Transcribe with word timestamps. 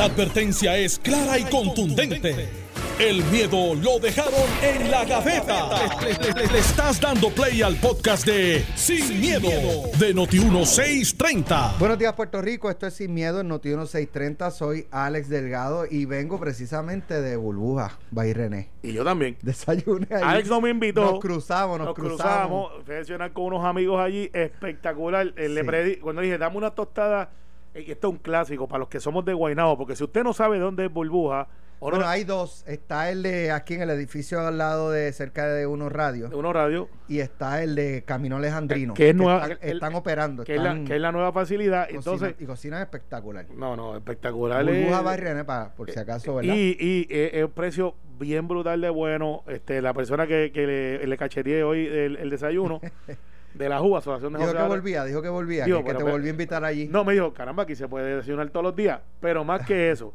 La 0.00 0.06
advertencia 0.06 0.78
es 0.78 0.98
clara 0.98 1.38
y 1.38 1.44
contundente. 1.44 2.48
El 2.98 3.22
miedo 3.24 3.74
lo 3.74 3.98
dejaron 3.98 4.32
en 4.62 4.90
la 4.90 5.04
gaveta. 5.04 5.68
Le, 6.00 6.14
le- 6.14 6.32
le- 6.46 6.52
le 6.54 6.58
estás 6.58 6.98
dando 6.98 7.28
play 7.28 7.60
al 7.60 7.76
podcast 7.76 8.24
de 8.24 8.64
Sin, 8.76 9.20
miedo, 9.20 9.50
de 9.98 10.14
Noti1630. 10.14 11.76
Buenos 11.78 11.98
días, 11.98 12.14
Puerto 12.14 12.40
Rico. 12.40 12.70
Esto 12.70 12.86
es 12.86 12.94
Sin 12.94 13.12
Miedo 13.12 13.40
en 13.40 13.48
Noti 13.48 13.68
1630. 13.68 14.50
Soy 14.52 14.86
Alex 14.90 15.28
Delgado 15.28 15.84
y 15.84 16.06
vengo 16.06 16.40
precisamente 16.40 17.20
de 17.20 17.36
Burbuja, 17.36 17.98
René. 18.10 18.70
Y 18.82 18.94
yo 18.94 19.04
también. 19.04 19.36
Desayuné 19.42 20.06
ahí. 20.12 20.22
Alex 20.24 20.48
no 20.48 20.62
me 20.62 20.70
invitó. 20.70 21.02
Nos 21.02 21.20
cruzamos, 21.20 21.76
nos, 21.76 21.88
Nos 21.88 21.94
cruzamos. 21.94 22.68
cruzamos. 22.70 22.86
Fui 22.86 22.94
a 22.94 23.04
cenar 23.04 23.32
con 23.34 23.44
unos 23.44 23.66
amigos 23.66 24.00
allí. 24.00 24.30
Espectacular. 24.32 25.34
Eh, 25.36 25.50
le 25.50 25.60
Sí. 25.60 25.66
predí- 25.66 26.00
cuando 26.00 26.22
dije, 26.22 26.38
dame 26.38 26.56
una 26.56 26.70
tostada. 26.70 27.32
Eh, 27.74 27.84
esto 27.88 28.08
es 28.08 28.12
un 28.12 28.18
clásico 28.18 28.66
para 28.68 28.80
los 28.80 28.88
que 28.88 29.00
somos 29.00 29.24
de 29.24 29.32
Guaynabo. 29.34 29.76
Porque 29.78 29.96
si 29.96 30.04
usted 30.04 30.22
no 30.24 30.32
sabe 30.32 30.58
dónde 30.58 30.86
es 30.86 30.92
Burbuja, 30.92 31.48
o 31.82 31.90
no, 31.90 31.96
Bueno, 31.96 32.10
hay 32.10 32.24
dos. 32.24 32.62
Está 32.66 33.10
el 33.10 33.22
de 33.22 33.50
aquí 33.52 33.72
en 33.72 33.80
el 33.80 33.88
edificio 33.88 34.38
al 34.46 34.58
lado 34.58 34.90
de 34.90 35.10
cerca 35.14 35.46
de 35.48 35.66
unos 35.66 35.90
radios 35.90 36.28
de 36.28 36.36
unos 36.36 36.52
radios, 36.52 36.88
y 37.08 37.20
está 37.20 37.62
el 37.62 37.74
de 37.74 38.02
Camino 38.04 38.36
Alejandrino. 38.36 38.92
Que 38.92 39.08
es 39.10 39.14
nueva- 39.14 39.44
están, 39.48 39.58
el- 39.62 39.74
están 39.76 39.94
operando. 39.94 40.44
que 40.44 40.56
es, 40.56 40.60
la, 40.62 40.70
están 40.72 40.84
que 40.84 40.96
es 40.96 41.00
la 41.00 41.10
nueva 41.10 41.32
facilidad. 41.32 41.84
cocina- 41.88 41.98
Entonces, 41.98 42.34
y 42.38 42.44
cocina 42.44 42.82
espectacular. 42.82 43.46
no, 43.56 43.76
no, 43.76 43.96
espectacular. 43.96 44.62
Burbuja 44.62 45.14
eh, 45.14 45.16
René, 45.16 45.44
para, 45.44 45.72
por 45.74 45.90
si 45.90 45.98
acaso, 45.98 46.34
¿verdad? 46.34 46.54
Y, 46.54 46.76
y 46.78 47.06
eh, 47.08 47.30
es 47.32 47.44
un 47.44 47.52
precio 47.52 47.94
bien 48.18 48.46
brutal 48.46 48.78
de 48.82 48.90
bueno. 48.90 49.42
Este, 49.46 49.80
la 49.80 49.94
persona 49.94 50.26
que, 50.26 50.50
que 50.52 50.66
le, 50.66 51.06
le 51.06 51.16
cacheteé 51.16 51.62
hoy 51.64 51.86
el, 51.86 52.16
el 52.16 52.28
desayuno 52.28 52.82
de 53.54 53.68
la 53.68 53.78
JUA, 53.80 53.98
Asociación 53.98 54.32
de 54.32 54.38
dijo 54.38 54.52
que 54.52 54.62
volvía, 54.62 55.04
dijo 55.04 55.22
que 55.22 55.28
volvía, 55.28 55.64
Digo, 55.64 55.78
que, 55.78 55.84
que 55.84 55.90
te 55.92 55.98
pero- 55.98 56.10
volví 56.10 56.28
a 56.28 56.30
invitar 56.30 56.64
allí. 56.64 56.86
No, 56.88 57.04
me 57.04 57.14
dijo, 57.14 57.32
caramba, 57.34 57.64
aquí 57.64 57.74
se 57.74 57.88
puede 57.88 58.16
desayunar 58.16 58.48
todos 58.50 58.64
los 58.64 58.76
días. 58.76 59.00
Pero 59.20 59.44
más 59.44 59.66
que 59.66 59.90
eso, 59.90 60.14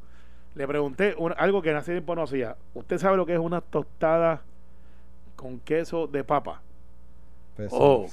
le 0.55 0.67
pregunté 0.67 1.15
un- 1.17 1.33
algo 1.37 1.61
que 1.61 1.71
hace 1.71 1.91
tiempo 1.91 2.15
no 2.15 2.23
hacía. 2.23 2.55
¿Usted 2.73 2.97
sabe 2.97 3.17
lo 3.17 3.25
que 3.25 3.33
es 3.33 3.39
una 3.39 3.61
tostada 3.61 4.41
con 5.35 5.59
queso 5.59 6.07
de 6.07 6.23
papa? 6.23 6.61
Pues, 7.57 7.69
Oh, 7.73 8.07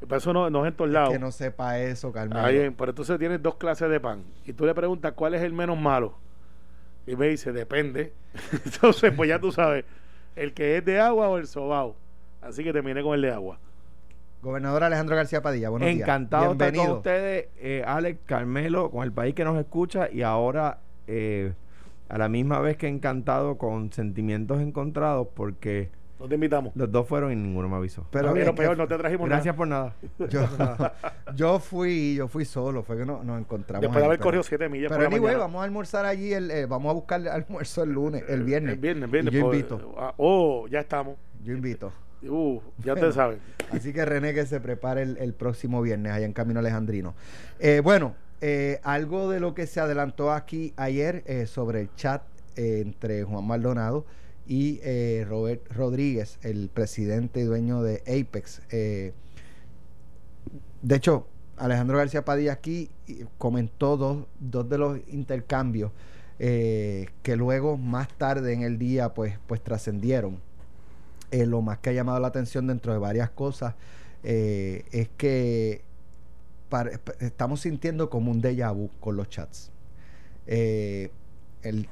pero 0.00 0.16
eso 0.16 0.32
no, 0.32 0.50
no 0.50 0.64
es 0.66 0.70
en 0.72 0.76
todos 0.76 0.90
lados. 0.90 1.10
que 1.10 1.18
no 1.18 1.30
sepa 1.30 1.78
eso, 1.78 2.12
Carmen. 2.12 2.36
Ahí, 2.38 2.70
pero 2.76 2.90
entonces 2.90 3.18
tienes 3.18 3.42
dos 3.42 3.56
clases 3.56 3.88
de 3.90 4.00
pan. 4.00 4.22
Y 4.44 4.52
tú 4.52 4.66
le 4.66 4.74
preguntas 4.74 5.12
cuál 5.14 5.34
es 5.34 5.42
el 5.42 5.52
menos 5.52 5.78
malo. 5.78 6.14
Y 7.06 7.16
me 7.16 7.28
dice, 7.28 7.52
depende. 7.52 8.12
entonces, 8.64 9.12
pues 9.14 9.28
ya 9.28 9.38
tú 9.38 9.52
sabes, 9.52 9.84
el 10.36 10.52
que 10.54 10.78
es 10.78 10.84
de 10.84 11.00
agua 11.00 11.28
o 11.28 11.38
el 11.38 11.46
sobao. 11.46 11.96
Así 12.42 12.62
que 12.64 12.72
terminé 12.72 13.02
con 13.02 13.14
el 13.14 13.22
de 13.22 13.30
agua. 13.30 13.58
Gobernador 14.44 14.84
Alejandro 14.84 15.16
García 15.16 15.40
Padilla, 15.40 15.70
buenos 15.70 15.88
días. 15.88 16.00
Encantado 16.00 16.54
de 16.54 16.66
estar 16.66 16.74
con 16.86 16.96
ustedes, 16.98 17.48
eh, 17.56 17.82
Alex, 17.86 18.20
Carmelo, 18.26 18.90
con 18.90 19.02
el 19.02 19.10
país 19.10 19.34
que 19.34 19.42
nos 19.42 19.58
escucha 19.58 20.10
y 20.12 20.20
ahora 20.20 20.80
eh, 21.06 21.54
a 22.10 22.18
la 22.18 22.28
misma 22.28 22.60
vez 22.60 22.76
que 22.76 22.86
encantado 22.86 23.56
con 23.56 23.90
sentimientos 23.90 24.60
encontrados 24.60 25.28
porque 25.32 25.88
No 26.20 26.28
te 26.28 26.34
invitamos. 26.34 26.72
los 26.76 26.92
dos 26.92 27.08
fueron 27.08 27.32
y 27.32 27.36
ninguno 27.36 27.70
me 27.70 27.76
avisó. 27.76 28.06
Pero 28.10 28.34
Pero, 28.34 28.44
es 28.44 28.50
que 28.50 28.56
peor, 28.56 28.76
no 28.76 28.86
te 28.86 28.98
trajimos 28.98 29.30
Gracias 29.30 29.56
por 29.56 29.66
nada. 29.66 29.94
Yo, 30.28 30.46
yo 31.34 31.58
fui, 31.58 32.14
yo 32.16 32.28
fui 32.28 32.44
solo, 32.44 32.82
fue 32.82 32.98
que 32.98 33.06
no, 33.06 33.24
nos 33.24 33.40
encontramos. 33.40 33.80
Después 33.80 33.98
de 34.02 34.06
haber 34.06 34.18
pero- 34.18 34.26
corrido 34.26 34.42
siete 34.42 34.68
millas 34.68 34.92
Pero 34.94 35.06
anyway, 35.06 35.36
vamos 35.36 35.62
a 35.62 35.64
almorzar 35.64 36.04
allí, 36.04 36.34
el, 36.34 36.50
eh, 36.50 36.66
vamos 36.66 36.90
a 36.90 36.92
buscar 36.92 37.26
almuerzo 37.28 37.82
el 37.82 37.92
lunes, 37.92 38.22
el 38.28 38.44
viernes. 38.44 38.74
El 38.74 38.78
viernes, 38.78 39.10
viernes. 39.10 39.32
Y 39.32 39.38
yo 39.38 39.46
invito, 39.46 39.94
ah, 39.96 40.12
oh, 40.18 40.68
ya 40.68 40.80
estamos. 40.80 41.16
yo 41.42 41.54
invito. 41.54 41.90
Uh, 42.28 42.60
ya 42.84 42.94
Bueno. 42.94 43.08
te 43.08 43.12
sabes. 43.12 43.38
Así 43.70 43.92
que 43.92 44.04
René 44.04 44.34
que 44.34 44.46
se 44.46 44.60
prepare 44.60 45.02
el, 45.02 45.16
el 45.18 45.32
próximo 45.34 45.82
viernes 45.82 46.12
allá 46.12 46.26
en 46.26 46.32
Camino 46.32 46.60
Alejandrino. 46.60 47.14
Eh, 47.58 47.80
bueno, 47.82 48.14
eh, 48.40 48.80
algo 48.82 49.30
de 49.30 49.40
lo 49.40 49.54
que 49.54 49.66
se 49.66 49.80
adelantó 49.80 50.32
aquí 50.32 50.72
ayer 50.76 51.22
eh, 51.26 51.46
sobre 51.46 51.80
el 51.80 51.94
chat 51.96 52.22
entre 52.56 53.24
Juan 53.24 53.44
Maldonado 53.46 54.04
y 54.46 54.80
Robert 55.24 55.66
Rodríguez, 55.72 56.38
el 56.42 56.68
presidente 56.72 57.40
y 57.40 57.44
dueño 57.44 57.82
de 57.82 58.02
Apex. 58.02 58.60
De 58.68 59.14
hecho, 60.94 61.26
Alejandro 61.56 61.96
García 61.96 62.24
Padilla 62.24 62.52
aquí 62.52 62.90
comentó 63.38 63.96
dos, 63.96 64.26
dos 64.38 64.68
de 64.68 64.78
los 64.78 65.00
intercambios 65.08 65.90
que 66.38 67.36
luego 67.36 67.76
más 67.78 68.08
tarde 68.18 68.52
en 68.52 68.62
el 68.62 68.78
día 68.78 69.14
pues, 69.14 69.38
pues 69.46 69.62
trascendieron. 69.62 70.38
Eh, 71.34 71.46
lo 71.46 71.62
más 71.62 71.78
que 71.78 71.90
ha 71.90 71.92
llamado 71.92 72.20
la 72.20 72.28
atención 72.28 72.68
dentro 72.68 72.92
de 72.92 72.98
varias 73.00 73.28
cosas 73.28 73.74
eh, 74.22 74.84
es 74.92 75.08
que 75.16 75.82
estamos 77.18 77.60
sintiendo 77.60 78.08
como 78.08 78.30
un 78.30 78.40
déjà 78.40 78.72
vu 78.72 78.88
con 79.00 79.16
los 79.16 79.28
chats. 79.28 79.72
Eh, 80.46 81.10
el 81.62 81.88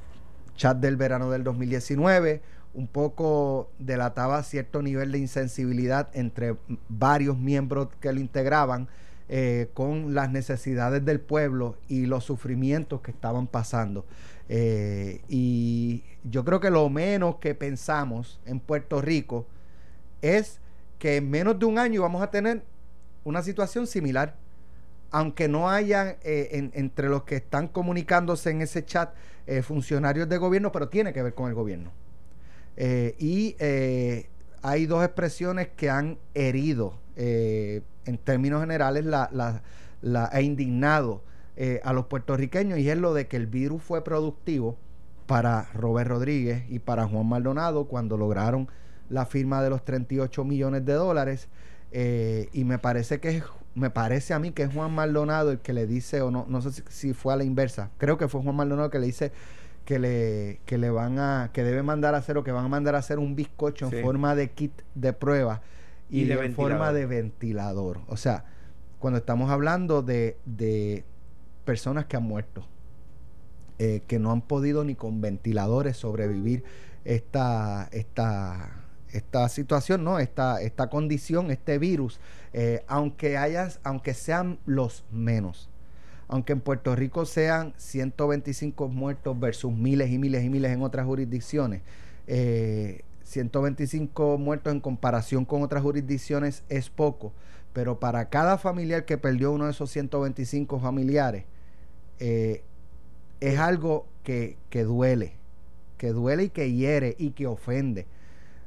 chat 0.55 0.77
del 0.77 0.95
verano 0.95 1.29
del 1.29 1.43
2019 1.43 2.41
un 2.73 2.87
poco 2.87 3.69
delataba 3.79 4.41
cierto 4.43 4.81
nivel 4.81 5.11
de 5.11 5.17
insensibilidad 5.17 6.07
entre 6.13 6.55
varios 6.87 7.37
miembros 7.37 7.89
que 7.99 8.13
lo 8.13 8.21
integraban 8.21 8.87
con 9.73 10.13
las 10.13 10.29
necesidades 10.29 11.03
del 11.03 11.19
pueblo 11.19 11.75
y 11.87 12.05
los 12.05 12.23
sufrimientos 12.23 13.01
que 13.01 13.11
estaban 13.11 13.47
pasando. 13.47 14.05
Eh, 14.49 15.21
y 15.29 16.03
yo 16.23 16.43
creo 16.43 16.59
que 16.59 16.69
lo 16.69 16.89
menos 16.89 17.37
que 17.37 17.55
pensamos 17.55 18.39
en 18.45 18.59
Puerto 18.59 19.01
Rico 19.01 19.45
es 20.21 20.59
que 20.99 21.17
en 21.17 21.29
menos 21.29 21.57
de 21.59 21.65
un 21.65 21.79
año 21.79 22.01
vamos 22.01 22.21
a 22.21 22.29
tener 22.31 22.63
una 23.23 23.41
situación 23.41 23.87
similar. 23.87 24.35
Aunque 25.11 25.47
no 25.47 25.69
haya 25.69 26.17
eh, 26.23 26.49
en- 26.53 26.71
entre 26.73 27.07
los 27.09 27.23
que 27.23 27.35
están 27.35 27.67
comunicándose 27.67 28.49
en 28.49 28.61
ese 28.61 28.83
chat 28.85 29.13
eh, 29.45 29.61
funcionarios 29.61 30.27
de 30.27 30.37
gobierno, 30.37 30.71
pero 30.71 30.89
tiene 30.89 31.13
que 31.13 31.21
ver 31.21 31.33
con 31.33 31.47
el 31.49 31.53
gobierno. 31.53 31.91
Y 33.19 33.55
hay 34.63 34.85
dos 34.87 35.03
expresiones 35.05 35.67
que 35.75 35.89
han 35.91 36.17
herido, 36.33 36.95
en 37.15 38.17
términos 38.23 38.61
generales, 38.61 39.05
la, 39.05 39.29
la- 39.31 39.61
la- 40.01 40.29
e 40.33 40.41
indignado 40.41 41.21
eh, 41.55 41.79
a 41.83 41.93
los 41.93 42.05
puertorriqueños, 42.07 42.79
y 42.79 42.89
es 42.89 42.97
lo 42.97 43.13
de 43.13 43.27
que 43.27 43.37
el 43.37 43.47
virus 43.47 43.81
fue 43.83 44.03
productivo 44.03 44.77
para 45.27 45.69
Robert 45.73 46.09
Rodríguez 46.09 46.63
y 46.69 46.79
para 46.79 47.07
Juan 47.07 47.27
Maldonado 47.27 47.85
cuando 47.85 48.17
lograron 48.17 48.67
la 49.09 49.25
firma 49.25 49.61
de 49.61 49.69
los 49.69 49.83
38 49.85 50.43
millones 50.43 50.85
de 50.85 50.93
dólares. 50.93 51.47
eh, 51.91 52.49
y 52.53 52.63
me 52.63 52.79
parece 52.79 53.19
que 53.19 53.29
es, 53.37 53.43
me 53.75 53.89
parece 53.91 54.33
a 54.33 54.39
mí 54.39 54.51
que 54.51 54.63
es 54.63 54.73
Juan 54.73 54.91
Maldonado 54.93 55.51
el 55.51 55.59
que 55.59 55.73
le 55.73 55.85
dice, 55.87 56.21
o 56.21 56.31
no, 56.31 56.45
no 56.49 56.61
sé 56.61 56.71
si, 56.71 56.81
si 56.89 57.13
fue 57.13 57.33
a 57.33 57.37
la 57.37 57.43
inversa, 57.43 57.91
creo 57.99 58.17
que 58.17 58.27
fue 58.27 58.41
Juan 58.41 58.55
Maldonado 58.55 58.89
que 58.89 58.97
le 58.99 59.05
dice 59.05 59.31
que 59.85 59.99
le, 59.99 60.59
que 60.65 60.77
le 60.79 60.89
van 60.89 61.19
a, 61.19 61.51
que 61.53 61.63
debe 61.63 61.83
mandar 61.83 62.15
a 62.15 62.17
hacer 62.19 62.37
o 62.37 62.43
que 62.43 62.51
van 62.51 62.65
a 62.65 62.69
mandar 62.69 62.95
a 62.95 62.99
hacer 62.99 63.19
un 63.19 63.35
bizcocho 63.35 63.89
Sí. 63.89 63.97
en 63.97 64.01
forma 64.03 64.33
de 64.35 64.49
kit 64.51 64.71
de 64.95 65.13
prueba 65.13 65.61
y, 66.09 66.21
Y 66.21 66.25
de 66.25 66.33
en 66.45 66.55
forma 66.55 66.93
de 66.93 67.05
ventilador. 67.05 67.99
O 68.07 68.17
sea, 68.17 68.45
cuando 68.99 69.19
estamos 69.19 69.51
hablando 69.51 70.01
de, 70.01 70.37
de 70.45 71.03
personas 71.63 72.05
que 72.05 72.17
han 72.17 72.23
muerto, 72.23 72.65
eh, 73.79 74.01
que 74.07 74.19
no 74.19 74.31
han 74.31 74.41
podido 74.41 74.83
ni 74.83 74.95
con 74.95 75.21
ventiladores 75.21 75.97
sobrevivir 75.97 76.63
esta, 77.05 77.89
esta, 77.91 78.83
esta 79.11 79.49
situación, 79.49 80.03
¿no? 80.03 80.19
Esta, 80.19 80.61
esta 80.61 80.89
condición, 80.89 81.51
este 81.51 81.77
virus, 81.77 82.19
eh, 82.53 82.83
aunque 82.87 83.37
hayas, 83.37 83.79
aunque 83.83 84.13
sean 84.13 84.59
los 84.65 85.03
menos. 85.11 85.69
Aunque 86.27 86.53
en 86.53 86.61
Puerto 86.61 86.95
Rico 86.95 87.25
sean 87.25 87.73
125 87.77 88.87
muertos 88.87 89.39
versus 89.39 89.71
miles 89.71 90.09
y 90.11 90.17
miles 90.17 90.43
y 90.43 90.49
miles 90.49 90.71
en 90.71 90.81
otras 90.81 91.05
jurisdicciones, 91.05 91.81
eh, 92.27 93.01
125 93.23 94.37
muertos 94.37 94.73
en 94.73 94.79
comparación 94.79 95.45
con 95.45 95.63
otras 95.63 95.83
jurisdicciones 95.83 96.63
es 96.69 96.89
poco, 96.89 97.33
pero 97.73 97.99
para 97.99 98.29
cada 98.29 98.57
familiar 98.57 99.05
que 99.05 99.17
perdió 99.17 99.51
uno 99.51 99.65
de 99.65 99.71
esos 99.71 99.89
125 99.91 100.79
familiares, 100.79 101.45
eh, 102.25 102.63
es 103.41 103.59
algo 103.59 104.07
que, 104.23 104.55
que 104.69 104.85
duele, 104.85 105.33
que 105.97 106.13
duele 106.13 106.45
y 106.45 106.49
que 106.51 106.71
hiere 106.71 107.15
y 107.19 107.31
que 107.31 107.47
ofende 107.47 108.07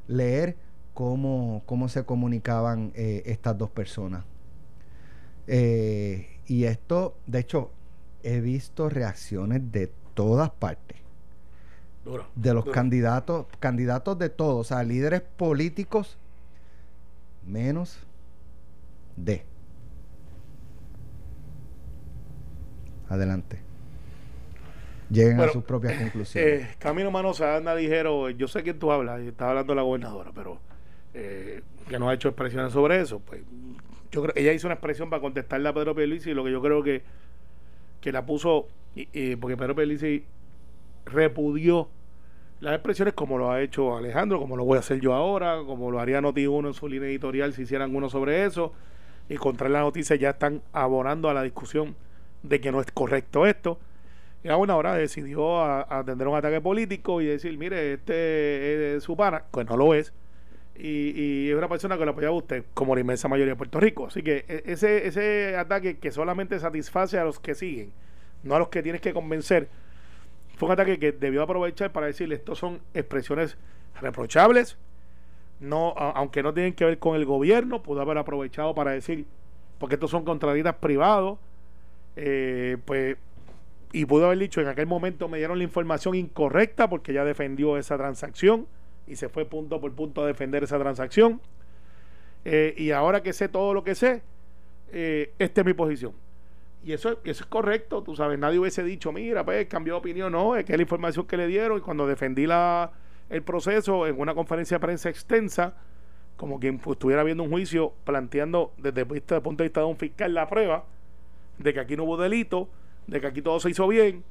leer 0.08 0.56
cómo, 0.93 1.62
cómo 1.64 1.88
se 1.88 2.05
comunicaban 2.05 2.93
eh, 2.94 3.23
estas 3.25 3.56
dos 3.56 3.70
personas. 3.70 4.26
Eh, 5.47 6.38
y 6.47 6.64
esto, 6.64 7.17
de 7.26 7.38
hecho, 7.38 7.70
he 8.23 8.41
visto 8.41 8.91
reacciones 8.91 9.73
de 9.73 9.91
todas 10.12 10.50
partes 10.50 10.99
Duro. 12.05 12.26
de 12.35 12.53
los 12.53 12.67
duro. 12.67 12.75
candidatos, 12.75 13.47
candidatos 13.58 14.19
de 14.19 14.29
todos, 14.29 14.61
o 14.61 14.64
sea, 14.69 14.82
líderes 14.85 15.23
políticos 15.23 16.19
menos 17.47 18.00
de. 19.17 19.47
Adelante. 23.08 23.58
Lleguen 25.11 25.37
Bueno, 25.37 25.50
a 25.50 25.53
sus 25.53 25.64
propias 25.64 25.94
conclusiones. 26.00 26.62
Eh, 26.64 26.75
Camino 26.79 27.11
Manosa 27.11 27.56
anda 27.56 27.75
ligero. 27.75 28.29
Yo 28.31 28.49
sé 28.49 28.64
que 28.64 28.75
tú 28.75 28.91
hablas, 28.91 29.23
y 29.23 29.29
estaba 29.29 29.50
hablando 29.50 29.75
la 29.75 29.82
gobernadora, 29.82 30.32
pero 30.35 30.58
eh, 31.14 31.62
que 31.88 31.99
no 31.99 32.08
ha 32.08 32.14
hecho 32.14 32.29
expresiones 32.29 32.73
sobre 32.73 33.00
eso. 33.00 33.20
Pues 33.20 33.43
yo 34.11 34.23
creo 34.23 34.35
ella 34.37 34.53
hizo 34.53 34.67
una 34.67 34.75
expresión 34.75 35.08
para 35.11 35.20
contestarle 35.23 35.69
a 35.69 35.73
Pedro 35.73 35.94
Pierluisi, 35.94 36.35
lo 36.35 36.44
que 36.44 36.50
yo 36.50 36.61
creo 36.61 36.82
que, 36.82 37.03
que 38.00 38.11
la 38.12 38.26
puso, 38.26 38.67
y- 38.97 39.37
porque 39.37 39.56
Pedro 39.56 39.75
Pierluisi 39.76 40.25
repudió 41.05 41.88
las 42.61 42.75
expresiones 42.75 43.14
como 43.14 43.38
lo 43.38 43.50
ha 43.53 43.61
hecho 43.62 43.97
Alejandro, 43.97 44.41
como 44.41 44.56
lo 44.56 44.64
voy 44.64 44.76
a 44.76 44.81
hacer 44.81 45.00
yo 45.00 45.14
ahora, 45.14 45.58
como 45.67 45.91
lo 45.91 46.00
haría 46.00 46.20
Noti1 46.20 46.69
en 46.69 46.75
su 46.75 46.88
línea 46.88 47.08
editorial 47.08 47.53
si 47.53 47.62
hicieran 47.62 47.94
uno 47.94 48.08
sobre 48.08 48.44
eso, 48.44 48.73
y 49.29 49.37
contra 49.37 49.69
la 49.69 49.81
noticia 49.81 50.17
ya 50.17 50.31
están 50.31 50.62
abonando 50.73 51.29
a 51.29 51.35
la 51.35 51.43
discusión 51.43 51.94
de 52.48 52.60
que 52.60 52.72
no 52.72 52.81
es 52.81 52.90
correcto 52.90 53.46
esto. 53.46 53.78
Y 54.44 54.48
a 54.48 54.56
una 54.56 54.76
hora 54.76 54.94
decidió 54.94 55.62
atender 55.62 56.28
un 56.28 56.37
ataque 56.37 56.60
político 56.60 57.20
y 57.20 57.26
decir, 57.26 57.56
mire, 57.58 57.94
este 57.94 58.96
es 58.96 59.02
su 59.02 59.16
pana, 59.16 59.44
pues 59.50 59.66
no 59.69 59.76
lo 59.76 59.94
es. 59.94 60.12
Y, 60.78 61.48
es 61.48 61.56
una 61.56 61.69
persona 61.69 61.96
que 61.96 62.04
lo 62.04 62.10
apoyaba 62.12 62.34
a 62.34 62.38
usted, 62.38 62.64
como 62.75 62.94
la 62.94 63.00
inmensa 63.00 63.28
mayoría 63.28 63.54
de 63.54 63.56
Puerto 63.56 63.81
Rico. 63.81 64.06
Así 64.06 64.22
que 64.22 64.44
e, 64.46 64.62
ese, 64.66 65.06
ese 65.06 65.56
ataque 65.56 65.98
que 65.98 66.12
solamente 66.12 66.60
satisface 66.60 67.19
a 67.19 67.25
los 67.25 67.40
que 67.40 67.54
siguen, 67.54 67.93
no 68.43 68.54
a 68.54 68.58
los 68.58 68.69
que 68.69 68.82
tienes 68.82 69.00
que 69.00 69.12
convencer, 69.12 69.69
fue 70.56 70.66
un 70.66 70.72
ataque 70.72 70.98
que 70.98 71.12
debió 71.12 71.43
aprovechar 71.43 71.93
para 71.93 72.06
decirle, 72.06 72.37
estos 72.37 72.58
son 72.58 72.81
expresiones 72.94 73.56
reprochables, 74.00 74.76
no, 75.60 75.94
aunque 75.96 76.43
no 76.43 76.52
tienen 76.52 76.75
que 76.75 76.84
ver 76.84 76.98
con 76.98 77.16
el 77.16 77.25
gobierno, 77.25 77.82
pudo 77.82 78.00
haber 78.02 78.19
aprovechado 78.19 78.75
para 78.75 78.90
decir, 78.93 79.26
porque 79.78 79.94
estos 79.94 80.10
son 80.10 80.25
contradictas 80.25 80.76
privados, 80.76 81.38
eh, 82.17 82.79
pues, 82.85 83.17
y 83.93 84.05
pudo 84.07 84.27
haber 84.27 84.39
dicho, 84.39 84.61
en 84.61 84.69
aquel 84.69 84.87
momento 84.87 85.29
me 85.29 85.39
dieron 85.39 85.59
la 85.59 85.65
información 85.65 86.15
incorrecta 86.15 86.89
porque 86.89 87.13
ya 87.13 87.25
defendió 87.25 87.77
esa 87.77 87.97
transacción 87.97 88.67
y 89.07 89.17
se 89.17 89.29
fue 89.29 89.45
punto 89.45 89.81
por 89.81 89.93
punto 89.93 90.23
a 90.23 90.27
defender 90.27 90.65
esa 90.65 90.79
transacción. 90.79 91.41
Eh, 92.45 92.75
y 92.77 92.91
ahora 92.91 93.23
que 93.23 93.33
sé 93.33 93.49
todo 93.49 93.75
lo 93.75 93.85
que 93.85 93.95
sé, 93.95 94.23
eh, 94.93 95.33
esta 95.39 95.61
es 95.61 95.67
mi 95.67 95.75
posición. 95.75 96.13
Y 96.85 96.93
eso, 96.93 97.19
eso 97.25 97.43
es 97.43 97.47
correcto, 97.47 98.03
tú 98.03 98.15
sabes, 98.15 98.39
nadie 98.39 98.59
hubiese 98.59 98.85
dicho, 98.85 99.13
mira, 99.13 99.45
pues 99.45 99.67
cambió 99.67 99.95
de 99.95 99.99
opinión, 99.99 100.33
no, 100.33 100.55
es 100.57 100.65
que 100.65 100.77
la 100.77 100.83
información 100.83 101.27
que 101.27 101.37
le 101.37 101.49
dieron 101.49 101.79
y 101.79 101.81
cuando 101.81 102.07
defendí 102.07 102.47
la, 102.47 102.93
el 103.29 103.43
proceso 103.43 104.07
en 104.07 104.21
una 104.21 104.35
conferencia 104.35 104.77
de 104.77 104.81
prensa 104.81 105.09
extensa, 105.09 105.75
como 106.37 106.61
quien 106.61 106.81
estuviera 106.87 107.25
viendo 107.25 107.43
un 107.43 107.51
juicio 107.51 107.93
planteando 108.05 108.73
desde 108.77 109.01
el 109.01 109.07
punto 109.43 109.65
de 109.65 109.69
vista 109.69 109.81
de 109.81 109.87
un 109.87 109.97
fiscal 109.97 110.33
la 110.33 110.49
prueba 110.49 110.85
de 111.58 111.75
que 111.75 111.81
aquí 111.81 111.97
no 111.97 112.05
hubo 112.05 112.17
delito, 112.17 112.69
de 113.06 113.20
que 113.20 113.26
aquí 113.26 113.43
todo 113.43 113.61
se 113.61 113.70
hizo 113.70 113.87
bien, 113.88 114.25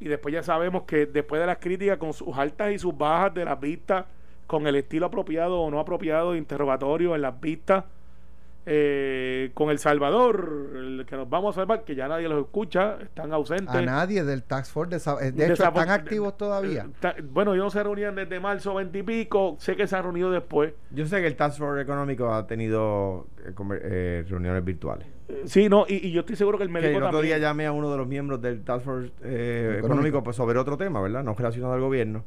y 0.00 0.06
después 0.06 0.32
ya 0.32 0.42
sabemos 0.42 0.82
que 0.82 1.06
después 1.06 1.40
de 1.40 1.46
las 1.46 1.58
críticas 1.58 1.98
con 1.98 2.12
sus 2.12 2.36
altas 2.36 2.72
y 2.72 2.78
sus 2.78 2.96
bajas 2.96 3.34
de 3.34 3.44
las 3.44 3.58
vistas, 3.60 4.06
con 4.46 4.66
el 4.66 4.76
estilo 4.76 5.06
apropiado 5.06 5.60
o 5.60 5.70
no 5.70 5.78
apropiado 5.78 6.32
de 6.32 6.38
interrogatorio 6.38 7.14
en 7.14 7.22
las 7.22 7.38
vistas, 7.40 7.84
eh, 8.70 9.50
con 9.54 9.70
El 9.70 9.78
Salvador, 9.78 10.72
el 10.74 11.06
que 11.06 11.16
nos 11.16 11.28
vamos 11.28 11.56
a 11.56 11.60
salvar, 11.60 11.84
que 11.84 11.94
ya 11.94 12.06
nadie 12.06 12.28
los 12.28 12.44
escucha, 12.44 12.98
están 13.00 13.32
ausentes. 13.32 13.74
A 13.74 13.80
nadie 13.80 14.24
del 14.24 14.42
Tax 14.42 14.70
Force, 14.70 14.90
de, 14.90 15.32
de, 15.32 15.44
hecho, 15.46 15.64
están 15.64 15.88
activos 15.88 16.36
todavía. 16.36 16.86
Eh, 17.02 17.22
bueno, 17.22 17.54
ellos 17.54 17.72
se 17.72 17.82
reunían 17.82 18.14
desde 18.14 18.38
marzo 18.40 18.74
20 18.74 18.98
y 18.98 19.02
pico, 19.02 19.56
sé 19.58 19.74
que 19.74 19.86
se 19.86 19.96
han 19.96 20.02
reunido 20.02 20.30
después. 20.30 20.74
Yo 20.90 21.06
sé 21.06 21.22
que 21.22 21.28
el 21.28 21.36
Task 21.36 21.58
Force 21.58 21.80
Económico 21.80 22.30
ha 22.30 22.46
tenido 22.46 23.28
eh, 23.82 24.26
reuniones 24.28 24.62
virtuales. 24.62 25.06
Sí, 25.44 25.68
no, 25.68 25.84
y, 25.88 26.10
yo 26.10 26.20
estoy 26.20 26.36
seguro 26.36 26.58
que 26.58 26.64
el 26.64 26.70
médico. 26.70 26.96
el 26.96 27.02
otro 27.02 27.20
día 27.20 27.38
llamé 27.38 27.66
a 27.66 27.72
uno 27.72 27.90
de 27.90 27.98
los 27.98 28.06
miembros 28.06 28.40
del 28.40 28.64
Task 28.64 28.84
Force 28.84 29.12
Económico 29.78 30.22
pues, 30.22 30.36
sobre 30.36 30.58
otro 30.58 30.76
tema, 30.76 31.00
¿verdad? 31.00 31.22
No 31.22 31.34
relacionado 31.34 31.74
al 31.74 31.80
gobierno 31.80 32.24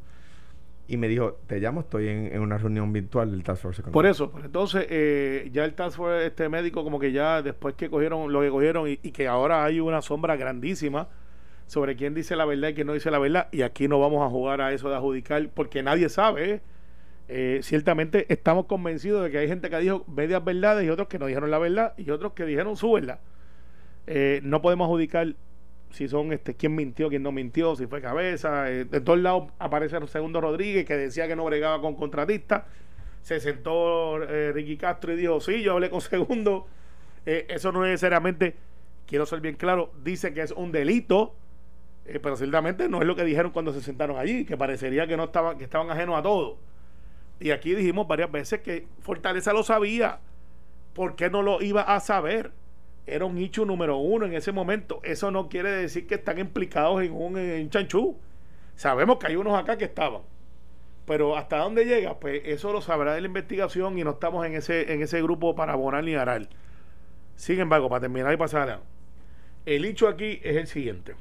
y 0.92 0.98
me 0.98 1.08
dijo, 1.08 1.38
te 1.48 1.62
llamo, 1.62 1.80
estoy 1.80 2.10
en, 2.10 2.38
una 2.42 2.58
reunión 2.58 2.92
virtual 2.92 3.32
del 3.32 3.44
Task 3.44 3.62
Force. 3.62 3.82
Por 3.82 4.06
eso, 4.06 4.30
pues 4.30 4.44
entonces 4.44 4.88
eh, 4.90 5.50
ya 5.54 5.64
el 5.64 5.74
Task 5.74 5.96
Force 5.96 6.26
este 6.26 6.50
médico 6.50 6.84
como 6.84 7.00
que 7.00 7.14
ya 7.14 7.42
después 7.42 7.76
que 7.76 7.90
cogieron 7.90 8.34
lo 8.34 8.42
que 8.42 8.50
cogieron 8.50 8.90
y, 8.90 8.98
que 8.98 9.26
ahora 9.30 9.64
hay 9.64 9.80
una 9.80 10.02
sombra 10.02 10.36
grandísima 10.36 11.08
sobre 11.66 11.96
quién 11.96 12.14
dice 12.14 12.36
la 12.36 12.44
verdad 12.44 12.68
y 12.68 12.74
quién 12.74 12.88
no 12.88 12.94
dice 12.94 13.10
la 13.10 13.20
verdad 13.20 13.48
y 13.54 13.62
aquí 13.62 13.88
no 13.88 14.02
vamos 14.02 14.22
a 14.22 14.30
jugar 14.30 14.60
a 14.60 14.74
eso 14.74 14.90
de 14.90 14.96
adjudicar 14.98 15.50
porque 15.54 15.82
nadie 15.82 16.10
sabe. 16.10 16.56
¿eh? 16.56 16.62
Eh, 17.34 17.60
ciertamente 17.64 18.26
estamos 18.28 18.66
convencidos 18.66 19.24
de 19.24 19.32
que 19.32 19.38
hay 19.38 19.48
gente 19.48 19.70
que 19.70 19.78
dijo 19.78 20.04
medias 20.08 20.44
verdades 20.44 20.86
y 20.86 20.90
otros 20.90 21.08
que 21.08 21.18
no 21.18 21.28
dijeron 21.28 21.50
la 21.50 21.60
verdad 21.60 21.94
y 21.98 22.10
otros 22.10 22.34
que 22.34 22.46
dijeron 22.46 22.76
su 22.76 22.92
verdad. 22.92 23.20
no 24.44 24.62
podemos 24.62 24.86
adjudicar 24.86 25.36
si 25.92 26.08
son 26.08 26.32
este 26.34 26.56
quién 26.56 26.76
mintió, 26.76 27.10
quién 27.10 27.24
no 27.24 27.32
mintió, 27.32 27.76
si 27.76 27.88
fue 27.88 28.02
cabeza. 28.02 28.70
Eh, 28.72 28.86
de 28.86 29.02
todos 29.02 29.20
lados 29.20 29.52
aparece 29.60 29.98
el 29.98 30.08
segundo 30.08 30.42
Rodríguez 30.42 30.86
que 30.86 30.96
decía 30.96 31.28
que 31.28 31.36
no 31.36 31.46
bregaba 31.46 31.82
con 31.82 31.96
contratistas. 31.96 32.64
Se 33.22 33.40
sentó 33.40 34.22
eh, 34.24 34.52
Ricky 34.52 34.78
Castro 34.78 35.14
y 35.14 35.16
dijo, 35.16 35.40
sí, 35.40 35.62
yo 35.62 35.74
hablé 35.74 35.90
con 35.90 36.02
segundo. 36.02 36.68
Eh, 37.26 37.46
eso 37.50 37.72
no 37.72 37.84
necesariamente, 37.84 38.56
quiero 39.06 39.26
ser 39.26 39.42
bien 39.42 39.56
claro, 39.56 39.92
dice 40.04 40.34
que 40.34 40.42
es 40.42 40.52
un 40.52 40.72
delito, 40.72 41.36
pero 42.24 42.36
ciertamente 42.36 42.90
no 42.90 43.00
es 43.00 43.08
lo 43.08 43.16
que 43.16 43.24
dijeron 43.24 43.52
cuando 43.52 43.74
se 43.74 43.82
sentaron 43.82 44.18
allí, 44.18 44.44
que 44.44 44.58
parecería 44.58 45.06
que 45.06 45.16
no 45.16 45.26
estaban, 45.26 45.58
que 45.58 45.64
estaban 45.64 45.92
ajenos 45.92 46.18
a 46.18 46.24
todo. 46.24 46.58
Y 47.42 47.52
aquí 47.52 47.76
dijimos 47.76 48.08
varias 48.08 48.32
veces 48.32 48.62
que 48.62 48.88
Fortaleza 49.02 49.52
lo 49.52 49.64
sabía. 49.64 50.20
¿Por 50.94 51.16
qué 51.16 51.30
no 51.30 51.42
lo 51.42 51.62
iba 51.62 51.82
a 51.82 52.00
saber? 52.00 52.52
era 53.06 53.26
un 53.26 53.36
nicho 53.36 53.66
número 53.66 53.98
uno 53.98 54.26
en 54.26 54.34
ese 54.34 54.52
momento. 54.52 55.02
Eso 55.04 55.32
no 55.32 55.50
quiere 55.50 55.72
decir 55.72 56.08
que 56.08 56.16
están 56.16 56.40
implicados 56.40 57.04
en 57.04 57.12
un 57.14 57.38
en 57.38 57.70
chanchú. 57.70 58.18
Sabemos 58.76 59.18
que 59.18 59.28
hay 59.28 59.36
unos 59.36 59.58
acá 59.58 59.78
que 59.78 59.86
estaban. 59.86 60.22
Pero 61.06 61.36
hasta 61.36 61.58
dónde 61.58 61.86
llega, 61.86 62.20
pues 62.20 62.42
eso 62.46 62.72
lo 62.72 62.82
sabrá 62.82 63.16
de 63.16 63.22
la 63.22 63.28
investigación 63.28 63.98
y 63.98 64.04
no 64.04 64.12
estamos 64.12 64.46
en 64.46 64.56
ese, 64.56 64.94
en 64.94 65.02
ese 65.02 65.22
grupo 65.22 65.56
para 65.56 65.74
abonar 65.74 66.04
ni 66.04 66.16
arar. 66.16 66.48
Sin 67.36 67.60
embargo, 67.60 67.90
para 67.90 68.02
terminar 68.02 68.34
y 68.34 68.38
pasar, 68.38 68.80
el 69.66 69.86
hecho 69.86 70.08
aquí 70.08 70.40
es 70.44 70.56
el 70.56 70.68
siguiente. 70.68 71.16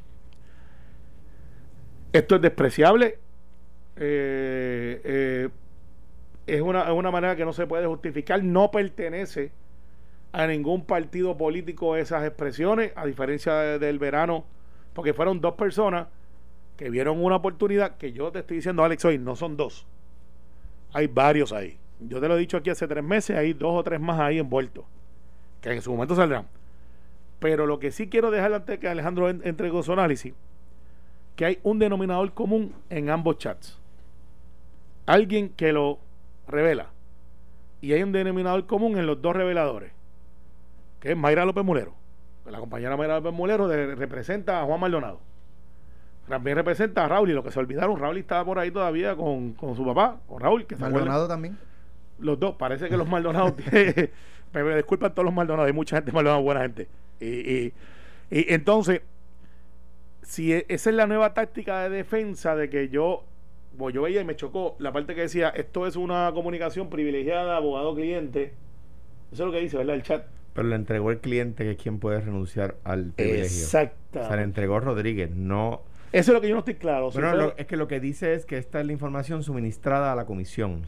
Esto 2.12 2.37
es 2.37 2.43
despreciable. 2.43 3.19
Eh, 3.96 5.00
eh, 5.05 5.49
es, 6.55 6.61
una, 6.61 6.85
es 6.85 6.91
una 6.91 7.11
manera 7.11 7.37
que 7.37 7.44
no 7.44 7.52
se 7.52 7.67
puede 7.67 7.87
justificar. 7.87 8.43
No 8.43 8.70
pertenece 8.70 9.52
a 10.32 10.47
ningún 10.47 10.85
partido 10.85 11.37
político 11.37 11.97
esas 11.97 12.25
expresiones, 12.25 12.93
a 12.97 13.06
diferencia 13.06 13.79
del 13.79 13.99
verano, 13.99 14.44
porque 14.93 15.12
fueron 15.14 15.41
dos 15.41 15.55
personas 15.55 16.06
que 16.76 16.91
vieron 16.91 17.23
una 17.23 17.37
oportunidad 17.37 17.97
que 17.97 18.12
yo 18.12 18.31
te 18.31 18.41
estoy 18.41 18.56
diciendo, 18.56 18.85
Alex, 18.85 19.05
hoy 19.05 19.19
no 19.19 19.37
son 19.37 19.56
dos. 19.56 19.87
Hay 20.93 21.06
varios 21.06 21.52
ahí. 21.52 21.79
Yo 22.00 22.20
te 22.20 22.29
lo 22.29 22.37
he 22.37 22.41
dicho 22.41 22.56
aquí 22.56 22.70
hace 22.70 22.88
tres 22.88 23.05
meses, 23.05 23.37
hay 23.37 23.53
dos 23.53 23.73
o 23.75 23.82
tres 23.85 24.00
más 24.00 24.19
ahí 24.19 24.38
envueltos, 24.38 24.85
que 25.61 25.73
en 25.73 25.82
su 25.82 25.93
momento 25.93 26.17
saldrán. 26.17 26.46
Pero 27.38 27.67
lo 27.67 27.79
que 27.79 27.91
sí 27.91 28.08
quiero 28.08 28.31
dejar 28.31 28.55
antes 28.55 28.79
que 28.79 28.88
Alejandro 28.88 29.29
entre 29.29 29.70
con 29.70 29.82
su 29.82 29.93
análisis, 29.93 30.32
que 31.37 31.44
hay 31.44 31.58
un 31.62 31.79
denominador 31.79 32.32
común 32.32 32.75
en 32.88 33.11
ambos 33.11 33.39
chats. 33.39 33.79
Alguien 35.06 35.51
que 35.51 35.72
lo 35.72 35.98
revela. 36.51 36.89
Y 37.81 37.93
hay 37.93 38.03
un 38.03 38.13
denominador 38.13 38.67
común 38.67 38.99
en 38.99 39.07
los 39.07 39.23
dos 39.23 39.35
reveladores 39.35 39.93
que 41.01 41.13
es 41.13 41.17
Mayra 41.17 41.45
López 41.45 41.65
Mulero. 41.65 41.95
La 42.47 42.59
compañera 42.59 42.97
Mayra 42.97 43.17
López 43.17 43.33
Mulero 43.33 43.69
representa 43.97 44.61
a 44.61 44.65
Juan 44.65 44.79
Maldonado. 44.81 45.21
También 46.29 46.57
representa 46.57 47.05
a 47.05 47.09
Raúl 47.09 47.31
y 47.31 47.33
lo 47.33 47.43
que 47.43 47.51
se 47.51 47.59
olvidaron, 47.59 47.99
Raúl 47.99 48.19
estaba 48.19 48.45
por 48.45 48.59
ahí 48.59 48.71
todavía 48.71 49.17
con, 49.17 49.57
su 49.59 49.85
papá, 49.85 50.21
con 50.29 50.41
Raúl. 50.41 50.67
Que 50.67 50.77
Maldonado 50.77 51.27
también. 51.27 51.59
Los 52.19 52.39
dos, 52.39 52.55
parece 52.55 52.89
que 52.89 52.97
los 52.97 53.09
Maldonados 53.09 53.57
tienen, 53.71 54.11
me 54.53 54.77
disculpan 54.77 55.13
todos 55.13 55.25
los 55.25 55.35
Maldonados, 55.35 55.67
hay 55.67 55.73
mucha 55.73 55.97
gente 55.97 56.13
Maldonado, 56.13 56.43
buena 56.43 56.61
gente. 56.61 56.89
Y, 57.19 57.73
entonces, 58.31 59.03
si 60.23 60.53
e, 60.53 60.67
esa 60.69 60.91
es 60.91 60.97
la 60.97 61.07
nueva 61.07 61.35
táctica 61.35 61.81
de 61.83 61.91
defensa 61.91 62.55
de 62.55 62.69
que 62.69 62.91
yo, 62.91 63.25
pues 63.77 63.94
yo 63.94 64.03
veía 64.03 64.20
y 64.20 64.24
me 64.24 64.36
chocó 64.36 64.77
la 64.79 64.93
parte 64.93 65.15
que 65.15 65.22
decía, 65.22 65.48
esto 65.50 65.86
es 65.86 65.96
una 65.96 66.31
comunicación 66.34 66.91
privilegiada, 66.91 67.56
abogado-cliente. 67.56 68.53
Eso 69.32 69.43
es 69.44 69.46
lo 69.46 69.53
que 69.53 69.60
dice, 69.60 69.77
¿verdad? 69.77 69.94
El 69.94 70.03
chat. 70.03 70.27
Pero 70.53 70.69
le 70.69 70.77
entregó 70.77 71.10
el 71.10 71.19
cliente, 71.20 71.65
que 71.65 71.70
es 71.72 71.77
quien 71.77 71.98
puede 71.98 72.20
renunciar 72.20 72.77
al 72.84 73.12
privilegio. 73.12 73.44
Exacto. 73.44 74.20
O 74.20 74.27
sea, 74.27 74.36
le 74.36 74.43
entregó 74.43 74.81
Rodríguez, 74.81 75.31
no. 75.31 75.82
Eso 76.12 76.32
es 76.32 76.34
lo 76.34 76.41
que 76.41 76.48
yo 76.48 76.55
no 76.55 76.60
estoy 76.60 76.74
claro. 76.74 77.10
Pero 77.15 77.55
es 77.56 77.67
que 77.67 77.77
lo 77.77 77.86
que 77.86 78.00
dice 78.00 78.34
es 78.34 78.44
que 78.44 78.58
esta 78.58 78.81
es 78.81 78.86
la 78.86 78.93
información 78.93 79.44
suministrada 79.44 80.12
a 80.12 80.17
la 80.17 80.27
comisión 80.27 80.82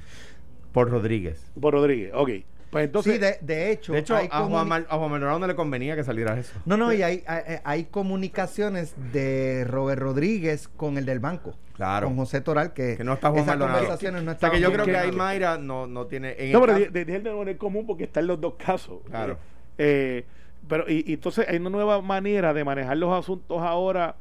por 0.73 0.91
Rodríguez. 0.91 1.53
Por 1.61 1.75
Rodríguez, 1.75 2.11
ok. 2.13 2.31
Pues 2.73 2.87
entonces, 2.87 3.13
sí, 3.13 3.19
de, 3.45 3.71
hecho, 3.71 3.93
de 3.93 3.99
hecho 3.99 4.17
a, 4.17 4.47
Juan 4.47 4.67
Manuel 4.67 5.39
no 5.39 5.47
le 5.47 5.55
convenía 5.55 5.95
que 5.95 6.05
saliera 6.05 6.39
eso. 6.39 6.55
No, 6.65 6.79
no, 6.79 6.91
y 6.91 7.03
hay, 7.03 7.23
hay, 7.65 7.85
comunicaciones 7.85 8.95
de 9.13 9.67
Robert 9.69 10.01
Rodríguez 10.01 10.69
con 10.69 10.97
el 10.97 11.05
del 11.05 11.19
banco. 11.19 11.55
Claro. 11.75 12.07
Con 12.07 12.17
José 12.17 12.41
Toral, 12.41 12.73
que, 12.73 12.97
que 12.97 13.05
no 13.05 13.13
está 13.13 13.31
Juan 13.31 13.45
conversaciones 13.45 14.23
no 14.23 14.33
O 14.33 14.39
sea, 14.39 14.49
que 14.49 14.59
yo 14.59 14.73
creo 14.73 14.87
que 14.87 14.97
ahí 14.97 15.13
Mayra 15.13 15.59
no, 15.59 15.87
no 15.87 16.07
tiene... 16.07 16.35
no, 16.51 16.63
pero 16.63 16.79
de, 16.79 16.89
de, 16.89 17.05
de, 17.05 17.57
común 17.59 17.87
porque 17.87 18.05
está 18.05 18.21
en 18.21 18.29
los 18.29 18.41
dos 18.41 18.55
casos. 18.55 19.01
Claro. 19.11 19.37
Eh, 19.77 20.25
pero 20.67 20.89
y, 20.89 21.13
entonces 21.13 21.47
hay 21.47 21.59
una 21.59 21.69
nueva 21.69 22.01
manera 22.01 22.55
de 22.55 22.65
manejar 22.65 22.97
los 22.97 23.13
asuntos 23.13 23.61
ahora 23.61 24.17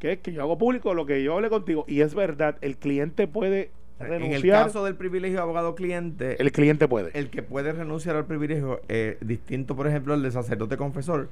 que 0.00 0.12
es 0.12 0.18
que 0.18 0.34
yo 0.34 0.42
hago 0.42 0.58
público 0.58 0.92
lo 0.92 1.06
que 1.06 1.22
yo 1.22 1.34
hable 1.34 1.48
contigo 1.48 1.86
y 1.88 2.02
es 2.02 2.14
verdad 2.14 2.58
el 2.60 2.76
cliente 2.76 3.26
puede 3.26 3.70
renunciar 3.98 4.24
en 4.40 4.44
el 4.44 4.50
caso 4.50 4.84
del 4.84 4.94
privilegio 4.94 5.40
abogado 5.40 5.74
cliente 5.74 6.40
el 6.42 6.52
cliente 6.52 6.86
puede 6.88 7.10
el 7.18 7.30
que 7.30 7.42
puede 7.42 7.72
renunciar 7.72 8.16
al 8.16 8.26
privilegio 8.26 8.80
eh, 8.88 9.16
distinto 9.20 9.74
por 9.74 9.86
ejemplo 9.86 10.12
al 10.14 10.22
de 10.22 10.30
sacerdote 10.30 10.76
confesor 10.76 11.30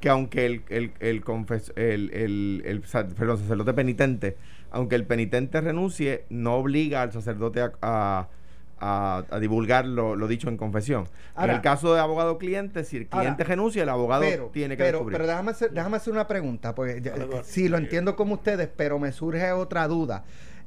que 0.00 0.08
aunque 0.08 0.46
el, 0.46 0.62
el, 0.68 0.92
el, 1.00 1.24
confes- 1.24 1.72
el, 1.76 2.10
el, 2.14 2.62
el 2.64 2.80
perdón, 3.16 3.38
sacerdote 3.38 3.74
penitente, 3.74 4.36
aunque 4.70 4.94
el 4.94 5.04
penitente 5.04 5.60
renuncie, 5.60 6.22
no 6.30 6.54
obliga 6.54 7.02
al 7.02 7.10
sacerdote 7.12 7.62
a, 7.62 7.72
a, 7.82 8.28
a- 8.78 9.24
a 9.28 9.40
divulgar 9.40 9.86
lo, 9.86 10.14
lo 10.14 10.28
dicho 10.28 10.48
en 10.48 10.56
confesión. 10.56 11.08
Ahora- 11.34 11.54
en 11.54 11.56
el 11.56 11.62
caso 11.62 11.92
de 11.94 11.98
abogado-cliente, 12.00 12.84
si 12.84 12.98
el 12.98 13.08
Ahora, 13.10 13.22
cliente 13.24 13.42
renuncia, 13.42 13.82
el 13.82 13.88
abogado 13.88 14.22
pero, 14.22 14.50
tiene 14.52 14.76
que 14.76 14.84
pero, 14.84 14.98
descubrir. 14.98 15.16
pero 15.18 15.26
déjame 15.26 15.50
hacer, 15.50 15.72
déjame 15.72 15.96
hacer 15.96 16.12
una 16.12 16.28
pregunta, 16.28 16.76
porque 16.76 17.02
sí, 17.42 17.68
lo 17.68 17.76
entiendo 17.76 18.14
como 18.14 18.34
ustedes, 18.34 18.68
pero 18.76 19.00
me 19.00 19.10
surge 19.10 19.50
otra 19.50 19.88
duda. 19.88 20.22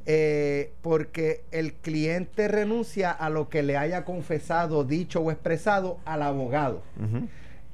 Eh, 0.05 0.73
porque 0.81 1.43
el 1.51 1.73
cliente 1.73 2.47
renuncia 2.47 3.11
a 3.11 3.29
lo 3.29 3.49
que 3.49 3.61
le 3.63 3.77
haya 3.77 4.03
confesado, 4.05 4.83
dicho 4.83 5.21
o 5.21 5.31
expresado 5.31 5.99
al 6.05 6.21
abogado. 6.23 6.83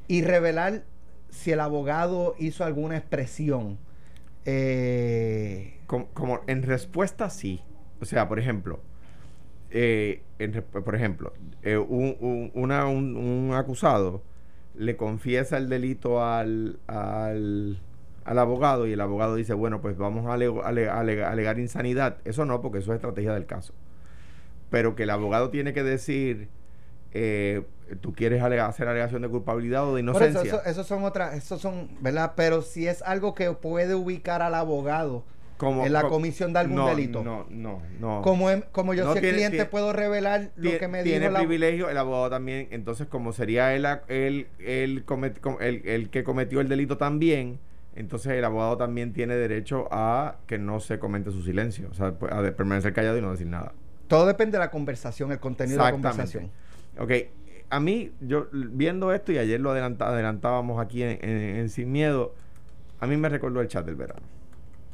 Y 0.08 0.22
revelar 0.24 0.84
si 1.30 1.52
el 1.52 1.60
abogado 1.60 2.36
hizo 2.40 2.64
alguna 2.66 2.98
expresión. 2.98 3.78
Eh, 4.46 5.78
como, 5.88 6.08
como 6.14 6.40
en 6.48 6.64
respuesta 6.64 7.30
sí. 7.30 7.62
O 8.02 8.06
sea, 8.06 8.28
por 8.28 8.40
ejemplo, 8.40 8.80
eh, 9.72 10.22
en 10.40 10.62
por 10.64 10.96
ejemplo, 10.96 11.34
un, 11.66 12.16
un- 12.20 12.52
una- 12.54 12.88
un- 12.88 13.16
un 13.18 13.54
acusado 13.54 14.22
le 14.76 14.96
confiesa 14.96 15.58
el 15.58 15.68
delito 15.70 16.24
al, 16.24 16.80
al, 16.88 17.82
al 18.28 18.38
abogado 18.40 18.86
y 18.88 18.94
el 18.94 19.02
abogado 19.02 19.36
dice, 19.36 19.54
bueno, 19.54 19.82
pues 19.82 19.98
vamos 19.98 20.26
a 20.28 20.34
alego- 20.34 20.64
ale- 20.64 20.90
ale- 20.90 21.24
alegar 21.24 21.58
insanidad. 21.60 22.18
Eso 22.26 22.46
no, 22.46 22.62
porque 22.62 22.80
eso 22.80 22.92
es 22.92 22.98
estrategia 22.98 23.34
del 23.34 23.46
caso. 23.46 23.74
Pero 24.70 24.96
que 24.96 25.04
el 25.04 25.10
abogado 25.10 25.50
tiene 25.50 25.74
que 25.74 25.82
decir, 25.82 26.50
eh, 27.14 27.64
tú 28.02 28.14
quieres 28.14 28.42
alega- 28.44 28.66
hacer 28.68 28.88
alegación 28.88 29.22
de 29.22 29.30
culpabilidad 29.30 29.86
o 29.88 29.96
de 29.96 30.02
eso, 30.02 30.10
inocencia. 30.10 30.42
eso, 30.44 30.62
eso 30.66 30.84
son 30.84 31.04
otras, 31.06 31.34
eso 31.36 31.58
son, 31.58 31.90
¿verdad? 32.02 32.34
Pero 32.36 32.62
si 32.62 32.86
es 32.88 33.02
algo 33.02 33.34
que 33.34 33.50
puede 33.54 33.96
ubicar 33.96 34.42
al 34.42 34.56
abogado 34.56 35.24
Como- 35.56 35.86
en 35.86 35.94
la 35.94 36.02
co- 36.02 36.10
comisión 36.10 36.52
de 36.52 36.60
algún 36.60 36.76
no, 36.76 36.88
delito. 36.90 37.24
No, 37.24 37.46
no, 37.50 37.82
no. 38.02 38.22
Como, 38.24 38.52
em- 38.52 38.62
como 38.74 38.94
yo 38.94 39.06
No 39.06 39.14
soy 39.14 39.22
tiene- 39.22 39.36
cliente, 39.38 39.58
tiene- 39.58 39.70
puedo 39.72 39.94
revelar 39.94 40.52
lo 40.58 40.78
que 40.78 40.88
me 40.90 41.02
tiene 41.04 41.20
dijo 41.22 41.32
la 41.32 41.40
privilegio 41.40 41.90
el 41.90 41.98
abogado 41.98 42.30
también 42.30 42.68
entonces 42.72 43.08
como 43.08 43.32
sería 43.32 43.74
él 43.74 43.88
él, 44.10 44.48
él 44.60 45.06
comet- 45.06 45.40
com- 45.40 45.58
el, 45.62 45.88
el 45.88 46.10
que 46.10 46.24
cometió 46.26 46.60
el 46.60 46.68
delito 46.68 46.98
también 46.98 47.58
entonces 48.00 48.34
el 48.34 48.46
abogado 48.46 48.78
también 48.78 49.14
tiene 49.14 49.36
derecho 49.36 49.88
a 49.92 50.38
que 50.48 50.58
no 50.58 50.80
se 50.80 51.00
comente 51.00 51.32
su 51.32 51.42
silencio 51.44 51.90
o 51.92 51.94
sea 51.94 52.14
a 52.32 52.42
de- 52.42 52.52
permanecer 52.52 52.94
callado 52.94 53.18
y 53.18 53.22
no 53.22 53.32
decir 53.32 53.48
nada 53.48 53.74
Todo 54.08 54.26
depende 54.26 54.58
de 54.58 54.64
la 54.64 54.72
conversación, 54.72 55.32
el 55.32 55.40
contenido 55.40 55.78
de 55.84 55.92
la 55.92 55.98
Exactamente. 55.98 56.50
conversación. 56.96 57.30
ok 57.30 57.34
a 57.70 57.80
mí 57.82 58.12
yo 58.22 58.48
viendo 58.52 59.12
esto 59.14 59.32
y 59.34 59.38
ayer 59.40 59.60
lo 59.60 59.72
adelanta- 59.72 60.08
adelantábamos 60.08 60.80
aquí 60.84 61.04
en, 61.04 61.20
en- 61.22 61.58
en 61.58 61.70
Sin 61.70 61.92
Miedo 61.92 62.34
a 63.00 63.08
mí 63.08 63.18
me 63.18 63.30
recordó 63.30 63.60
el 63.62 63.68
chat 63.68 63.86
del 63.86 63.96
verano 63.96 64.22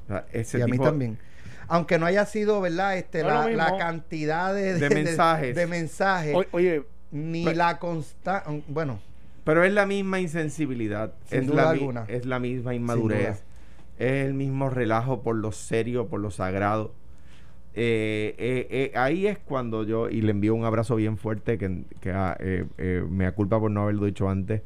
O 0.05 0.07
sea, 0.07 0.25
ese 0.33 0.57
Y 0.59 0.61
a 0.61 0.65
mí 0.65 0.71
tipo- 0.73 0.83
también. 0.85 1.17
Aunque 1.69 1.97
no 1.97 2.05
haya 2.05 2.25
sido, 2.25 2.59
¿verdad? 2.59 2.97
Este, 2.97 3.21
No 3.21 3.29
la, 3.29 3.41
lo 3.43 3.47
mismo. 3.47 3.63
la 3.63 3.77
cantidad 3.77 4.53
de, 4.53 4.73
De 4.73 4.89
mensajes. 4.93 5.55
de 5.55 5.65
mensajes, 5.65 6.35
O- 6.35 6.43
oye, 6.51 6.83
ni 7.11 7.45
pero- 7.45 7.55
la 7.57 7.79
constancia. 7.79 8.61
Bueno, 8.67 8.99
Pero 9.43 9.63
es 9.63 9.73
la 9.73 9.85
misma 9.85 10.19
insensibilidad, 10.19 11.13
Sin 11.25 11.39
es, 11.41 11.47
duda 11.47 11.63
la, 11.63 11.69
alguna. 11.71 12.05
es 12.07 12.25
la 12.25 12.39
misma 12.39 12.73
inmadurez, 12.73 13.43
es 13.99 14.25
el 14.25 14.33
mismo 14.33 14.69
relajo 14.69 15.21
por 15.21 15.35
lo 15.35 15.51
serio, 15.51 16.07
por 16.07 16.19
lo 16.21 16.31
sagrado. 16.31 16.93
Eh, 17.75 18.35
eh, 18.37 18.67
eh, 18.69 18.91
ahí 18.95 19.25
es 19.27 19.39
cuando 19.39 19.83
yo, 19.83 20.09
y 20.09 20.21
le 20.21 20.31
envío 20.31 20.53
un 20.55 20.63
abrazo 20.63 20.95
bien 20.95 21.17
fuerte, 21.17 21.57
que, 21.57 21.83
que 21.99 22.11
ah, 22.11 22.37
eh, 22.39 22.65
eh, 22.77 23.03
me 23.09 23.25
aculpa 23.25 23.59
por 23.59 23.71
no 23.71 23.81
haberlo 23.81 24.05
dicho 24.05 24.29
antes, 24.29 24.61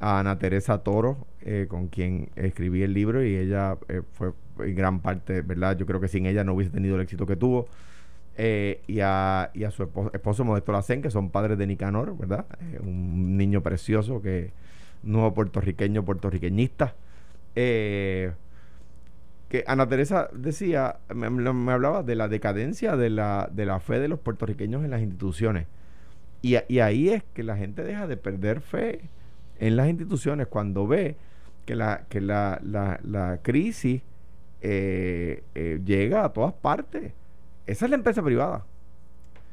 a 0.00 0.20
Ana 0.20 0.38
Teresa 0.38 0.78
Toro, 0.82 1.26
eh, 1.42 1.66
con 1.68 1.88
quien 1.88 2.30
escribí 2.36 2.82
el 2.82 2.94
libro, 2.94 3.24
y 3.24 3.34
ella 3.36 3.76
eh, 3.88 4.02
fue 4.12 4.32
en 4.60 4.74
gran 4.74 5.00
parte, 5.00 5.42
¿verdad? 5.42 5.76
Yo 5.76 5.84
creo 5.84 6.00
que 6.00 6.08
sin 6.08 6.26
ella 6.26 6.44
no 6.44 6.54
hubiese 6.54 6.70
tenido 6.72 6.94
el 6.96 7.02
éxito 7.02 7.26
que 7.26 7.36
tuvo. 7.36 7.66
Eh, 8.36 8.82
y, 8.88 9.00
a, 9.00 9.50
y 9.54 9.64
a 9.64 9.70
su 9.70 9.84
esposo, 10.12 10.44
Modesto 10.44 10.72
Lacén, 10.72 11.02
que 11.02 11.10
son 11.10 11.30
padres 11.30 11.56
de 11.58 11.66
Nicanor, 11.68 12.16
¿verdad? 12.18 12.46
Eh, 12.60 12.80
un 12.82 13.36
niño 13.36 13.62
precioso 13.62 14.20
que 14.22 14.52
nuevo 15.04 15.34
puertorriqueño, 15.34 16.04
puertorriqueñista. 16.04 16.94
Eh, 17.56 18.32
que 19.48 19.64
Ana 19.66 19.88
Teresa 19.88 20.28
decía, 20.32 20.96
me, 21.14 21.30
me- 21.30 21.72
hablaba 21.72 22.02
de 22.02 22.16
la 22.16 22.28
decadencia 22.28 22.96
de 22.96 23.10
la, 23.10 23.48
de 23.52 23.66
la 23.66 23.78
fe 23.80 24.00
de 24.00 24.08
los 24.08 24.18
puertorriqueños 24.18 24.84
en 24.84 24.90
las 24.90 25.00
instituciones. 25.02 25.66
Y 26.42 26.56
ahí 26.80 27.08
es 27.08 27.22
que 27.32 27.42
la 27.42 27.56
gente 27.56 27.82
deja 27.84 28.06
de 28.06 28.18
perder 28.18 28.60
fe 28.60 29.00
en 29.58 29.76
las 29.76 29.88
instituciones 29.88 30.46
cuando 30.46 30.86
ve 30.86 31.16
que 31.64 31.74
la, 31.74 32.04
que 32.10 32.20
la, 32.20 32.60
la, 32.62 33.00
la 33.02 33.38
crisis 33.42 34.02
eh, 34.60 35.42
eh, 35.54 35.80
llega 35.86 36.24
a 36.24 36.32
todas 36.34 36.52
partes. 36.52 37.12
Esa 37.66 37.84
es 37.86 37.90
la 37.90 37.96
empresa 37.96 38.22
privada 38.22 38.64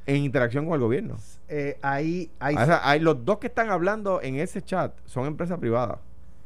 en 0.06 0.18
interacción 0.18 0.66
con 0.66 0.74
el 0.76 0.80
gobierno. 0.82 1.16
eh, 1.48 1.78
ahí 1.82 2.32
hay, 2.40 2.56
O 2.56 2.66
sea, 2.66 2.82
hay 2.88 3.00
los 3.00 3.24
dos 3.26 3.38
que 3.40 3.48
están 3.48 3.70
hablando 3.70 4.22
en 4.22 4.36
ese 4.36 4.62
chat 4.62 4.94
son 5.06 5.26
empresas 5.28 5.60
privadas 5.60 6.00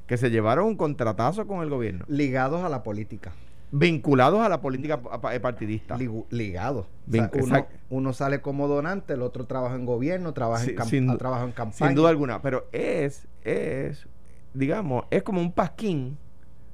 que 0.08 0.18
se 0.18 0.30
llevaron 0.30 0.66
un 0.68 0.76
contratazo 0.78 1.48
con 1.48 1.62
el 1.64 1.70
gobierno, 1.70 2.06
ligados 2.08 2.64
a 2.64 2.70
la 2.70 2.84
política. 2.84 3.32
vinculados 3.72 4.40
a 4.42 4.50
la 4.50 4.62
política 4.62 5.02
pa- 5.02 5.40
partidista. 5.40 5.98
Ligados. 6.30 6.86
O 6.86 7.12
Vin- 7.12 7.30
sea, 7.48 7.68
uno, 7.90 8.14
sale 8.14 8.40
como 8.42 8.68
donante, 8.68 9.14
el 9.14 9.22
otro 9.24 9.46
trabaja 9.46 9.76
en 9.76 9.86
gobierno, 9.86 10.34
trabaja, 10.34 10.64
Sí, 10.64 10.76
en, 10.78 10.86
sin 10.86 11.18
trabajado 11.18 11.48
en 11.48 11.54
campaña. 11.54 11.90
Sin 11.90 11.96
duda 11.96 12.10
alguna, 12.10 12.42
pero 12.42 12.68
es, 12.72 13.28
es, 13.44 14.08
digamos, 14.54 15.06
es 15.10 15.24
como 15.24 15.42
un 15.42 15.52
pasquín 15.52 16.18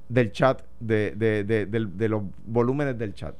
del 0.08 0.30
chat, 0.32 0.62
de, 0.78 1.12
de, 1.16 1.44
de, 1.44 1.66
de 1.66 2.08
los 2.08 2.22
volúmenes 2.46 2.98
del 2.98 3.14
chat, 3.14 3.34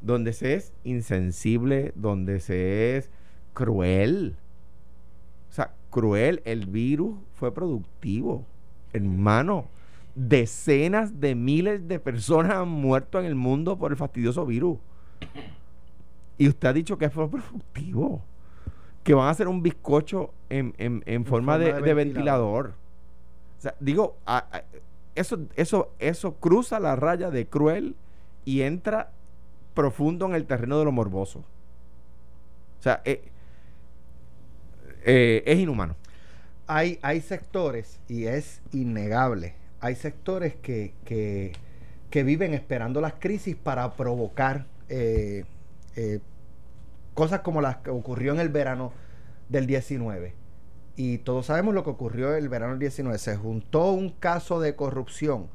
donde 0.00 0.32
se 0.32 0.54
es 0.54 0.72
insensible, 0.84 1.92
donde 1.94 2.40
se 2.40 2.96
es 2.96 3.10
cruel. 3.54 4.36
O 5.50 5.52
sea, 5.52 5.72
cruel, 5.90 6.42
el 6.44 6.66
virus 6.66 7.16
fue 7.34 7.52
productivo, 7.52 8.44
hermano. 8.92 9.66
Decenas 10.14 11.20
de 11.20 11.34
miles 11.34 11.86
de 11.88 11.98
personas 11.98 12.52
han 12.56 12.68
muerto 12.68 13.18
en 13.20 13.26
el 13.26 13.34
mundo 13.34 13.76
por 13.78 13.90
el 13.92 13.96
fastidioso 13.98 14.46
virus. 14.46 14.78
Y 16.38 16.48
usted 16.48 16.68
ha 16.68 16.72
dicho 16.72 16.98
que 16.98 17.10
fue 17.10 17.28
productivo. 17.30 18.22
Que 19.02 19.14
van 19.14 19.28
a 19.28 19.30
hacer 19.30 19.46
un 19.48 19.62
bizcocho 19.62 20.32
en, 20.48 20.74
en- 20.78 21.02
en 21.06 21.24
forma, 21.24 21.54
forma 21.54 21.58
de, 21.58 21.72
de 21.74 21.82
de 21.82 21.94
ventilador. 21.94 22.64
ventilador. 22.64 22.74
O 23.58 23.60
sea, 23.62 23.74
digo, 23.78 24.16
a- 24.26 24.46
a- 24.52 24.62
eso, 25.14 25.38
eso, 25.54 25.90
eso 25.98 26.34
cruza 26.34 26.80
la 26.80 26.96
raya 26.96 27.30
de 27.30 27.46
cruel 27.46 27.94
y 28.44 28.62
entra 28.62 29.12
profundo 29.76 30.26
en 30.26 30.34
el 30.34 30.46
terreno 30.46 30.80
de 30.80 30.84
lo 30.86 30.90
morboso. 30.90 31.44
O 32.80 32.82
sea, 32.82 33.02
eh, 33.04 33.22
eh, 35.04 35.44
es 35.46 35.58
inhumano. 35.60 35.94
hay, 36.66 36.98
hay 37.02 37.20
sectores, 37.20 38.00
y 38.08 38.24
es 38.24 38.60
innegable, 38.72 39.54
hay 39.80 39.94
sectores 39.94 40.56
que, 40.56 40.94
que, 41.04 41.52
que 42.10 42.24
viven 42.24 42.54
esperando 42.54 43.00
las 43.00 43.12
crisis 43.20 43.54
para 43.54 43.94
provocar 43.94 44.66
eh, 44.88 45.44
cosas 47.14 47.40
como 47.40 47.60
las 47.60 47.76
que 47.76 47.90
ocurrió 47.90 48.32
en 48.32 48.40
el 48.40 48.48
verano 48.48 48.92
del 49.48 49.66
19. 49.66 50.34
Y 50.96 51.18
todos 51.18 51.46
sabemos 51.46 51.74
lo 51.74 51.84
que 51.84 51.90
ocurrió 51.90 52.34
el 52.34 52.48
verano 52.48 52.72
del 52.72 52.80
19. 52.80 53.18
Se 53.18 53.36
juntó 53.36 53.92
un 53.92 54.10
caso 54.10 54.58
de 54.60 54.74
corrupción 54.74 55.48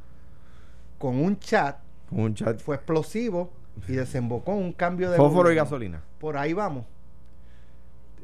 con 1.00 1.18
un 1.18 1.40
chat, 1.40 1.80
Con 2.10 2.20
un 2.20 2.36
chat 2.36 2.60
fue 2.60 2.76
explosivo 2.76 3.52
y 3.88 3.94
desembocó 3.94 4.54
en 4.54 4.60
un 4.60 4.74
cambio 4.74 5.10
de... 5.12 5.18
fósforo 5.18 5.52
y 5.52 5.56
gasolina. 5.56 6.02
Por 6.20 6.38
ahí 6.38 6.54
vamos, 6.54 6.86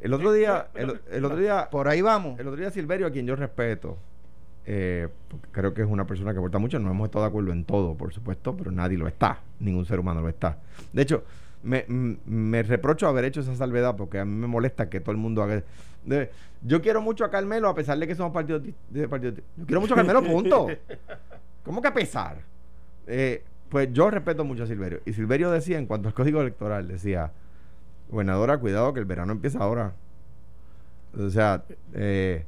El 0.01 0.13
otro 0.13 0.32
día, 0.32 0.68
el, 0.75 1.00
el 1.12 1.25
otro 1.25 1.38
día, 1.38 1.70
por 1.72 1.88
ahí 1.88 2.01
vamos. 2.01 2.39
el 2.39 2.48
otro 2.48 2.60
día 2.60 2.70
Silverio, 2.72 3.08
a 3.08 3.12
quien 3.12 3.25
yo 3.25 3.36
respeto, 3.36 3.98
eh, 4.66 5.08
porque 5.30 5.48
creo 5.51 5.74
que 5.74 5.82
es 5.82 5.88
una 5.88 6.06
persona 6.06 6.34
que 6.34 6.38
aporta 6.39 6.60
mucho, 6.60 6.77
no 6.80 6.92
hemos 6.92 7.06
estado 7.06 7.24
de 7.25 7.30
acuerdo 7.30 7.51
en 7.51 7.63
todo, 7.63 7.96
por 7.96 8.13
supuesto, 8.13 8.56
pero 8.56 8.72
nadie 8.72 8.98
lo 8.98 9.08
está, 9.08 9.39
ningún 9.60 9.86
ser 9.86 10.00
humano 10.00 10.22
lo 10.22 10.30
está. 10.30 10.58
De 10.94 11.01
hecho, 11.01 11.24
me, 11.63 11.86
me 11.88 12.62
reprocho 12.63 13.08
haber 13.08 13.25
hecho 13.25 13.39
esa 13.42 13.56
salvedad 13.56 13.96
porque 13.96 14.20
a 14.20 14.25
mí 14.25 14.36
me 14.36 14.48
molesta 14.48 14.89
que 14.89 15.00
todo 15.00 15.12
el 15.12 15.18
mundo 15.18 15.42
haga... 15.42 15.63
de- 16.06 16.30
yo 16.63 16.82
quiero 16.82 17.01
mucho 17.01 17.24
a 17.25 17.30
Carmelo 17.30 17.70
a 17.70 17.75
pesar 17.75 17.98
de 18.00 18.08
que 18.08 18.16
somos 18.16 18.32
partidos 18.34 18.63
de 18.89 19.08
partidos 19.08 19.36
Yo 19.58 19.66
quiero 19.66 19.80
mucho 19.82 19.94
a 19.94 19.98
Carmelo, 19.98 20.24
punto. 20.24 20.68
¿Cómo 21.63 21.82
que 21.82 21.88
a 21.88 21.94
pesar? 21.94 22.38
Eh, 23.08 23.44
pues 23.69 23.89
yo 23.91 24.09
respeto 24.09 24.43
mucho 24.43 24.63
a 24.63 24.67
Silverio. 24.67 25.01
Y 25.05 25.13
Silverio 25.13 25.51
decía, 25.51 25.77
en 25.77 25.86
cuanto 25.86 26.07
al 26.07 26.13
código 26.13 26.41
electoral, 26.41 26.88
decía, 26.88 27.31
gobernadora, 28.09 28.57
cuidado 28.57 28.93
que 28.93 29.00
el 29.00 29.05
verano 29.05 29.31
empieza 29.33 29.59
ahora. 29.59 29.93
O 31.17 31.29
sea, 31.29 31.63
eh, 31.93 32.45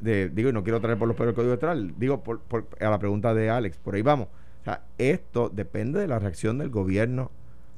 de- 0.00 0.28
digo, 0.28 0.50
y 0.50 0.52
no 0.52 0.62
quiero 0.62 0.80
traer 0.80 0.98
por 0.98 1.08
los 1.08 1.16
pelos 1.16 1.30
el 1.30 1.34
código 1.34 1.52
electoral, 1.52 1.94
digo 1.98 2.22
por, 2.22 2.40
por- 2.40 2.66
a 2.80 2.90
la 2.90 2.98
pregunta 2.98 3.34
de 3.34 3.50
Alex, 3.50 3.78
por 3.78 3.94
ahí 3.94 4.02
vamos. 4.02 4.28
O 4.60 4.64
sea, 4.64 4.82
esto 4.98 5.48
depende 5.48 6.00
de 6.00 6.06
la 6.08 6.18
reacción 6.18 6.58
del 6.58 6.70
gobierno. 6.70 7.30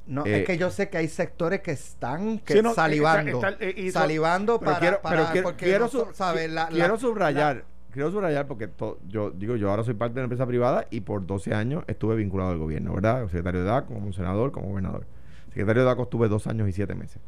No, 0.06 0.26
Eh, 0.26 0.40
es 0.40 0.46
que 0.46 0.58
yo 0.58 0.70
sé 0.70 0.90
que 0.90 0.98
hay 0.98 1.08
sectores 1.08 1.60
que 1.62 1.70
están 1.70 2.38
que 2.40 2.54
Sí, 2.54 2.62
no, 2.62 2.74
salivando. 2.74 3.32
está- 3.38 3.48
está- 3.50 3.64
eh, 3.64 3.90
salivando 3.90 4.58
Pero 4.58 4.66
para, 4.70 4.80
quiero, 4.80 5.00
para- 5.02 5.16
pero 5.16 5.32
quiero, 5.32 5.48
porque 5.48 5.64
quiero 5.64 5.84
no 5.86 5.90
so- 5.90 6.04
sub- 6.06 6.14
¿sabes? 6.14 6.50
La- 6.50 6.64
la- 6.64 6.68
quiero 6.70 6.98
subrayar 6.98 7.64
quiero 7.94 8.10
subrayar 8.10 8.46
porque 8.46 8.68
to- 8.68 8.98
yo 9.08 9.30
digo, 9.30 9.56
yo 9.56 9.70
ahora 9.70 9.82
soy 9.84 9.94
parte 9.94 10.14
de 10.14 10.20
una 10.20 10.24
empresa 10.24 10.46
privada 10.46 10.86
y 10.90 11.00
por 11.00 11.26
12 11.26 11.54
años 11.54 11.84
estuve 11.86 12.16
vinculado 12.16 12.50
al 12.50 12.58
gobierno, 12.58 12.92
¿verdad? 12.94 13.24
Secretario 13.26 13.60
de 13.60 13.66
DACO, 13.66 13.94
como 13.94 14.12
senador, 14.12 14.52
como 14.52 14.68
gobernador. 14.68 15.06
Secretario 15.48 15.82
de 15.82 15.86
DACO 15.88 16.02
estuve 16.02 16.28
dos 16.28 16.46
años 16.46 16.68
y 16.68 16.72
siete 16.72 16.94
meses. 16.94 17.20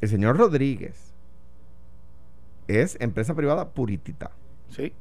El 0.00 0.08
señor 0.08 0.36
Rodríguez 0.36 1.12
es 2.68 2.96
empresa 3.00 3.34
privada 3.34 3.70
puritita. 3.70 4.30
Sí. 4.68 4.92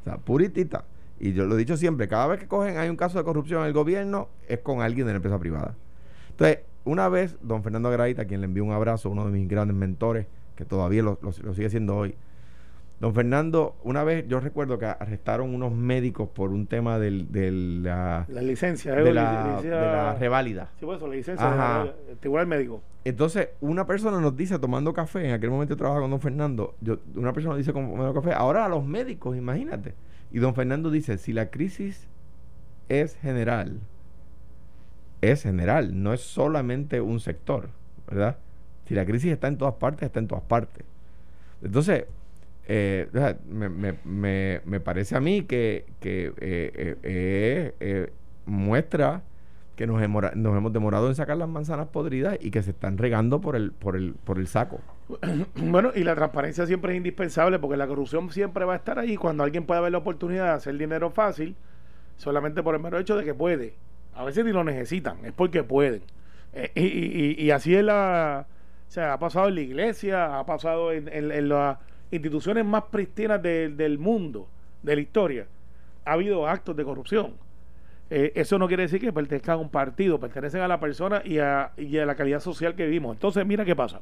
O 0.00 0.04
sea, 0.04 0.18
puritita. 0.18 0.84
Y 1.18 1.32
yo 1.32 1.44
lo 1.46 1.54
he 1.54 1.58
dicho 1.58 1.76
siempre, 1.76 2.08
cada 2.08 2.26
vez 2.26 2.40
que 2.40 2.48
cogen 2.48 2.78
hay 2.78 2.88
un 2.88 2.96
caso 2.96 3.18
de 3.18 3.24
corrupción 3.24 3.60
en 3.62 3.66
el 3.68 3.72
gobierno, 3.72 4.28
es 4.48 4.60
con 4.60 4.80
alguien 4.80 5.06
de 5.06 5.12
la 5.12 5.16
empresa 5.16 5.38
privada. 5.38 5.74
Entonces, 6.30 6.60
una 6.84 7.08
vez, 7.08 7.36
don 7.42 7.62
Fernando 7.62 7.90
Graita, 7.90 8.22
a 8.22 8.24
quien 8.24 8.40
le 8.40 8.46
envío 8.46 8.64
un 8.64 8.72
abrazo, 8.72 9.10
uno 9.10 9.26
de 9.26 9.30
mis 9.30 9.46
grandes 9.46 9.76
mentores, 9.76 10.26
que 10.56 10.64
todavía 10.64 11.02
lo, 11.02 11.18
lo- 11.22 11.32
lo 11.42 11.54
sigue 11.54 11.68
siendo 11.68 11.96
hoy. 11.96 12.14
Don 13.00 13.14
Fernando, 13.14 13.76
una 13.82 14.04
vez 14.04 14.28
yo 14.28 14.40
recuerdo 14.40 14.78
que 14.78 14.84
arrestaron 14.84 15.54
unos 15.54 15.72
médicos 15.72 16.28
por 16.28 16.50
un 16.50 16.66
tema 16.66 16.98
del, 16.98 17.32
de 17.32 17.50
la, 17.50 18.26
La 18.28 18.42
licencia, 18.42 18.94
de 18.94 19.08
¿eh? 19.08 19.14
la, 19.14 19.32
Licencia- 19.56 19.70
de 19.70 19.86
la 19.86 20.14
reválida. 20.16 20.68
Sí, 20.78 20.84
por 20.84 20.96
eso, 20.96 21.06
la 21.08 21.14
licencia 21.14 21.50
Ajá. 21.50 21.84
del 22.06 22.18
tribunal 22.18 22.46
médico. 22.46 22.82
Entonces, 23.04 23.48
una 23.62 23.86
persona 23.86 24.20
nos 24.20 24.36
dice, 24.36 24.58
tomando 24.58 24.92
café, 24.92 25.26
en 25.26 25.32
aquel 25.32 25.48
momento 25.48 25.72
yo 25.72 25.78
trabajaba 25.78 26.02
con 26.02 26.10
don 26.10 26.20
Fernando, 26.20 26.74
yo, 26.82 26.98
una 27.14 27.32
persona 27.32 27.54
nos 27.54 27.58
dice, 27.58 27.72
tomando 27.72 28.12
café, 28.12 28.34
ahora 28.34 28.66
a 28.66 28.68
los 28.68 28.84
médicos, 28.84 29.34
imagínate. 29.34 29.94
Y 30.30 30.38
don 30.38 30.54
Fernando 30.54 30.90
dice, 30.90 31.16
si 31.16 31.32
la 31.32 31.48
crisis 31.48 32.06
es 32.90 33.16
general, 33.16 33.80
es 35.22 35.42
general, 35.42 36.02
no 36.02 36.12
es 36.12 36.20
solamente 36.20 37.00
un 37.00 37.18
sector, 37.20 37.70
¿verdad? 38.06 38.36
Si 38.86 38.94
la 38.94 39.06
crisis 39.06 39.32
está 39.32 39.48
en 39.48 39.56
todas 39.56 39.74
partes, 39.76 40.02
está 40.06 40.18
en 40.18 40.28
todas 40.28 40.44
partes. 40.44 40.84
Entonces, 41.62 42.04
eh, 42.68 43.08
me, 43.48 43.68
me- 43.68 43.94
me- 44.04 44.60
me 44.64 44.80
parece 44.80 45.16
a 45.16 45.20
mí 45.20 45.42
que, 45.42 45.84
que 46.00 46.32
eh, 46.40 46.96
eh, 47.02 47.74
eh, 47.80 48.12
muestra 48.46 49.22
que 49.76 49.86
nos, 49.86 50.02
hemos 50.02 50.72
demorado 50.72 51.08
en 51.08 51.14
sacar 51.14 51.38
las 51.38 51.48
manzanas 51.48 51.88
podridas 51.88 52.36
y 52.40 52.50
que 52.50 52.62
se 52.62 52.70
están 52.70 52.98
regando 52.98 53.40
por 53.40 53.56
el, 53.56 53.72
por 53.72 53.96
el, 53.96 54.12
por 54.24 54.38
el 54.38 54.46
saco. 54.46 54.80
Bueno, 55.56 55.90
y 55.94 56.04
la 56.04 56.14
transparencia 56.14 56.66
siempre 56.66 56.92
es 56.92 56.98
indispensable 56.98 57.58
porque 57.58 57.76
la 57.76 57.86
corrupción 57.86 58.30
siempre 58.30 58.64
va 58.64 58.74
a 58.74 58.76
estar 58.76 58.98
ahí 58.98 59.16
cuando 59.16 59.42
alguien 59.42 59.64
pueda 59.64 59.80
ver 59.80 59.92
la 59.92 59.98
oportunidad 59.98 60.44
de 60.44 60.50
hacer 60.50 60.76
dinero 60.76 61.10
fácil 61.10 61.56
solamente 62.16 62.62
por 62.62 62.74
el 62.74 62.82
mero 62.82 62.98
hecho 62.98 63.16
de 63.16 63.24
que 63.24 63.34
puede. 63.34 63.74
A 64.14 64.24
veces 64.24 64.44
ni 64.44 64.52
lo 64.52 64.62
necesitan, 64.64 65.24
es 65.24 65.32
porque 65.32 65.62
pueden. 65.64 66.02
Y, 66.74 66.82
y- 66.82 67.36
y- 67.38 67.50
así 67.52 67.74
es 67.74 67.82
la... 67.84 68.46
O 68.88 68.90
sea, 68.92 69.12
ha 69.14 69.18
pasado 69.18 69.48
en 69.48 69.54
la 69.54 69.60
iglesia, 69.62 70.38
ha 70.38 70.44
pasado 70.44 70.92
en, 70.92 71.08
en- 71.08 71.30
en 71.32 71.48
las 71.48 71.78
instituciones 72.10 72.64
más 72.64 72.84
pristinas 72.84 73.42
de- 73.42 73.68
del 73.70 73.98
mundo, 73.98 74.48
de 74.82 74.94
la 74.96 75.00
historia. 75.00 75.46
Ha 76.04 76.12
habido 76.12 76.46
actos 76.46 76.76
de 76.76 76.84
corrupción. 76.84 77.34
Eh, 78.10 78.32
eso 78.34 78.58
no 78.58 78.66
quiere 78.66 78.82
decir 78.84 79.00
que 79.00 79.12
pertenezcan 79.12 79.54
a 79.54 79.58
un 79.58 79.68
partido, 79.68 80.18
pertenecen 80.18 80.60
a 80.62 80.68
la 80.68 80.80
persona 80.80 81.22
y 81.24 81.38
a, 81.38 81.70
y 81.76 81.96
a 81.98 82.06
la 82.06 82.16
calidad 82.16 82.40
social 82.40 82.74
que 82.74 82.84
vivimos. 82.86 83.14
Entonces, 83.14 83.46
mira 83.46 83.64
qué 83.64 83.76
pasa. 83.76 84.00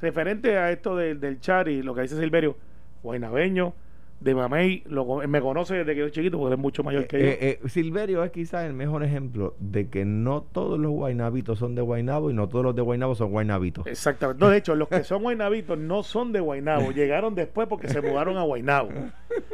Referente 0.00 0.56
a 0.56 0.70
esto 0.70 0.96
del, 0.96 1.20
del 1.20 1.40
chat 1.40 1.66
y 1.68 1.82
lo 1.82 1.94
que 1.94 2.02
dice 2.02 2.18
Silverio, 2.18 2.56
guaynabeño, 3.02 3.74
de 4.20 4.34
Mamey, 4.34 4.82
lo 4.86 5.26
me 5.26 5.40
conoce 5.40 5.76
desde 5.76 5.94
que 5.94 6.00
yo 6.00 6.08
chiquito 6.10 6.38
porque 6.38 6.54
es 6.54 6.60
mucho 6.60 6.82
mayor 6.84 7.06
que 7.06 7.18
yo. 7.18 7.24
Eh, 7.26 7.38
eh, 7.40 7.68
Silverio 7.68 8.22
es 8.22 8.30
quizás 8.30 8.66
el 8.66 8.74
mejor 8.74 9.02
ejemplo 9.02 9.54
de 9.58 9.88
que 9.88 10.04
no 10.04 10.42
todos 10.42 10.78
los 10.78 10.90
guaynabitos 10.92 11.58
son 11.58 11.74
de 11.74 11.80
Guaynabo 11.80 12.30
y 12.30 12.34
no 12.34 12.46
todos 12.48 12.64
los 12.66 12.76
de 12.76 12.82
Guaynabo 12.82 13.14
son 13.14 13.30
guaynabitos. 13.30 13.86
Exactamente. 13.86 14.44
No, 14.44 14.50
de 14.50 14.58
hecho, 14.58 14.74
los 14.74 14.88
que 14.88 15.04
son 15.04 15.22
guaynabitos 15.22 15.78
no 15.78 16.02
son 16.02 16.32
de 16.32 16.40
Guaynabo, 16.40 16.90
llegaron 16.92 17.34
después 17.34 17.66
porque 17.66 17.88
se 17.88 18.02
mudaron 18.02 18.36
a 18.36 18.42
Guaynabo. 18.42 18.90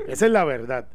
Esa 0.09 0.27
es 0.27 0.33
la 0.33 0.45
verdad. 0.45 0.87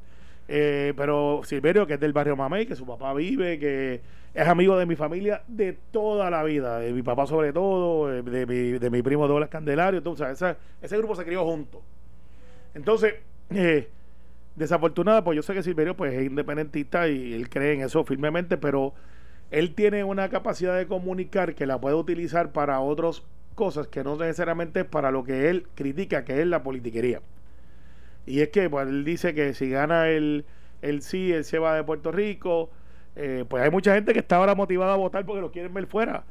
Eh, 0.50 0.94
pero 0.98 1.40
Silverio, 1.46 1.88
que 1.88 1.94
es 1.94 2.00
del 2.02 2.12
barrio 2.12 2.36
Mamey, 2.36 2.66
que 2.66 2.76
su 2.76 2.86
papá 2.86 3.14
vive, 3.14 3.58
que 3.58 4.02
es 4.34 4.48
amigo 4.50 4.78
de 4.78 4.86
mi 4.86 4.98
familia 4.98 5.44
de 5.48 5.78
toda 5.92 6.30
la 6.30 6.44
vida, 6.44 6.80
de 6.80 6.92
mi 6.92 7.04
papá 7.04 7.26
sobre 7.26 7.54
todo, 7.54 8.12
eh, 8.14 8.22
de 8.22 8.46
mi, 8.46 8.78
de 8.80 8.90
mi 8.90 9.02
primo 9.02 9.30
Douglas 9.30 9.48
Candelario, 9.48 10.04
esa- 10.30 10.58
ese 10.82 10.98
grupo 10.98 11.16
se 11.16 11.24
crió 11.24 11.46
junto. 11.46 11.82
Entonces, 12.74 13.16
eh, 13.54 13.90
desafortunada, 14.56 15.24
pues 15.24 15.36
yo 15.38 15.44
sé 15.44 15.54
que 15.54 15.64
Silverio 15.64 15.96
pues, 15.98 16.14
es 16.14 16.26
independentista 16.26 17.08
y 17.10 17.34
él 17.34 17.50
cree 17.50 17.74
en 17.76 17.82
eso 17.84 18.04
firmemente, 18.06 18.58
pero 18.58 18.94
él 19.52 19.76
tiene 19.76 20.04
una 20.04 20.30
capacidad 20.30 20.78
de 20.78 20.88
comunicar 20.88 21.56
que 21.56 21.66
la 21.68 21.80
puede 21.82 21.96
utilizar 21.96 22.52
para 22.54 22.80
otras 22.82 23.24
cosas 23.56 23.88
que 23.88 24.04
no 24.04 24.18
necesariamente 24.18 24.82
es 24.82 24.86
para 24.88 25.12
lo 25.12 25.24
que 25.24 25.50
él 25.50 25.68
critica, 25.76 26.26
que 26.26 26.42
es 26.42 26.48
la 26.48 26.64
politiquería. 26.64 27.22
Y 28.26 28.42
es 28.42 28.50
que 28.50 28.70
pues, 28.70 28.88
él 28.88 29.04
dice 29.04 29.34
que 29.34 29.54
si 29.54 29.70
gana 29.70 30.10
el, 30.10 30.46
el 30.82 31.02
sí, 31.02 31.32
él 31.34 31.44
se 31.44 31.60
va 31.60 31.76
de 31.76 31.84
Puerto 31.84 32.12
Rico. 32.12 32.70
eh, 33.16 33.46
pues 33.50 33.64
hay 33.64 33.72
mucha 33.72 33.94
gente 33.96 34.14
que 34.14 34.20
está 34.20 34.38
ahora 34.38 34.56
motivada 34.56 34.94
a 34.94 34.98
votar 34.98 35.26
porque 35.26 35.42
lo 35.42 35.52
quieren 35.52 35.74
ver 35.74 35.88
fuera. 35.88 36.24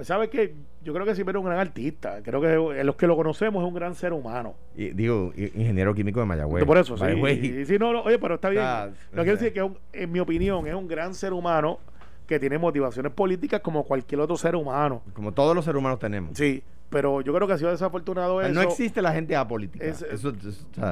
Pues 0.00 0.08
sabe 0.08 0.30
que 0.30 0.54
yo 0.82 0.94
creo 0.94 1.04
que 1.04 1.14
Silverio 1.14 1.40
es 1.40 1.44
un 1.44 1.50
gran 1.50 1.60
artista. 1.60 2.22
Creo 2.22 2.40
que 2.40 2.82
los 2.84 2.96
que 2.96 3.06
lo 3.06 3.16
conocemos 3.16 3.62
es 3.62 3.68
un 3.68 3.74
gran 3.74 3.94
ser 3.94 4.14
humano. 4.14 4.54
Y, 4.74 4.92
digo, 4.92 5.30
ingeniero 5.36 5.92
químico 5.94 6.20
de 6.20 6.24
Mayagüez. 6.24 6.64
Por 6.64 6.78
eso, 6.78 6.94
way. 6.94 7.38
Sí, 7.38 7.66
sí, 7.66 7.78
no, 7.78 7.92
no, 7.92 8.00
oye, 8.04 8.18
pero 8.18 8.36
está 8.36 8.48
bien. 8.48 8.62
Ah, 8.64 8.88
no 9.12 9.22
quiero 9.24 9.36
decir 9.36 9.52
que, 9.52 9.58
es 9.60 9.66
un- 9.66 9.76
en 9.92 10.10
mi 10.10 10.18
opinión, 10.18 10.66
es 10.66 10.72
un 10.74 10.88
gran 10.88 11.12
ser 11.12 11.34
humano 11.34 11.80
que 12.26 12.40
tiene 12.40 12.56
motivaciones 12.56 13.12
políticas 13.12 13.60
como 13.60 13.84
cualquier 13.84 14.22
otro 14.22 14.38
ser 14.38 14.56
humano. 14.56 15.02
Como 15.12 15.32
todos 15.32 15.54
los 15.54 15.66
seres 15.66 15.78
humanos 15.78 15.98
tenemos. 15.98 16.30
Sí, 16.34 16.62
pero 16.90 17.20
yo 17.20 17.32
creo 17.32 17.46
que 17.46 17.54
ha 17.54 17.58
sido 17.58 17.70
desafortunado 17.70 18.42
eso. 18.42 18.52
no 18.52 18.60
existe 18.62 19.00
la 19.00 19.12
gente 19.12 19.34
apolítica. 19.36 19.84
es- 19.84 20.02
Eso, 20.02 20.32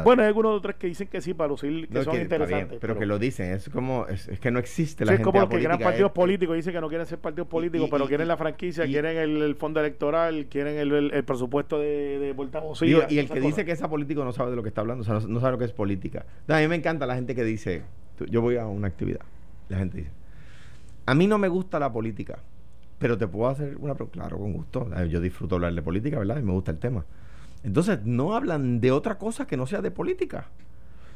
Bueno, 0.04 0.22
hay 0.22 0.28
algunos 0.28 0.56
otros 0.56 0.76
que 0.76 0.86
dicen 0.86 1.08
que 1.08 1.20
sí, 1.20 1.34
para 1.34 1.48
lucir 1.48 1.88
que 1.88 1.94
no, 1.94 2.04
son 2.04 2.14
que 2.14 2.22
está 2.22 2.36
bien, 2.36 2.42
interesantes. 2.48 2.78
pero, 2.80 2.98
que 2.98 3.04
lo 3.06 3.18
dicen. 3.18 3.50
Es 3.52 3.68
como, 3.68 4.06
es, 4.06 4.28
es 4.28 4.38
que 4.38 4.50
no 4.52 4.58
existe 4.60 5.04
la 5.04 5.10
Sí, 5.10 5.14
es 5.14 5.18
gente 5.18 5.24
como 5.24 5.40
los 5.40 5.48
que 5.48 5.56
apolítica. 5.56 5.76
crean 5.76 5.88
partidos 5.90 6.10
es- 6.10 6.14
políticos 6.14 6.56
dicen 6.56 6.72
que 6.72 6.80
no 6.80 6.88
quieren 6.88 7.06
ser 7.06 7.18
partidos 7.18 7.48
políticos, 7.48 7.88
y- 7.88 7.90
pero 7.90 8.04
y- 8.04 8.08
quieren 8.08 8.28
la 8.28 8.36
franquicia, 8.36 8.84
quieren 8.86 9.16
el, 9.16 9.42
el 9.42 9.54
fondo 9.56 9.80
electoral, 9.80 10.46
quieren 10.48 10.76
el, 10.78 10.92
el- 10.92 11.12
el 11.12 11.24
presupuesto 11.24 11.78
de, 11.80 12.18
de. 12.20 12.34
Digo, 12.86 13.02
y 13.08 13.18
el 13.18 13.26
que 13.26 13.28
cosas. 13.30 13.42
dice 13.42 13.64
que 13.64 13.72
es 13.72 13.82
apolítico 13.82 14.24
no 14.24 14.32
sabe 14.32 14.50
de 14.50 14.56
lo 14.56 14.62
que 14.62 14.68
está 14.68 14.82
hablando, 14.82 15.02
o 15.02 15.04
sea, 15.04 15.14
no, 15.14 15.20
no 15.26 15.40
sabe 15.40 15.52
lo 15.52 15.58
que 15.58 15.64
es 15.64 15.72
política. 15.72 16.24
No, 16.46 16.54
a 16.54 16.60
mí 16.60 16.68
me 16.68 16.76
encanta 16.76 17.06
la 17.06 17.16
gente 17.16 17.34
que 17.34 17.42
dice, 17.42 17.82
tú- 18.16 18.26
yo 18.26 18.40
voy 18.40 18.56
a 18.56 18.66
una 18.66 18.86
actividad, 18.86 19.20
la 19.68 19.78
gente 19.78 19.98
dice, 19.98 20.10
a 21.06 21.14
mí 21.14 21.26
no 21.26 21.38
me 21.38 21.48
gusta 21.48 21.78
la 21.80 21.92
política, 21.92 22.38
pero 22.98 23.16
te 23.18 23.26
puedo 23.28 23.48
hacer 23.50 23.76
una 23.78 23.94
pregunta, 23.94 24.20
claro, 24.20 24.38
con 24.38 24.52
gusto, 24.52 24.88
Eh, 24.96 25.08
yo 25.08 25.20
disfruto 25.20 25.54
hablar 25.56 25.74
de 25.74 25.82
política, 25.82 26.18
¿verdad? 26.18 26.38
Y 26.38 26.42
me 26.42 26.52
gusta 26.52 26.70
el 26.72 26.78
tema. 26.78 27.04
Entonces, 27.64 28.00
no 28.04 28.34
hablan 28.34 28.80
de 28.80 28.92
otra 28.92 29.18
cosa 29.18 29.46
que 29.46 29.56
no 29.56 29.66
sea 29.66 29.80
de 29.82 29.90
política. 29.90 30.46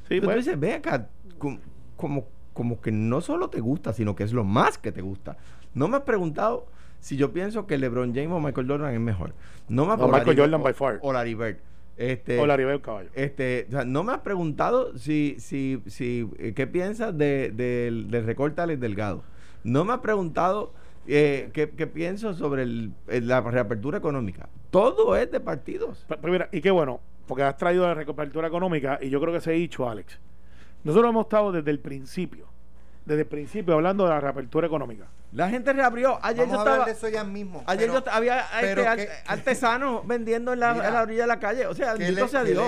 Sí, 0.09 0.15
Entonces, 0.15 0.21
pues, 0.35 0.45
dices, 0.45 0.61
ve 0.61 0.75
acá, 0.75 1.09
com- 1.39 1.59
como, 1.97 2.27
como 2.53 2.81
que 2.81 2.91
no 2.93 3.21
solo 3.21 3.49
te 3.49 3.61
gusta, 3.61 3.93
sino 3.93 4.15
que 4.17 4.25
es 4.25 4.33
lo 4.33 4.45
más 4.45 4.79
que 4.79 4.93
te 4.93 5.01
gusta. 5.03 5.37
No 5.75 5.89
me 5.89 5.97
has 5.97 6.03
preguntado 6.03 6.67
si 7.01 7.17
yo 7.17 7.33
pienso 7.33 7.67
que 7.67 7.79
LeBron 7.79 8.15
James 8.15 8.31
o 8.33 8.41
Michael 8.41 8.67
Jordan 8.69 8.93
es 8.95 9.01
mejor. 9.01 9.35
No 9.69 9.87
me 9.87 9.93
has 9.93 9.99
No, 9.99 10.07
Michael 10.09 10.27
Larry- 10.27 10.37
Jordan 10.39 10.61
o- 10.61 10.65
by 10.65 10.75
far. 10.75 10.99
O 11.03 11.13
Larry 11.13 11.35
Bird. 11.35 11.57
Este, 11.97 12.39
o 12.41 12.47
la 12.47 12.57
Ribera 12.57 12.73
del 12.73 12.81
Caballo. 12.83 13.11
este, 13.15 13.67
o 13.69 13.73
sea, 13.73 13.85
no 13.85 14.03
me 14.03 14.13
has 14.13 14.21
preguntado 14.21 14.97
si, 14.97 15.37
si, 15.39 15.83
si, 15.87 16.27
eh, 16.39 16.53
qué 16.55 16.67
piensas 16.67 17.17
de, 17.17 17.51
del 17.55 18.11
del 18.11 18.25
recorte 18.25 18.63
Alex 18.63 18.81
Delgado. 18.81 19.23
No 19.63 19.85
me 19.85 19.93
has 19.93 19.99
preguntado 20.01 20.73
eh, 21.07 21.51
qué, 21.53 21.67
pienso 21.87 22.35
sobre 22.35 22.63
el- 22.63 22.93
la 23.09 23.41
reapertura 23.41 23.99
económica. 23.99 24.49
Todo 24.71 25.17
es 25.17 25.31
de 25.31 25.41
partidos. 25.41 26.05
Pero 26.09 26.33
mira, 26.33 26.49
y 26.53 26.61
qué 26.61 26.71
bueno, 26.71 27.01
porque 27.27 27.43
has 27.43 27.57
traído 27.57 27.87
la 27.87 27.95
recobertura 27.95 28.49
económica 28.49 28.99
y 29.03 29.11
yo 29.11 29.21
creo 29.21 29.33
que 29.33 29.41
se 29.41 29.51
ha 29.51 29.55
dicho, 29.55 29.89
Alex. 29.89 30.19
Nosotros 30.85 31.11
hemos 31.11 31.27
estado 31.27 31.53
desde 31.53 31.71
el 31.71 31.79
principio, 31.79 32.47
desde 33.05 33.23
el 33.23 33.27
principio 33.29 33.75
hablando 33.75 34.05
de 34.05 34.11
la 34.11 34.21
reapertura 34.21 34.67
económica. 34.67 35.07
La 35.33 35.49
gente 35.49 35.73
reabrió. 35.73 36.19
Ayer 36.23 36.47
Vamos 36.47 36.53
yo 36.53 36.61
a 36.61 36.65
estaba. 36.73 36.85
de 36.85 36.93
eso 36.93 37.09
ya 37.09 37.25
mismo. 37.25 37.65
Ayer 37.67 37.89
pero 37.91 38.05
yo 38.05 38.13
había 38.13 38.45
pero 38.61 38.83
este, 38.83 39.07
que- 39.07 39.13
artesanos 39.27 40.07
vendiendo 40.07 40.53
en 40.53 40.61
la, 40.61 40.75
Mira, 40.75 40.89
en 40.89 40.95
la 40.95 41.03
orilla 41.03 41.23
de 41.23 41.27
la 41.27 41.39
calle. 41.41 41.67
O 41.67 41.75
sea, 41.75 41.95
bendito 41.95 42.25
le- 42.27 42.29
sea 42.31 42.45
Dios. 42.45 42.67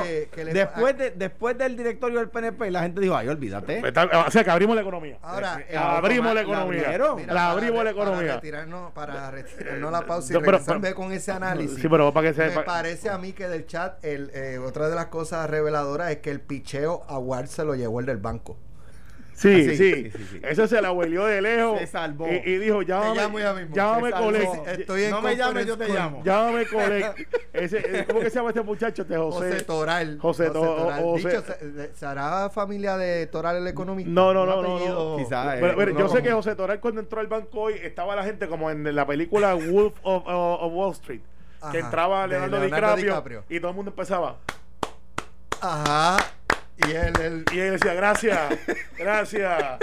después, 0.53 0.97
de, 0.97 1.11
después 1.11 1.59
del 1.59 1.77
directorio 1.77 2.21
del 2.21 2.31
PNP, 2.31 2.71
la 2.71 2.81
gente 2.83 3.03
dijo, 3.03 3.15
ay, 3.15 3.29
olvídate. 3.29 3.87
Está- 3.87 4.09
O 4.27 4.31
sea, 4.31 4.43
que 4.45 4.51
abrimos 4.51 4.75
la 4.77 4.81
economía. 4.81 5.19
Ahora, 5.21 5.63
Eh, 5.69 5.77
abrimos 5.77 6.29
la 6.29 6.35
la 6.35 6.41
economía. 6.41 6.89
Mira, 6.89 6.99
la 6.99 7.27
para 7.35 7.51
abrimos 7.51 7.79
re- 7.81 7.85
la 7.85 7.91
economía. 7.91 8.21
Para 8.29 8.35
retirarnos, 8.37 8.93
para 8.93 9.31
retirarnos 9.31 9.93
la 9.93 10.07
pausa 10.07 10.33
y 10.33 10.37
pero- 10.39 10.53
regresarme 10.53 10.81
pero- 10.81 10.97
con 10.97 11.13
ese 11.13 11.33
análisis. 11.33 11.79
Sí, 11.83 11.89
pero 11.91 12.15
para 12.15 12.29
que 12.29 12.35
se. 12.35 12.49
Me 12.57 12.63
parece 12.63 13.11
a 13.11 13.19
mí 13.19 13.35
que 13.35 13.47
del 13.47 13.67
chat, 13.67 14.03
el, 14.03 14.31
eh, 14.33 14.57
otra 14.59 14.89
de 14.89 14.95
las 14.95 15.07
cosas 15.07 15.51
reveladoras 15.51 16.11
es 16.13 16.17
que 16.19 16.31
el 16.31 16.41
picheo 16.41 17.05
a 17.09 17.19
Ward 17.19 17.47
se 17.49 17.63
lo 17.63 17.75
llevó 17.75 18.01
el 18.01 18.07
del 18.07 18.17
banco. 18.17 18.57
Sí, 19.35 19.77
sí, 19.77 19.77
sí. 19.77 20.41
Eso 20.43 20.67
se 20.69 20.81
la 20.81 20.93
huelió 20.93 21.25
de 21.27 21.43
lejos. 21.43 21.79
Se 21.81 21.87
salvó. 21.89 22.27
Y, 22.29 22.37
y 22.49 22.59
dijo, 22.59 22.83
llámame, 22.83 23.17
llamo 23.17 23.39
ya 23.41 23.53
mismo. 23.55 23.75
llámame. 23.75 24.11
Colect. 24.13 24.69
Estoy 24.69 25.03
en 25.05 25.11
no 25.11 25.21
me 25.23 25.37
llames, 25.37 25.67
yo 25.67 25.77
te 25.77 25.89
llamo. 25.89 26.23
Llámame 26.25 26.67
Colect. 26.67 27.19
Ese, 27.53 27.79
eh, 27.79 28.05
¿Cómo 28.07 28.21
que 28.21 28.31
se 28.31 28.37
llama 28.37 28.51
este 28.51 28.63
muchacho? 28.63 29.03
Este 29.03 29.17
José. 29.17 29.51
José 29.51 29.65
Toral. 29.65 30.19
José 30.21 30.47
To- 30.47 30.53
Toral. 30.61 31.03
José- 31.03 31.29
Dicho, 31.29 31.43
¿se- 31.43 31.95
¿será 31.95 32.49
familia 32.51 32.97
de 32.97 33.27
Toral 33.27 33.57
el 33.57 33.67
economista? 33.67 34.11
No, 34.11 34.33
no, 34.33 34.47
no, 34.47 34.57
no, 34.57 34.63
no. 34.63 34.77
apellido- 34.77 35.17
Quizá, 35.19 35.57
eh, 35.57 35.61
Pero, 35.61 35.77
pero 35.77 35.93
no, 35.93 35.99
yo 36.01 36.09
sé 36.09 36.23
que 36.23 36.33
José 36.33 36.55
Toral 36.57 36.81
cuando 36.81 37.01
entró 37.01 37.21
al 37.21 37.27
banco 37.27 37.61
hoy 37.61 37.75
estaba 37.83 38.15
la 38.17 38.23
gente 38.25 38.47
como 38.49 38.71
en 38.71 38.95
la 38.95 39.07
película 39.07 39.55
Wolf 39.55 39.95
of, 40.03 40.23
of- 40.27 40.63
of 40.63 40.73
Wall 40.73 40.93
Street. 40.93 41.21
Que 41.73 41.79
entraba 41.79 42.27
Leonardo, 42.27 42.59
Leonardo 42.61 42.87
DiCaprio, 42.97 43.05
DiCaprio. 43.13 43.45
y 43.49 43.59
todo 43.59 43.71
el 43.71 43.77
mundo 43.77 43.91
empezaba. 43.91 44.37
Ajá. 45.61 46.17
Y 46.77 46.91
él, 46.91 47.13
el, 47.23 47.45
Y 47.53 47.59
él 47.61 47.73
decía, 47.73 47.95
gracias, 47.95 48.41
gracias. 48.99 49.79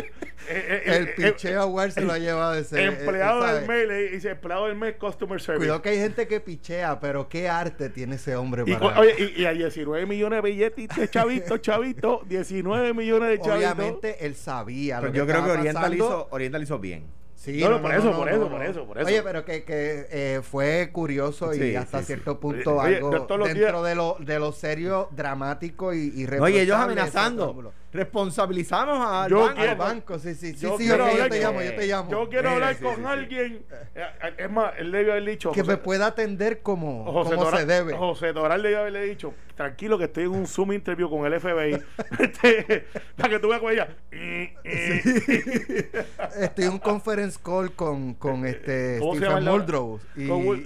Eh, 0.50 0.54
eh, 0.68 0.82
el 0.86 1.04
eh, 1.08 1.14
picheo 1.16 1.62
award 1.62 1.92
se 1.92 2.02
lo 2.02 2.12
ha 2.12 2.18
llevado 2.18 2.54
de 2.54 2.64
ser. 2.64 2.80
eh, 2.80 2.86
Empleado 2.88 3.42
¿sabes? 3.42 3.60
del 3.60 3.68
mail, 3.68 3.88
le 3.88 4.10
dice 4.10 4.32
empleado 4.32 4.66
del 4.68 4.76
mes, 4.76 4.96
customer 4.96 5.40
service. 5.40 5.60
Cuidado 5.60 5.82
que 5.82 5.90
hay 5.90 5.98
gente 6.00 6.28
que 6.28 6.40
pichea, 6.42 7.00
pero 7.00 7.30
qué 7.30 7.48
arte 7.48 7.90
tiene 7.90 8.16
ese 8.16 8.36
hombre 8.36 8.64
Y, 8.66 8.74
para. 8.74 9.00
oye, 9.00 9.34
y, 9.38 9.42
y 9.42 9.46
a 9.46 9.52
19 9.52 10.06
millones 10.08 10.42
de 10.44 10.50
billetes 10.50 10.88
de 10.90 11.10
chavitos, 11.10 11.62
chavitos, 11.62 12.28
19 12.28 12.94
millones 12.94 13.30
de 13.30 13.36
chavitos. 13.40 13.56
Obviamente 13.56 14.26
él 14.26 14.36
sabía. 14.36 15.00
Pero 15.00 15.14
lo 15.14 15.18
yo 15.18 15.28
creo 15.28 15.46
que 15.46 15.52
Oriental 15.52 15.94
hizo, 15.94 16.28
Oriental 16.32 16.64
hizo 16.64 16.80
bien. 16.80 17.06
Sí, 17.42 17.60
No, 17.60 17.72
no, 17.72 17.82
por 17.82 17.92
eso, 17.92 18.12
por 18.16 18.30
eso, 18.30 18.50
por 18.50 18.62
eso, 18.64 18.86
por 18.86 18.98
eso. 19.00 19.08
Oye, 19.08 19.24
pero 19.24 19.44
que, 19.44 19.64
que 19.64 20.06
eh, 20.12 20.42
fue 20.44 20.92
curioso 20.94 21.56
y 21.56 21.58
Sí, 21.58 21.76
hasta 21.76 22.00
sí, 22.02 22.06
cierto 22.06 22.40
punto 22.40 22.76
Oye, 22.78 22.98
algo 22.98 23.10
dentro 23.48 23.80
días- 23.80 23.84
de 23.84 23.96
lo, 23.96 24.16
de 24.20 24.38
lo 24.38 24.52
serio, 24.52 25.10
dramático 25.10 25.92
y, 25.92 26.14
y 26.16 26.28
y 26.28 26.60
ellos 26.60 26.78
amenazando. 26.78 27.74
Responsabilizamos 27.94 29.06
al 29.06 29.30
Yo 29.30 29.40
banco. 29.42 29.56
quiero- 29.56 29.72
Al 29.72 29.78
banco, 29.78 30.20
sí, 30.20 30.34
sí, 30.36 30.54
sí, 30.54 30.60
Yo 30.62 30.78
sí, 30.78 30.86
quiero 30.86 31.04
ok, 31.04 31.10
yo 31.10 31.14
hablar 31.14 31.30
te 31.30 31.42
con- 31.42 31.46
llamo, 31.48 31.62
yo 31.62 31.76
te 31.76 31.88
llamo. 31.88 32.12
Yo 32.12 32.30
quiero 32.30 32.50
Sí, 32.50 32.54
hablar 32.56 32.76
sí, 32.76 32.84
con 32.84 32.96
sí, 32.96 33.02
sí. 33.02 33.08
alguien. 33.08 33.66
eh, 33.96 34.06
eh, 34.24 34.34
Es 34.38 34.52
más, 34.52 34.74
él 34.78 34.92
debió 34.92 35.12
haber 35.12 35.26
dicho. 35.26 35.52
que 35.52 35.62
José- 35.62 35.72
me 35.72 35.78
pueda 35.78 36.08
atender 36.08 36.62
como, 36.62 37.06
José 37.12 37.32
como 37.32 37.44
Doral, 37.46 37.60
se 37.60 37.66
debe. 37.66 37.94
José 37.98 38.34
Doral 38.34 38.62
debió 38.64 38.80
haberle 38.80 39.04
dicho, 39.04 39.34
tranquilo 39.56 39.98
que 39.98 40.06
estoy 40.06 40.24
en 40.24 40.32
un 40.32 40.48
Zoom 40.48 40.72
interview 40.74 41.10
con 41.10 41.26
el 41.26 41.34
FBI. 41.40 41.78
Este, 42.20 42.86
para 43.18 43.30
que 43.30 43.40
tú 43.40 43.50
veas 43.50 43.62
con 43.62 43.72
ella. 43.72 43.90
Estoy 46.40 46.66
en 46.66 46.72
un 46.72 46.80
conference 46.80 47.40
call 47.44 47.72
con, 47.74 48.14
con 48.16 48.46
este 48.46 48.98
¿Cómo 49.00 49.16
se 49.16 49.26
Stephen 49.26 49.44
Muldrow. 49.44 50.00
Y, 50.16 50.24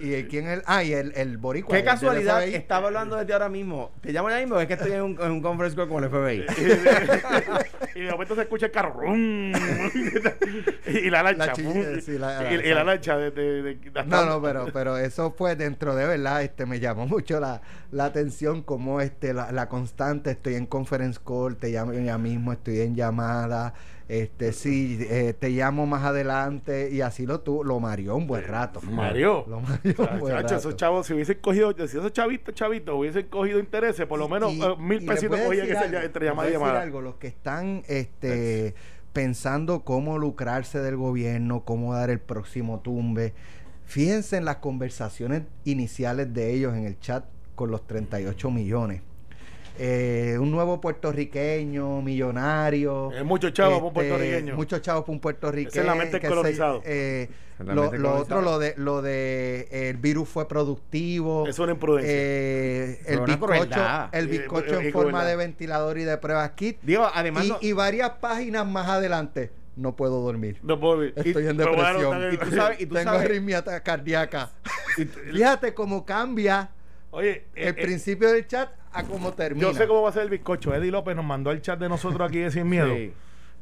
y 0.07 0.13
el- 0.13 0.27
quién 0.27 0.47
es 0.47 0.57
el, 0.59 0.63
ah, 0.65 0.83
y 0.83 0.93
el, 0.93 1.11
el 1.15 1.37
boricua. 1.37 1.73
Qué 1.73 1.79
el 1.79 1.85
casualidad, 1.85 2.43
estaba 2.43 2.87
hablando 2.87 3.15
desde 3.15 3.33
ahora 3.33 3.49
mismo. 3.49 3.91
Te 4.01 4.11
llamo 4.11 4.29
ya 4.29 4.37
mismo, 4.39 4.59
es 4.59 4.67
que 4.67 4.73
estoy 4.73 4.91
en 4.93 5.01
un, 5.01 5.17
en 5.21 5.31
un 5.31 5.41
conference 5.41 5.75
call 5.75 5.89
con 5.89 6.03
el 6.03 6.09
FBI. 6.09 6.45
y 7.95 8.01
de 8.01 8.11
momento 8.11 8.35
se 8.35 8.41
escucha 8.41 8.65
el 8.67 8.71
carro. 8.71 8.93
rum, 9.01 9.51
y 10.87 11.09
la 11.09 11.23
lancha. 11.23 11.45
La 11.47 11.55
sí, 12.01 12.17
la- 12.17 12.51
y, 12.53 12.55
y 12.55 12.73
la 12.73 12.83
lancha 12.83 13.17
de, 13.17 13.31
de- 13.31 13.61
de- 13.75 14.03
No, 14.05 14.25
no, 14.25 14.41
pero, 14.41 14.67
pero 14.73 14.97
eso 14.97 15.31
fue 15.31 15.55
dentro 15.55 15.95
de 15.95 16.05
verdad, 16.07 16.43
este 16.43 16.65
me 16.65 16.79
llamó 16.79 17.07
mucho 17.07 17.39
la, 17.39 17.61
la 17.91 18.05
atención 18.05 18.61
como 18.61 19.01
este 19.01 19.33
la, 19.33 19.51
la 19.51 19.67
constante, 19.69 20.31
estoy 20.31 20.55
en 20.55 20.65
conference 20.65 21.19
call, 21.25 21.57
te 21.57 21.69
llamo 21.69 21.93
ya 21.93 22.17
mismo, 22.17 22.51
estoy 22.53 22.81
en 22.81 22.95
llamada, 22.95 23.73
este 24.07 24.53
sí, 24.53 24.99
eh, 25.09 25.33
te 25.37 25.49
llamo 25.49 25.85
más 25.87 26.03
adelante 26.03 26.89
y 26.91 27.01
así 27.01 27.25
lo 27.25 27.39
tu, 27.39 27.63
lo 27.63 27.79
mareó 27.79 28.15
un 28.15 28.27
buen 28.27 28.43
rato. 28.43 28.79
Mario. 28.81 29.45
Lo 29.47 29.61
mareó 29.61 29.95
un 30.13 30.19
buen 30.19 30.35
Chacho, 30.37 30.55
esos 30.57 30.75
chavos, 30.75 31.07
si 31.07 31.13
hubiesen 31.13 31.39
cogido, 31.41 31.73
si 31.75 31.83
esos 31.97 32.13
chavitos, 32.13 32.53
chavitos, 32.53 32.93
hubiesen 32.95 33.27
cogido 33.27 33.59
intereses, 33.59 34.05
por 34.05 34.19
lo 34.19 34.29
menos 34.29 34.53
Y- 34.53 34.61
eh, 34.61 34.75
mil 34.77 35.03
pesitos 35.05 35.39
voy 35.45 35.59
a 35.59 35.63
cogían 35.63 35.95
entre 36.03 36.25
llamada 36.27 36.49
y 36.49 36.53
llamada. 36.53 36.81
algo, 36.81 37.01
los 37.01 37.15
que 37.15 37.27
están 37.27 37.81
este 37.87 38.75
pensando 39.13 39.83
cómo 39.83 40.17
lucrarse 40.19 40.79
del 40.79 40.97
gobierno, 40.97 41.63
cómo 41.63 41.93
dar 41.93 42.09
el 42.09 42.19
próximo 42.19 42.81
tumbe, 42.81 43.33
fíjense 43.85 44.37
en 44.37 44.45
las 44.45 44.57
conversaciones 44.57 45.43
iniciales 45.63 46.33
de 46.33 46.53
ellos 46.53 46.75
en 46.75 46.85
el 46.85 46.99
chat 46.99 47.23
con 47.55 47.71
los 47.71 47.87
38 47.87 48.51
millones. 48.51 49.01
Eh, 49.77 50.37
un 50.39 50.51
nuevo 50.51 50.79
puertorriqueño, 50.79 52.01
millonario. 52.01 53.11
Es 53.11 53.25
mucho 53.25 53.49
chavo 53.49 53.71
para 53.73 53.81
un 53.81 53.87
este, 53.87 53.93
puertorriqueño. 54.09 54.55
Muchos 54.55 54.81
chavos 54.81 55.03
para 55.03 55.11
un 55.13 55.19
puertorriqueño. 55.19 55.81
Es 55.81 55.85
la 55.87 55.95
mente 55.95 56.19
colonizado. 56.21 56.81
eh, 56.85 57.29
Es 57.59 57.65
la 57.65 57.73
lo, 57.75 57.81
mente 57.83 57.97
lo 57.97 58.09
colonizado. 58.11 58.39
otro, 58.39 58.51
lo 58.51 58.59
de, 58.59 58.73
lo 58.77 59.01
de 59.01 59.67
el 59.89 59.97
virus 59.97 60.29
fue 60.29 60.47
productivo. 60.47 61.47
Es 61.47 61.59
una 61.59 61.73
imprudencia. 61.73 62.11
Eh, 62.13 62.99
el 63.07 63.19
una 63.19 63.35
bizcocho, 63.35 64.09
el 64.13 64.25
Y- 64.25 64.37
bizcocho 64.37 64.81
y- 64.81 64.83
y 64.83 64.87
en 64.87 64.93
forma 64.93 65.09
crueldad. 65.11 65.27
de 65.29 65.35
ventilador 65.35 65.97
y 65.97 66.03
de 66.03 66.17
pruebas 66.17 66.51
kit. 66.51 66.77
Digo, 66.81 67.07
además. 67.13 67.45
Y, 67.45 67.49
no- 67.49 67.57
y 67.61 67.71
varias 67.73 68.11
páginas 68.21 68.65
más 68.65 68.87
adelante. 68.87 69.51
No 69.75 69.93
puedo 69.97 70.21
dormir. 70.21 70.57
No 70.63 70.79
puedo 70.79 70.99
ver. 70.99 71.13
Estoy 71.17 71.47
en 71.47 71.57
voy 71.57 71.65
a 71.65 71.69
depresión. 71.69 72.33
y 72.33 72.37
tú 72.37 72.55
sabes, 72.55 72.79
y 72.81 72.85
tú 72.85 72.95
Tengo 72.95 73.11
sabes, 73.11 73.25
arritmia 73.25 73.61
cardíaca. 73.83 74.51
Fíjate 75.33 75.73
cómo 75.73 76.05
cambia 76.05 76.69
Oye, 77.11 77.29
eh, 77.31 77.45
el 77.55 77.67
eh, 77.69 77.73
principio 77.73 78.31
del 78.31 78.47
chat 78.47 78.69
a 78.95 79.03
cómo 79.03 79.33
termina. 79.33 79.67
yo 79.67 79.73
sé 79.73 79.87
cómo 79.87 80.01
va 80.01 80.09
a 80.09 80.13
ser 80.13 80.23
el 80.23 80.29
bizcocho. 80.29 80.73
Eddie 80.73 80.91
López 80.91 81.15
nos 81.15 81.25
mandó 81.25 81.49
al 81.49 81.61
chat 81.61 81.79
de 81.79 81.89
nosotros 81.89 82.27
aquí 82.27 82.39
de 82.39 82.51
Sin 82.51 82.69
Miedo. 82.69 82.93
Sí. 82.95 83.13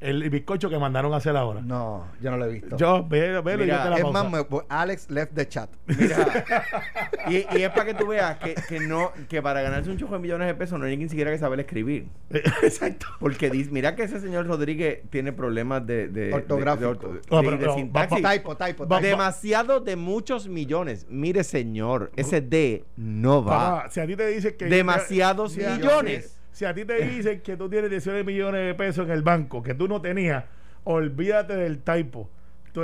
El 0.04 0.30
bizcocho 0.30 0.70
que 0.70 0.78
mandaron 0.78 1.13
a 1.13 1.18
hacer 1.18 1.36
ahora. 1.38 1.62
No, 1.62 2.06
yo 2.22 2.30
no 2.32 2.38
lo 2.38 2.46
he 2.46 2.50
visto. 2.50 2.76
Yo, 2.78 3.06
velo, 3.08 3.42
velo 3.42 3.63
y 3.63 3.68
Mira, 3.68 3.78
yo 3.78 3.84
te 3.84 3.89
la 3.92 3.96
es 3.98 4.02
pausa. 4.04 4.24
más, 4.24 4.32
me 4.52 4.60
Alex 4.70 5.10
left 5.10 5.34
the 5.34 5.48
chat. 5.48 5.70
Mira, 5.88 6.46
y, 7.30 7.36
y 7.58 7.63
es 7.63 7.70
para 7.70 7.86
que 7.86 7.94
tú 7.94 8.08
veas 8.08 8.38
que, 8.38 8.56
que 8.68 8.80
no 8.82 9.12
que 9.30 9.42
para 9.42 9.62
ganarse 9.62 9.89
un 9.89 9.98
chojo 9.98 10.13
de 10.16 10.20
millones 10.20 10.48
de 10.48 10.56
pesos 10.56 10.78
no 10.80 10.86
hay 10.86 10.98
ni 10.98 11.08
siquiera 11.08 11.32
que 11.32 11.38
saber 11.38 11.60
escribir. 11.62 12.08
Exacto. 12.30 13.08
Porque 13.20 13.50
dice, 13.50 13.72
mira 13.72 13.96
que 13.96 14.04
ese 14.04 14.20
señor 14.20 14.46
Rodríguez 14.48 15.00
tiene 15.10 15.32
problemas 15.32 15.86
de, 15.88 16.08
de, 16.10 16.28
de- 16.28 16.34
Ortográfico. 16.34 16.82
de 16.96 17.00
orto- 17.00 17.22
No, 17.32 17.39
sí, 17.42 17.48
pero- 17.50 17.58
de 17.74 17.80
sintaxis. 17.80 18.24
va- 18.26 18.32
Typo, 18.34 18.58
typo, 18.58 18.88
Va- 18.88 18.98
typo. 18.98 19.08
Demasiado 19.08 19.80
de 19.80 19.96
muchos 19.96 20.48
millones. 20.48 21.06
Mire, 21.10 21.44
señor, 21.44 22.12
ese 22.16 22.42
D 22.42 22.84
no 22.98 23.44
va. 23.44 23.54
Papá, 23.82 23.89
si 23.89 24.00
a 24.00 24.08
ti 24.08 24.16
te 24.16 24.28
dicen 24.28 24.56
que. 24.58 24.66
Demasiados 24.66 25.56
millones. 25.56 26.39
Si 26.54 26.63
a 26.66 26.74
ti 26.74 26.86
te 26.86 27.04
dicen 27.06 27.42
que 27.42 27.58
tú 27.58 27.68
tienes 27.70 27.89
19 27.89 28.24
millones 28.24 28.66
de 28.66 28.74
pesos 28.76 29.06
en 29.06 29.12
el 29.12 29.24
banco, 29.24 29.62
que 29.62 29.74
tú 29.74 29.88
no 29.89 30.02
tenías, 30.02 30.46
olvídate 30.86 31.56
del 31.58 31.80
typo. 31.80 32.30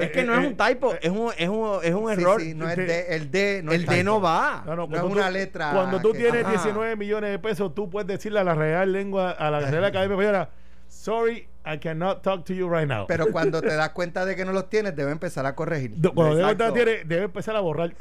Es 0.02 0.12
que 0.12 0.24
no 0.24 0.34
eh, 0.36 0.42
es 0.42 0.46
un 0.48 0.54
eh, 0.54 0.58
typo, 0.70 0.94
es 1.02 1.10
un, 1.10 1.32
es 1.36 1.50
un, 1.50 1.80
es 1.84 1.94
un 1.96 2.06
Sí, 2.16 2.22
error. 2.22 2.42
sí, 2.42 2.54
no 2.54 2.70
es 2.70 2.78
de- 2.78 2.86
D, 2.86 3.16
el 3.16 3.32
D 3.32 3.62
no 3.64 3.72
el 3.72 3.86
D 3.86 4.04
no 4.04 4.22
va. 4.22 4.62
No, 4.66 4.76
no, 4.76 4.84
No 4.84 4.88
cuando 4.90 5.08
tú- 5.08 5.14
una 5.14 5.32
letra 5.32 5.72
Cuando 5.72 6.00
tú 6.00 6.12
que- 6.12 6.20
tienes 6.20 6.44
Ajá. 6.44 6.52
19 6.52 6.96
millones 6.96 7.32
de 7.32 7.40
pesos, 7.40 7.74
tú 7.74 7.90
puedes 7.90 8.08
decirle 8.08 8.40
a 8.40 8.44
la 8.44 8.54
Real 8.54 8.92
Lengua, 8.92 9.32
a 9.32 9.50
la 9.50 9.60
Real 9.62 9.86
Academia 9.86 10.14
Española, 10.16 10.50
sorry, 10.88 11.48
I 11.72 11.78
cannot 11.80 12.24
talk 12.24 12.46
to 12.46 12.54
you 12.54 12.70
right 12.70 12.88
now. 12.88 13.06
Pero 13.08 13.28
cuando 13.32 13.62
te 13.62 13.74
das 13.76 13.90
cuenta 13.90 14.26
de 14.26 14.36
que 14.36 14.46
no 14.46 14.54
los 14.54 14.70
tienes, 14.70 14.96
debe 14.96 15.12
empezar 15.12 15.46
a 15.46 15.56
corregir. 15.56 15.92
Do- 15.96 16.14
Cuando 16.14 16.36
debe, 16.36 16.56
tiene, 16.74 17.04
debe 17.06 17.24
empezar 17.26 17.56
a 17.56 17.60
borrar. 17.60 17.94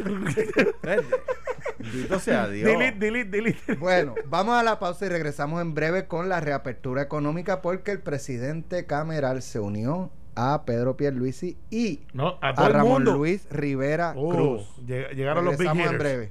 Bendito 1.78 2.18
sea 2.18 2.48
Dios. 2.48 2.68
delete, 2.70 2.98
delete, 2.98 3.30
delete. 3.30 3.74
Bueno, 3.74 4.14
vamos 4.26 4.54
a 4.58 4.62
la 4.62 4.78
pausa 4.78 5.06
y 5.06 5.08
regresamos 5.08 5.60
en 5.60 5.74
breve 5.74 6.06
con 6.06 6.28
la 6.28 6.40
reapertura 6.40 7.02
económica 7.02 7.62
porque 7.62 7.92
el 7.92 8.00
presidente 8.00 8.86
Cameral 8.86 9.42
se 9.42 9.60
unió 9.60 10.10
a 10.34 10.64
Pedro 10.64 10.96
Pierluisi 10.96 11.56
y 11.70 12.00
No, 12.12 12.38
a 12.40 12.52
Ramón 12.52 13.04
mundo. 13.04 13.16
Luis 13.16 13.46
Rivera 13.50 14.14
Oh, 14.16 14.30
Cruz. 14.30 14.62
lleg- 14.86 15.10
llegaron 15.14 15.44
los 15.44 15.56
big 15.56 15.68
Regresamos 15.68 15.92
en 15.92 15.98
breve. 15.98 16.28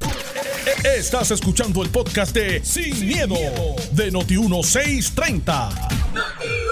Estás 0.97 1.31
escuchando 1.31 1.81
el 1.81 1.89
podcast 1.89 2.35
de 2.35 2.63
Sin, 2.63 3.07
miedo, 3.07 3.35
de 3.93 4.11
Noti1630. 4.11 6.66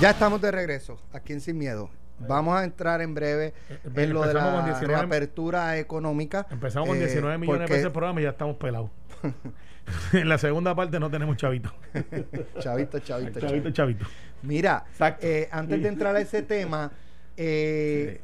Ya 0.00 0.10
estamos 0.10 0.40
de 0.40 0.50
regreso 0.50 0.98
aquí 1.12 1.32
en 1.32 1.40
Sin 1.40 1.56
Miedo. 1.58 1.88
Vamos 2.18 2.56
a 2.58 2.64
entrar 2.64 3.00
en 3.02 3.14
breve 3.14 3.52
Eh, 3.68 3.78
en 3.94 4.12
lo 4.12 4.22
de 4.26 4.34
la 4.34 4.52
con 4.52 4.64
19 4.64 4.86
reapertura 4.96 5.78
económica. 5.78 6.46
Empezamos 6.50 6.88
con 6.88 6.96
eh, 6.98 7.00
19 7.06 7.38
millones 7.38 7.60
de 7.60 7.64
porque- 7.64 7.74
pesos 7.74 7.86
el 7.86 7.92
programa 7.92 8.20
y 8.20 8.24
ya 8.24 8.30
estamos 8.30 8.56
pelados. 8.56 8.90
en 10.12 10.28
la 10.28 10.38
segunda 10.38 10.74
parte 10.74 10.98
no 11.00 11.10
tenemos 11.10 11.36
chavito. 11.36 11.72
Chavito, 12.58 12.98
chavito, 13.00 13.40
Chavito, 13.40 13.70
chavito. 13.70 14.06
Mira, 14.42 14.84
eh, 15.20 15.48
antes 15.50 15.82
de 15.82 15.88
entrar 15.88 16.14
a 16.16 16.20
ese 16.20 16.42
tema, 16.42 16.90
eh, 17.36 18.20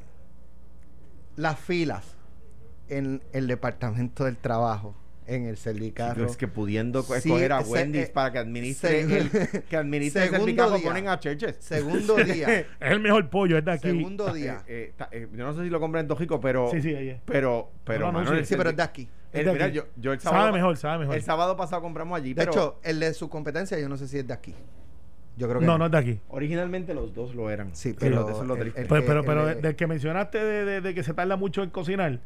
las 1.37 1.59
filas 1.59 2.05
en 2.89 3.23
el 3.33 3.47
Departamento 3.47 4.25
del 4.25 4.37
Trabajo, 4.37 4.95
en 5.27 5.47
el 5.47 5.57
Sí, 5.57 5.93
pero 5.97 6.27
es 6.27 6.37
que 6.37 6.49
pudiendo 6.49 7.03
Sí, 7.03 7.13
escoger 7.15 7.53
a 7.53 7.61
Wendy's 7.61 8.09
eh, 8.09 8.11
para 8.13 8.33
que 8.33 8.39
administre 8.39 9.01
el, 9.03 9.31
que 9.71 9.77
administre 9.77 10.25
el 10.25 10.31
segundo 10.31 10.45
Servicarro 10.47 10.77
día. 10.77 10.89
ponen 10.89 11.09
a 11.09 11.21
Churches. 11.21 11.57
Segundo 11.61 12.17
día. 12.25 12.61
Es 12.61 12.67
el 12.81 13.01
mejor 13.01 13.31
pollo, 13.31 13.57
es 13.59 13.65
de 13.65 13.71
aquí. 13.73 13.89
segundo 13.89 14.33
día. 14.35 14.63
Eh, 14.67 14.93
eh, 14.99 15.05
eh, 15.13 15.29
yo 15.33 15.45
no 15.45 15.55
sé 15.55 15.63
si 15.63 15.71
lo 15.71 15.79
compran 15.81 16.03
en 16.05 16.09
Tojico, 16.09 16.41
pero 16.41 16.69
Sí, 16.71 16.83
sí, 16.83 16.95
ahí 16.95 17.11
es. 17.11 17.21
pero 17.25 17.71
pero 17.85 18.11
No, 18.13 18.23
no, 18.25 18.45
sí. 18.45 18.55
pero 18.57 18.71
es 18.71 18.77
de 18.77 18.83
aquí. 18.83 19.09
el- 19.33 19.53
mira, 19.53 19.69
yo, 19.69 19.85
yo 19.97 20.13
el 20.13 20.21
Sabe 20.21 20.37
sábado 20.37 20.53
mejor, 20.53 20.77
sabe 20.77 20.99
mejor. 21.01 21.15
El 21.15 21.23
sábado 21.23 21.57
pasado 21.57 21.83
compramos 21.83 22.17
allí, 22.19 22.35
De 22.35 22.41
pero 22.43 22.51
hecho, 22.53 22.81
el 22.83 22.99
de 23.01 23.15
su 23.15 23.29
competencia, 23.29 23.79
yo 23.79 23.89
no 23.89 23.97
sé 23.97 24.09
si 24.09 24.19
es 24.19 24.27
de 24.27 24.35
aquí. 24.35 24.55
Yo 25.39 25.49
creo 25.49 25.61
que 25.61 25.67
No, 25.67 25.79
no 25.79 25.87
es 25.87 25.93
de 25.93 25.99
aquí. 25.99 26.21
originalmente 26.29 26.93
los 26.93 27.15
dos 27.15 27.35
lo 27.35 27.49
eran. 27.49 27.75
Sí, 27.75 27.95
pero 27.99 28.29
eso 28.29 28.43
es 28.43 28.47
lo 28.49 28.57
triste. 28.57 28.83
el- 28.83 28.87
Pero, 28.89 29.05
pero, 29.07 29.21
el 29.21 29.27
pero 29.27 29.47
de- 29.47 29.55
del 29.55 29.77
que 29.77 29.87
mencionaste 29.87 30.39
de, 30.45 30.65
de- 30.65 30.81
de 30.83 30.95
que 30.95 31.03
se 31.03 31.15
tarda 31.15 31.37
mucho 31.37 31.63
en 31.63 31.71
cocinar, 31.71 32.19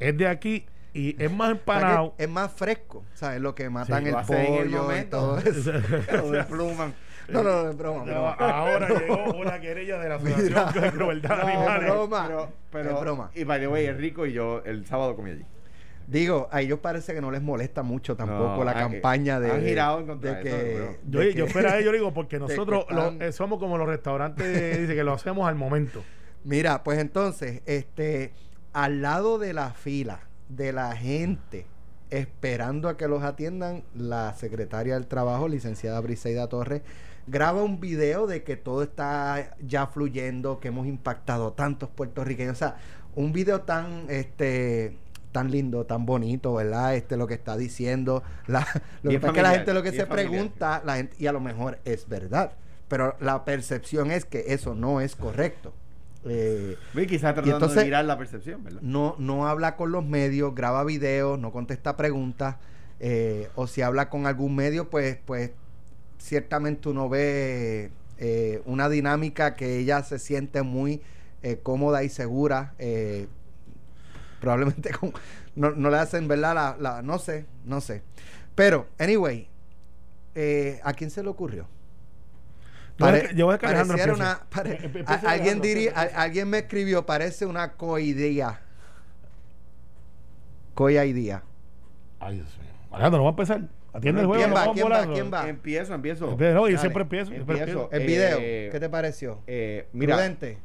es 0.00 0.16
de 0.18 0.26
aquí 0.26 0.66
y 0.94 1.16
es 1.22 1.30
más 1.30 1.48
o 1.48 1.52
sea, 1.52 1.60
empanado. 1.60 2.14
que 2.16 2.24
es 2.24 2.28
más 2.30 2.52
fresco, 2.52 3.04
¿sabes? 3.14 3.40
Lo 3.40 3.54
que 3.54 3.70
matan 3.70 4.02
Sí, 4.04 4.08
el 4.10 4.14
el 4.16 4.24
pollo 4.26 4.64
y 4.64 4.68
momento. 4.68 5.18
todo 5.18 5.38
eso. 5.38 5.72
Lo 6.12 6.30
despluman. 6.30 6.94
No, 7.28 7.42
no, 7.42 7.62
no, 7.64 7.70
es 7.70 7.76
broma. 7.76 7.98
No, 8.00 8.04
broma. 8.12 8.30
ahora 8.32 8.88
llegó 8.98 9.24
una 9.34 9.60
querella 9.60 9.98
de 9.98 10.08
la 10.08 10.14
Asociación 10.16 10.48
Mira. 10.74 10.82
de 10.82 10.90
Crueldad 10.92 11.36
de 11.38 11.42
No, 11.44 11.48
Animales. 11.60 11.90
broma. 11.92 12.24
Pero, 12.26 12.48
pero, 12.70 12.90
Es 12.94 13.00
broma. 13.00 13.30
Y 13.34 13.44
by 13.44 13.60
the 13.60 13.68
way, 13.68 13.86
es 13.86 13.96
rico 13.96 14.26
y 14.26 14.32
yo 14.32 14.62
el 14.64 14.84
sábado 14.86 15.14
comí 15.16 15.30
allí. 15.30 15.44
Digo, 16.08 16.48
a 16.50 16.60
ellos 16.60 16.80
parece 16.80 17.14
que 17.14 17.20
no 17.20 17.30
les 17.30 17.40
molesta 17.40 17.82
mucho 17.84 18.16
tampoco 18.16 18.56
No, 18.58 18.64
la 18.64 18.74
campaña 18.74 19.38
de, 19.40 19.50
han 19.52 19.60
de- 19.62 19.68
girado 19.68 20.00
en 20.00 20.06
contra 20.08 20.34
de 20.34 20.42
de 20.42 20.48
eso, 20.50 20.58
que, 20.58 20.74
bro. 20.74 20.96
Yo, 21.08 21.20
de 21.20 21.34
yo 21.34 21.80
yo 21.80 21.92
digo, 21.92 22.12
porque 22.12 22.36
que 22.36 22.40
nosotros 22.40 22.84
lo- 22.90 23.02
están- 23.10 23.22
eh, 23.22 23.32
somos 23.32 23.58
como 23.60 23.78
los 23.78 23.86
restaurantes, 23.86 24.80
dice 24.80 24.94
que 24.94 25.04
lo 25.04 25.12
hacemos 25.12 25.48
al 25.48 25.54
momento. 25.54 26.02
Mira, 26.44 26.82
pues 26.82 26.98
entonces, 26.98 27.62
este, 27.66 28.32
al 28.72 29.00
lado 29.00 29.38
de 29.38 29.52
la 29.54 29.70
fila 29.70 30.20
de 30.56 30.72
la 30.72 30.96
gente 30.96 31.66
esperando 32.10 32.88
a 32.88 32.96
que 32.96 33.08
los 33.08 33.22
atiendan, 33.22 33.84
la 33.94 34.34
secretaria 34.34 34.94
del 34.94 35.06
Trabajo, 35.06 35.48
licenciada 35.48 35.98
Briseida 36.00 36.48
Torres, 36.48 36.82
graba 37.26 37.62
un 37.62 37.80
video 37.80 38.26
de 38.26 38.42
que 38.42 38.56
todo 38.56 38.82
está 38.82 39.56
ya 39.60 39.86
fluyendo, 39.86 40.60
que 40.60 40.68
hemos 40.68 40.86
impactado 40.86 41.52
tantos 41.52 41.88
puertorriqueños. 41.88 42.52
O 42.52 42.58
sea, 42.58 42.76
un 43.14 43.32
video 43.32 43.62
tan 43.62 44.06
este 44.08 44.98
tan 45.32 45.50
lindo, 45.50 45.86
tan 45.86 46.04
bonito, 46.04 46.52
¿verdad? 46.52 46.94
Este 46.94 47.16
lo 47.16 47.26
que 47.26 47.34
está 47.34 47.56
diciendo. 47.56 48.22
La, 48.46 48.66
lo 49.02 49.10
que 49.32 49.42
la 49.42 49.52
gente 49.52 49.72
lo 49.72 49.82
que 49.82 49.92
se 49.92 50.06
pregunta, 50.06 50.82
la 50.84 50.96
gente, 50.96 51.16
y 51.18 51.26
a 51.26 51.32
lo 51.32 51.40
mejor 51.40 51.78
es 51.86 52.08
verdad, 52.08 52.52
pero 52.88 53.16
la 53.20 53.46
percepción 53.46 54.10
es 54.10 54.26
que 54.26 54.44
eso 54.48 54.74
no 54.74 55.00
es 55.00 55.16
correcto. 55.16 55.72
Eh, 56.24 56.76
tratando 57.34 57.66
de 57.66 57.84
mirar 57.84 58.04
la 58.04 58.16
percepción, 58.16 58.62
¿verdad? 58.62 58.80
No, 58.80 59.16
no 59.18 59.48
habla 59.48 59.76
con 59.76 59.90
los 59.90 60.04
medios, 60.04 60.54
graba 60.54 60.84
videos, 60.84 61.38
no 61.38 61.50
contesta 61.50 61.96
preguntas, 61.96 62.56
eh, 63.00 63.50
o 63.56 63.66
si 63.66 63.82
habla 63.82 64.08
con 64.08 64.26
algún 64.26 64.54
medio, 64.54 64.88
pues, 64.88 65.18
pues 65.24 65.50
ciertamente 66.18 66.88
uno 66.88 67.08
ve 67.08 67.90
eh, 68.18 68.62
una 68.64 68.88
dinámica 68.88 69.56
que 69.56 69.78
ella 69.78 70.04
se 70.04 70.20
siente 70.20 70.62
muy 70.62 71.02
eh, 71.42 71.58
cómoda 71.60 72.04
y 72.04 72.08
segura. 72.08 72.74
Probablemente 74.40 74.92
no, 75.56 75.72
le 75.72 75.96
hacen, 75.98 76.28
¿verdad? 76.28 76.76
La, 76.78 77.02
no 77.02 77.18
sé, 77.18 77.46
no 77.64 77.80
sé. 77.80 78.02
Pero, 78.54 78.86
anyway, 78.98 79.48
¿a 80.84 80.92
quién 80.92 81.10
se 81.10 81.24
le 81.24 81.28
ocurrió? 81.28 81.66
Yo 83.34 83.46
voy 83.46 83.56
a 83.60 84.12
una, 84.12 84.40
alguien 85.26 85.60
diría, 85.60 85.92
alguien 85.92 86.48
me 86.48 86.58
escribió, 86.58 87.04
parece 87.04 87.46
una 87.46 87.72
coidea. 87.72 88.60
Coidea. 90.74 91.42
Ay, 92.20 92.36
Dios 92.36 92.58
mío. 92.58 92.70
Alejandro, 92.90 93.18
no 93.18 93.24
va 93.24 93.30
a 93.30 93.32
empezar. 93.32 93.62
Atiende 93.92 94.22
el 94.22 94.26
juego. 94.26 94.42
¿Quién 94.42 94.54
va? 94.54 94.72
¿Quién 94.72 94.90
va? 94.90 95.06
¿Quién 95.06 95.32
va? 95.32 95.48
Empiezo, 95.48 95.94
empiezo. 95.94 96.36
No, 96.38 96.68
yo 96.68 96.78
siempre 96.78 97.02
empiezo. 97.02 97.32
empiezo. 97.32 97.88
El 97.92 98.06
video, 98.06 98.38
eh, 98.40 98.68
¿qué 98.72 98.80
te 98.80 98.88
pareció? 98.88 99.40
Eh, 99.46 99.88
mira, 99.92 100.16
Prudente. 100.16 100.58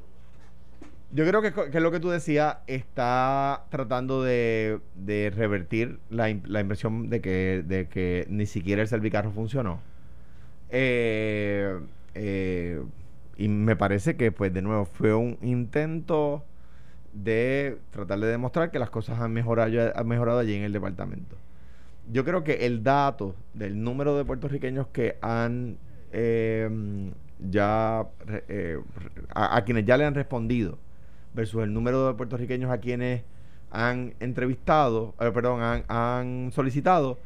Yo 1.11 1.25
creo 1.25 1.41
que, 1.41 1.53
que, 1.71 1.79
lo 1.79 1.89
que 1.89 2.01
tú 2.01 2.09
decías 2.09 2.57
está 2.67 3.65
tratando 3.69 4.23
de, 4.23 4.79
de 4.95 5.31
revertir 5.33 5.99
la, 6.09 6.27
la, 6.43 6.59
impresión 6.59 7.09
de 7.09 7.21
que, 7.21 7.63
de 7.65 7.87
que 7.87 8.25
ni 8.29 8.45
siquiera 8.45 8.81
el 8.81 8.89
servicarro 8.89 9.31
funcionó. 9.31 9.79
Eh, 10.69 11.79
eh, 12.17 12.81
y 13.37 13.47
me 13.47 13.75
parece 13.75 14.17
que, 14.17 14.31
pues, 14.31 14.53
de 14.53 14.61
nuevo, 14.61 14.85
fue 14.85 15.13
un 15.13 15.37
intento 15.41 16.43
de 17.13 17.79
tratar 17.91 18.19
de 18.19 18.27
demostrar 18.27 18.71
que 18.71 18.79
las 18.79 18.89
cosas 18.89 19.19
han 19.19 19.31
mejorado, 19.33 19.93
han 19.95 20.07
mejorado 20.07 20.39
allí 20.39 20.55
en 20.55 20.63
el 20.63 20.73
departamento 20.73 21.37
yo 22.11 22.23
creo 22.23 22.43
que 22.43 22.65
el 22.65 22.83
dato 22.83 23.35
del 23.53 23.81
número 23.83 24.17
de 24.17 24.25
puertorriqueños 24.25 24.87
que 24.87 25.17
han 25.21 25.77
eh, 26.11 27.11
ya 27.39 28.07
eh, 28.47 28.79
a, 29.33 29.63
quienes 29.63 29.85
ya 29.85 29.97
le 29.97 30.05
han 30.05 30.15
respondido 30.15 30.77
versus 31.33 31.63
el 31.63 31.73
número 31.73 32.07
de 32.07 32.13
puertorriqueños 32.13 32.71
a 32.71 32.79
quienes 32.79 33.23
han 33.69 34.13
entrevistado, 34.19 35.13
eh, 35.19 35.29
perdón, 35.33 35.83
han, 35.87 36.51
solicitado, 36.53 37.19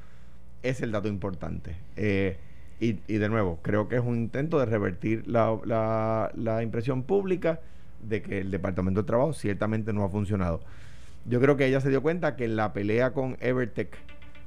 es 0.63 0.81
el 0.81 0.91
dato 0.91 1.07
importante. 1.07 1.77
Y, 2.81 2.99
y, 3.07 3.17
de 3.17 3.29
nuevo, 3.29 3.59
creo 3.61 3.87
que 3.87 3.95
es 3.95 4.01
un 4.01 4.17
intento 4.17 4.59
de 4.59 4.65
revertir 4.65 5.25
la, 5.27 5.55
la, 5.65 6.31
la 6.35 6.63
impresión 6.63 7.03
pública 7.03 7.59
de 8.01 8.23
que 8.23 8.39
el 8.39 8.49
Departamento 8.49 9.03
de 9.03 9.07
Trabajo 9.07 9.33
ciertamente 9.33 9.93
no 9.93 10.03
ha 10.03 10.09
funcionado. 10.09 10.61
Yo 11.25 11.39
creo 11.39 11.55
que 11.55 11.67
ella 11.67 11.79
se 11.79 11.89
dio 11.89 12.01
cuenta 12.01 12.35
que 12.35 12.47
la 12.47 12.73
pelea 12.73 13.13
con 13.13 13.37
Evertech, 13.39 13.95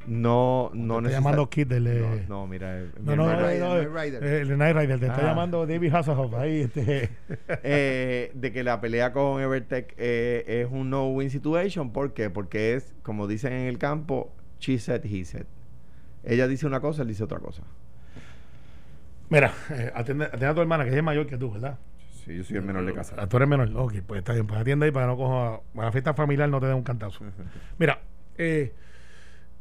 no 0.06 0.70
no 0.74 0.98
está 0.98 1.10
llamando 1.10 1.48
Kid 1.48 1.66
del 1.66 1.84
no, 1.84 2.40
no 2.40 2.46
mira 2.46 2.78
el, 2.78 2.92
no, 3.02 3.16
no, 3.16 3.30
el, 3.48 3.92
Rider. 3.92 4.22
el 4.22 4.58
Night 4.58 4.76
Rider 4.76 5.00
te 5.00 5.06
está 5.06 5.20
ah. 5.20 5.28
llamando 5.28 5.66
David 5.66 5.94
Hasselhoff 5.94 6.34
ahí 6.34 6.60
este 6.62 7.10
eh, 7.62 8.30
de 8.34 8.52
que 8.52 8.62
la 8.64 8.80
pelea 8.80 9.12
con 9.12 9.40
Evertech 9.40 9.94
eh, 9.96 10.44
es 10.46 10.68
un 10.70 10.90
no 10.90 11.08
win 11.08 11.30
situation 11.30 11.90
¿por 11.90 12.12
qué? 12.12 12.30
porque 12.30 12.74
es 12.74 12.94
como 13.02 13.26
dicen 13.26 13.52
en 13.52 13.66
el 13.66 13.78
campo 13.78 14.30
she 14.60 14.78
said 14.78 15.04
he 15.04 15.24
said 15.24 15.46
ella 16.22 16.48
dice 16.48 16.66
una 16.66 16.80
cosa 16.80 17.02
él 17.02 17.08
dice 17.08 17.24
otra 17.24 17.38
cosa 17.38 17.62
mira 19.28 19.52
eh, 19.70 19.92
atiende, 19.94 20.26
a 20.26 20.54
tu 20.54 20.60
hermana 20.60 20.84
que 20.84 20.96
es 20.96 21.02
mayor 21.02 21.26
que 21.26 21.36
tú 21.36 21.52
¿verdad? 21.52 21.78
Sí, 22.24 22.36
yo 22.36 22.44
soy 22.44 22.56
el 22.56 22.62
menor 22.62 22.86
de 22.86 22.94
casa. 22.94 23.16
Ah, 23.18 23.26
tú 23.26 23.36
eres 23.36 23.48
menor. 23.48 23.70
Ok, 23.76 23.96
pues 24.06 24.20
está 24.20 24.32
bien. 24.32 24.46
Pues 24.46 24.58
atiende 24.58 24.86
ahí 24.86 24.92
para 24.92 25.04
que 25.04 25.10
no 25.12 25.16
coja. 25.18 25.60
Para 25.74 25.88
la 25.88 25.92
fiesta 25.92 26.14
familiar 26.14 26.48
no 26.48 26.58
te 26.58 26.66
dé 26.66 26.72
un 26.72 26.82
cantazo. 26.82 27.22
Mira, 27.78 28.00
eh, 28.38 28.72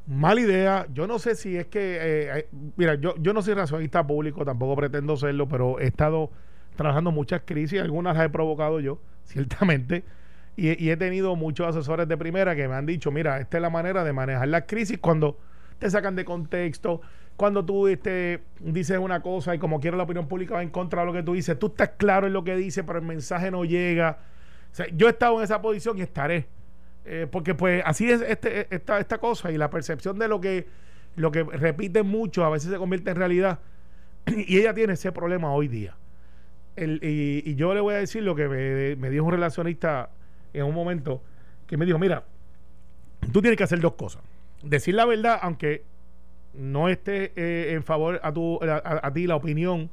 Mala 0.06 0.42
idea. 0.42 0.88
Yo 0.94 1.08
no 1.08 1.18
sé 1.18 1.36
si 1.36 1.56
es 1.56 1.68
que. 1.68 1.98
Eh, 2.02 2.48
mira, 2.76 2.96
yo, 2.96 3.16
yo 3.20 3.34
no 3.34 3.42
soy 3.42 3.54
racionalista 3.54 4.06
público, 4.06 4.44
tampoco 4.44 4.76
pretendo 4.76 5.16
serlo, 5.16 5.48
pero 5.48 5.80
he 5.80 5.88
estado 5.88 6.30
trabajando 6.76 7.12
muchas 7.12 7.44
crisis, 7.46 7.80
algunas 7.80 8.18
las 8.18 8.26
he 8.26 8.30
provocado 8.30 8.80
yo, 8.80 9.00
ciertamente. 9.24 10.04
Y, 10.56 10.90
he 10.90 10.98
tenido 10.98 11.36
muchos 11.36 11.68
asesores 11.68 12.08
de 12.08 12.18
primera 12.18 12.56
que 12.56 12.68
me 12.68 12.76
han 12.76 12.86
dicho: 12.86 13.12
mira, 13.12 13.40
esta 13.40 13.58
es 13.58 13.62
la 13.62 13.70
manera 13.70 14.04
de 14.04 14.12
manejar 14.12 14.48
las 14.50 14.64
crisis 14.68 15.00
cuando 15.00 15.40
te 15.80 15.90
sacan 15.90 16.16
de 16.16 16.26
contexto, 16.26 17.02
cuando 17.38 17.66
tú 17.66 17.88
este, 17.88 18.44
dices 18.60 18.98
una 18.98 19.22
cosa 19.22 19.56
y 19.56 19.60
como 19.60 19.80
quiera 19.80 19.98
la 19.98 20.04
opinión 20.04 20.28
pública 20.28 20.56
va 20.56 20.64
en 20.64 20.70
contra 20.70 21.02
de 21.02 21.08
lo 21.08 21.14
que 21.14 21.24
tú 21.24 21.34
dices, 21.34 21.58
tú 21.58 21.68
estás 21.68 21.92
claro 21.98 22.28
en 22.28 22.34
lo 22.34 22.44
que 22.44 22.56
dices, 22.56 22.84
pero 22.86 23.00
el 23.00 23.06
mensaje 23.06 23.50
no 23.52 23.66
llega. 23.66 24.20
yo 24.94 25.08
he 25.08 25.12
estado 25.12 25.38
en 25.38 25.44
esa 25.44 25.62
posición 25.62 25.98
y 25.98 26.02
estaré. 26.02 26.48
Eh, 27.06 27.28
porque 27.30 27.54
pues 27.54 27.84
así 27.86 28.10
es 28.10 28.22
este, 28.22 28.74
esta, 28.74 28.98
esta 29.00 29.18
cosa 29.18 29.52
y 29.52 29.58
la 29.58 29.70
percepción 29.70 30.18
de 30.18 30.30
lo 30.30 30.40
que, 30.40 30.68
lo 31.18 31.32
que 31.32 31.44
repiten 31.44 32.08
mucho 32.08 32.46
a 32.46 32.50
veces 32.50 32.72
se 32.72 32.78
convierte 32.78 33.12
en 33.12 33.18
realidad. 33.18 33.60
y 34.28 34.58
ella 34.58 34.74
tiene 34.74 34.94
ese 34.94 35.12
problema 35.12 35.52
hoy 35.54 35.68
día. 35.68 35.96
y, 36.78 37.56
yo 37.56 37.74
le 37.74 37.82
voy 37.82 37.96
a 37.96 37.98
decir 37.98 38.24
lo 38.24 38.36
que 38.36 38.48
me, 38.96 39.10
dijo 39.10 39.26
un 39.26 39.32
relacionista 39.32 40.10
en 40.54 40.66
un 40.66 40.74
momento, 40.74 41.22
que 41.68 41.78
me 41.78 41.86
dijo, 41.86 42.00
mira, 42.00 42.24
tú 43.32 43.42
tienes 43.42 43.58
que 43.58 43.64
hacer 43.64 43.80
dos 43.80 43.94
cosas. 43.94 44.22
Decir 44.64 44.96
la 44.96 45.06
verdad, 45.06 45.40
aunque 45.42 45.84
no 46.54 46.90
esté 46.90 47.34
eh, 47.36 47.74
en 47.74 47.84
favor 47.84 48.20
a, 48.24 48.32
tu, 48.32 48.60
a, 48.62 49.12
ti 49.14 49.28
la 49.28 49.36
opinión, 49.36 49.90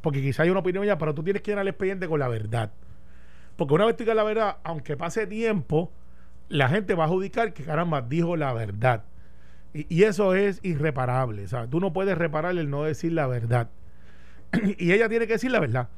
porque 0.00 0.22
quizá 0.22 0.42
hay 0.42 0.50
una 0.50 0.60
opinión 0.60 0.84
ya, 0.84 0.98
pero 0.98 1.14
tú 1.14 1.22
tienes 1.22 1.42
que 1.42 1.50
llenar 1.50 1.62
el 1.62 1.68
expediente 1.68 2.08
con 2.08 2.20
la 2.20 2.28
verdad. 2.28 2.72
Porque 3.56 3.74
una 3.74 3.86
vez 3.86 3.96
tú 3.96 4.04
digas 4.04 4.16
la 4.16 4.22
verdad, 4.22 4.56
aunque 4.62 4.96
pase 4.96 5.26
tiempo, 5.26 5.92
la 6.48 6.68
gente 6.68 6.94
va 6.94 7.04
a 7.04 7.06
adjudicar 7.06 7.52
que 7.52 7.64
caramba 7.64 8.02
dijo 8.02 8.36
la 8.36 8.52
verdad. 8.52 9.04
Y, 9.74 10.02
eso 10.04 10.34
es 10.34 10.60
irreparable. 10.62 11.44
O 11.44 11.48
sea, 11.48 11.66
tú 11.66 11.78
no 11.80 11.92
puedes 11.92 12.16
reparar 12.16 12.56
el 12.56 12.70
no 12.70 12.84
decir 12.84 13.12
la 13.12 13.26
verdad. 13.26 13.68
y 14.78 14.92
ella 14.92 15.08
tiene 15.08 15.26
que 15.26 15.34
decir 15.34 15.50
la 15.50 15.60
verdad. 15.60 15.88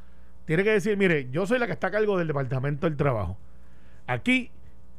Tiene 0.44 0.64
que 0.64 0.72
decir, 0.72 0.96
mire, 0.96 1.30
yo 1.30 1.46
soy 1.46 1.58
la 1.58 1.66
que 1.66 1.72
está 1.72 1.88
a 1.88 1.90
cargo 1.90 2.18
del 2.18 2.26
Departamento 2.26 2.88
del 2.88 2.96
Trabajo. 2.96 3.38
Aquí, 4.06 4.50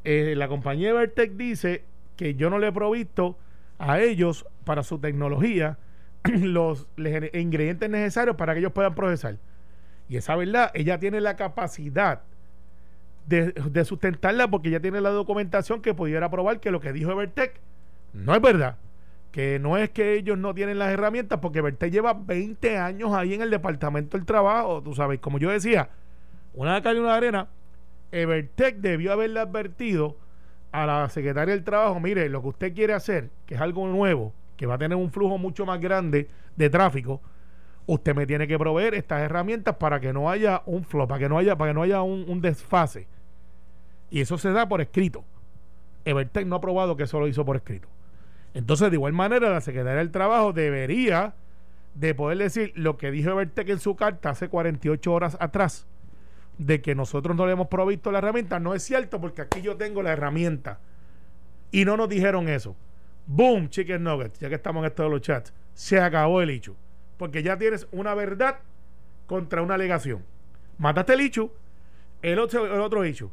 eh, 0.06 0.36
la 0.38 0.48
compañía 0.48 0.94
Vertec 0.94 1.34
dice 1.34 1.84
que 2.16 2.36
yo 2.36 2.50
no 2.50 2.60
le 2.60 2.68
he 2.68 2.72
provisto 2.72 3.38
a 3.82 4.00
ellos 4.00 4.46
para 4.64 4.84
su 4.84 5.00
tecnología 5.00 5.78
los 6.24 6.88
ingredientes 6.98 7.90
necesarios 7.90 8.36
para 8.36 8.54
que 8.54 8.60
ellos 8.60 8.72
puedan 8.72 8.94
procesar. 8.94 9.38
Y 10.08 10.18
esa 10.18 10.36
verdad, 10.36 10.72
ella 10.74 11.00
tiene 11.00 11.20
la 11.20 11.36
capacidad 11.36 12.22
de, 13.26 13.86
sustentarla 13.86 14.50
porque 14.50 14.70
ya 14.70 14.80
tiene 14.80 15.02
la 15.02 15.10
documentación 15.10 15.82
que 15.82 15.94
pudiera 15.94 16.30
probar 16.30 16.60
que 16.60 16.70
lo 16.70 16.80
que 16.80 16.94
dijo 16.94 17.12
Evertech 17.12 17.60
no 18.14 18.36
es 18.36 18.42
verdad. 18.42 18.78
Que 19.32 19.58
no 19.60 19.78
es 19.78 19.90
que 19.90 20.14
ellos 20.16 20.38
no 20.38 20.54
tienen 20.54 20.78
las 20.78 20.92
herramientas, 20.92 21.40
porque 21.40 21.60
Evertech 21.60 21.92
lleva 21.92 22.14
20 22.14 22.78
años 22.78 23.14
ahí 23.14 23.34
en 23.34 23.42
el 23.42 23.50
Departamento 23.50 24.18
del 24.18 24.26
Trabajo, 24.26 24.84
tú 24.84 24.94
sabes, 24.94 25.20
como 25.22 25.40
yo 25.40 25.50
decía, 25.50 25.90
una 26.54 26.82
de 26.82 26.94
y 26.94 26.98
una 26.98 27.16
arena, 27.16 27.48
Evertech 28.12 28.76
debió 28.76 29.14
haberle 29.14 29.40
advertido 29.40 30.18
a 30.72 30.86
la 30.86 31.10
secretaria 31.10 31.54
del 31.54 31.64
Trabajo, 31.64 32.00
mire, 32.00 32.30
lo 32.30 32.42
que 32.42 32.48
usted 32.50 32.74
quiere 32.74 32.94
hacer, 32.94 33.30
que 33.46 33.56
es 33.56 33.62
algo 33.62 33.88
nuevo, 33.88 34.34
que 34.56 34.66
va 34.66 34.76
a 34.76 34.78
tener 34.78 34.98
un 34.98 35.12
flujo 35.12 35.38
mucho 35.38 35.66
más 35.66 35.80
grande 35.80 36.30
de 36.56 36.70
tráfico, 36.70 37.22
usted 37.86 38.16
me 38.16 38.26
tiene 38.26 38.48
que 38.48 38.58
proveer 38.58 38.94
estas 38.94 39.22
herramientas 39.22 39.76
para 39.76 40.00
que 40.00 40.14
no 40.14 40.30
haya 40.30 40.62
un 40.66 40.84
flop, 40.84 41.10
para 41.10 41.20
que 41.20 41.30
no 41.30 41.38
haya, 41.38 41.58
para 41.58 41.72
que 41.72 41.74
no 41.76 41.82
haya 41.82 42.02
un, 42.02 42.42
desfase. 42.42 43.08
Y 44.10 44.22
eso 44.22 44.38
se 44.38 44.52
da 44.52 44.68
por 44.68 44.82
escrito. 44.82 45.24
Evertech 46.06 46.46
no 46.46 46.56
ha 46.56 46.62
probado 46.62 46.96
que 46.96 47.04
eso 47.04 47.20
lo 47.20 47.28
hizo 47.28 47.46
por 47.46 47.56
escrito. 47.56 47.88
Entonces, 48.54 48.90
de 48.90 48.98
igual 48.98 49.14
manera, 49.14 49.50
la 49.50 49.62
Secretaría 49.62 50.00
del 50.00 50.12
Trabajo 50.12 50.54
debería 50.54 51.34
de 51.96 52.16
poder 52.16 52.38
decir 52.38 52.72
lo 52.76 52.98
que 52.98 53.12
dijo 53.12 53.32
Evertech 53.32 53.70
en 53.70 53.80
su 53.80 53.96
carta 53.96 54.30
hace 54.30 54.48
48 54.48 55.12
horas 55.12 55.38
atrás, 55.40 55.88
de 56.66 56.82
que 56.82 56.96
nosotros 56.96 57.36
no 57.36 57.46
le 57.46 57.54
hemos 57.54 57.68
provisto 57.68 58.12
la 58.12 58.20
herramienta, 58.20 58.60
no 58.60 58.76
es 58.76 58.84
cierto 58.84 59.20
porque 59.20 59.42
aquí 59.42 59.62
yo 59.62 59.78
tengo 59.78 60.04
la 60.04 60.12
herramienta. 60.12 60.80
Y 61.72 61.86
no 61.86 61.98
nos 61.98 62.10
dijeron 62.10 62.50
eso. 62.50 62.76
Boom, 63.26 63.70
chicken 63.70 64.04
nuggets, 64.04 64.40
ya 64.40 64.50
que 64.50 64.56
estamos 64.56 64.82
en 64.82 64.88
esto 64.88 65.04
de 65.04 65.10
los 65.10 65.22
chats. 65.22 65.54
Se 65.74 66.00
acabó 66.00 66.42
el 66.42 66.50
hecho 66.50 66.76
porque 67.18 67.44
ya 67.44 67.58
tienes 67.58 67.88
una 67.92 68.14
verdad 68.16 68.58
contra 69.28 69.62
una 69.62 69.76
alegación. 69.76 70.24
Mataste 70.78 71.14
el 71.14 71.22
hecho, 71.22 71.52
el 72.22 72.40
otro, 72.40 72.66
el 72.66 72.82
otro 72.82 73.04
hecho. 73.04 73.32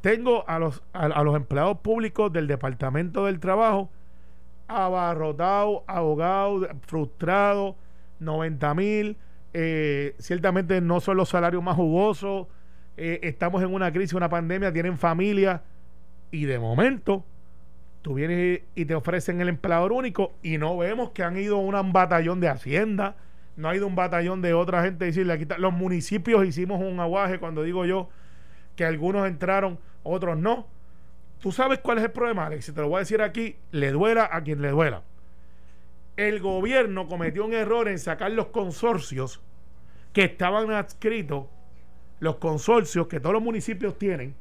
Tengo 0.00 0.48
a 0.48 0.58
los, 0.58 0.82
a, 0.92 1.22
los 1.22 1.36
empleados 1.36 1.78
públicos 1.78 2.32
del 2.32 2.46
Departamento 2.46 3.26
del 3.26 3.40
Trabajo 3.40 3.90
abarrotados, 4.68 5.82
ahogados, 5.86 6.68
frustrados, 6.86 7.74
90 8.20 8.74
mil. 8.74 9.16
Eh, 9.54 10.14
ciertamente 10.18 10.80
no 10.80 11.00
son 11.00 11.16
los 11.16 11.28
salarios 11.28 11.62
más 11.62 11.76
jugosos. 11.76 12.46
Eh, 12.96 13.20
estamos 13.22 13.62
en 13.62 13.72
una 13.72 13.92
crisis, 13.92 14.14
una 14.14 14.28
pandemia, 14.28 14.72
tienen 14.72 14.98
familia. 14.98 15.62
Y 16.30 16.44
de 16.46 16.58
momento, 16.58 17.24
tú 18.02 18.14
vienes 18.14 18.62
y 18.74 18.84
te 18.84 18.94
ofrecen 18.94 19.40
el 19.40 19.48
empleador 19.48 19.92
único 19.92 20.32
y 20.42 20.58
no 20.58 20.76
vemos 20.76 21.10
que 21.10 21.22
han 21.22 21.36
ido 21.36 21.58
un 21.58 21.92
batallón 21.92 22.40
de 22.40 22.48
Hacienda, 22.48 23.16
no 23.56 23.68
ha 23.68 23.76
ido 23.76 23.86
un 23.86 23.94
batallón 23.94 24.42
de 24.42 24.54
otra 24.54 24.82
gente 24.82 25.04
decirle 25.04 25.34
aquí 25.34 25.46
los 25.58 25.72
municipios 25.72 26.44
hicimos 26.46 26.80
un 26.80 26.98
aguaje 27.00 27.38
cuando 27.38 27.62
digo 27.62 27.84
yo 27.84 28.08
que 28.76 28.84
algunos 28.84 29.28
entraron, 29.28 29.78
otros 30.02 30.38
no. 30.38 30.66
Tú 31.40 31.52
sabes 31.52 31.80
cuál 31.80 31.98
es 31.98 32.04
el 32.04 32.10
problema, 32.10 32.46
Alex, 32.46 32.72
te 32.72 32.80
lo 32.80 32.88
voy 32.88 32.96
a 32.96 32.98
decir 33.00 33.20
aquí, 33.20 33.56
le 33.72 33.90
duela 33.90 34.28
a 34.32 34.42
quien 34.42 34.62
le 34.62 34.70
duela. 34.70 35.02
El 36.16 36.40
gobierno 36.40 37.08
cometió 37.08 37.44
un 37.44 37.54
error 37.54 37.88
en 37.88 37.98
sacar 37.98 38.32
los 38.32 38.46
consorcios 38.48 39.40
que 40.12 40.24
estaban 40.24 40.70
adscritos, 40.70 41.46
los 42.20 42.36
consorcios 42.36 43.06
que 43.06 43.18
todos 43.18 43.32
los 43.32 43.42
municipios 43.42 43.98
tienen, 43.98 44.34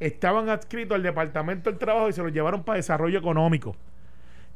estaban 0.00 0.48
adscritos 0.48 0.94
al 0.94 1.02
Departamento 1.02 1.70
del 1.70 1.78
Trabajo 1.78 2.08
y 2.08 2.12
se 2.12 2.22
los 2.22 2.32
llevaron 2.32 2.62
para 2.62 2.76
desarrollo 2.76 3.18
económico. 3.18 3.76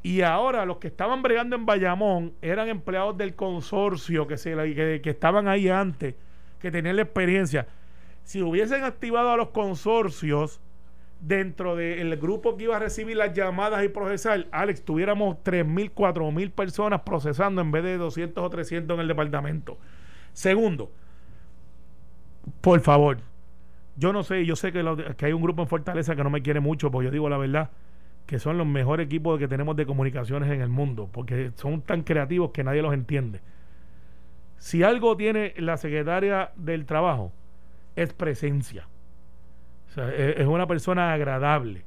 Y 0.02 0.22
ahora 0.22 0.64
los 0.66 0.78
que 0.78 0.88
estaban 0.88 1.22
bregando 1.22 1.54
en 1.54 1.64
Bayamón 1.64 2.34
eran 2.42 2.68
empleados 2.68 3.16
del 3.16 3.34
consorcio 3.36 4.26
que, 4.26 4.36
se, 4.36 4.54
que, 5.00 5.10
estaban 5.10 5.46
ahí 5.46 5.68
antes, 5.68 6.16
que 6.58 6.70
tenían 6.70 6.96
la 6.96 7.02
experiencia. 7.02 7.68
Si 8.24 8.42
hubiesen 8.42 8.82
activado 8.82 9.30
a 9.30 9.36
los 9.36 9.50
consorcios 9.50 10.60
dentro 11.22 11.76
del 11.76 12.16
grupo 12.16 12.56
que 12.56 12.64
iba 12.64 12.76
a 12.76 12.80
recibir 12.80 13.16
las 13.16 13.32
llamadas 13.32 13.84
y 13.84 13.88
procesar, 13.88 14.48
Alex, 14.50 14.84
tuviéramos 14.84 15.36
3.000, 15.44 15.92
4.000 15.94 16.50
personas 16.50 17.02
procesando 17.02 17.62
en 17.62 17.70
vez 17.70 17.84
de 17.84 17.96
200 17.96 18.44
o 18.44 18.50
300 18.50 18.94
en 18.94 19.00
el 19.00 19.08
departamento. 19.08 19.78
Segundo, 20.32 20.90
por 22.60 22.80
favor, 22.80 23.18
yo 23.96 24.12
no 24.12 24.24
sé, 24.24 24.44
yo 24.44 24.56
sé 24.56 24.72
que, 24.72 24.84
que 25.16 25.26
hay 25.26 25.32
un 25.32 25.42
grupo 25.42 25.62
en 25.62 25.68
Fortaleza 25.68 26.16
que 26.16 26.24
no 26.24 26.30
me 26.30 26.42
quiere 26.42 26.58
mucho, 26.58 26.90
porque 26.90 27.06
yo 27.06 27.10
digo 27.12 27.28
la 27.28 27.38
verdad, 27.38 27.70
que 28.26 28.40
son 28.40 28.58
los 28.58 28.66
mejores 28.66 29.06
equipos 29.06 29.38
que 29.38 29.46
tenemos 29.46 29.76
de 29.76 29.86
comunicaciones 29.86 30.50
en 30.50 30.60
el 30.60 30.70
mundo, 30.70 31.08
porque 31.12 31.52
son 31.54 31.82
tan 31.82 32.02
creativos 32.02 32.50
que 32.50 32.64
nadie 32.64 32.82
los 32.82 32.94
entiende. 32.94 33.40
Si 34.58 34.82
algo 34.82 35.16
tiene 35.16 35.54
la 35.56 35.76
secretaria 35.76 36.50
del 36.56 36.84
trabajo, 36.84 37.32
es 37.94 38.12
presencia. 38.12 38.88
Es, 39.96 40.38
es 40.38 40.46
una 40.46 40.66
persona 40.66 41.12
agradable. 41.12 41.84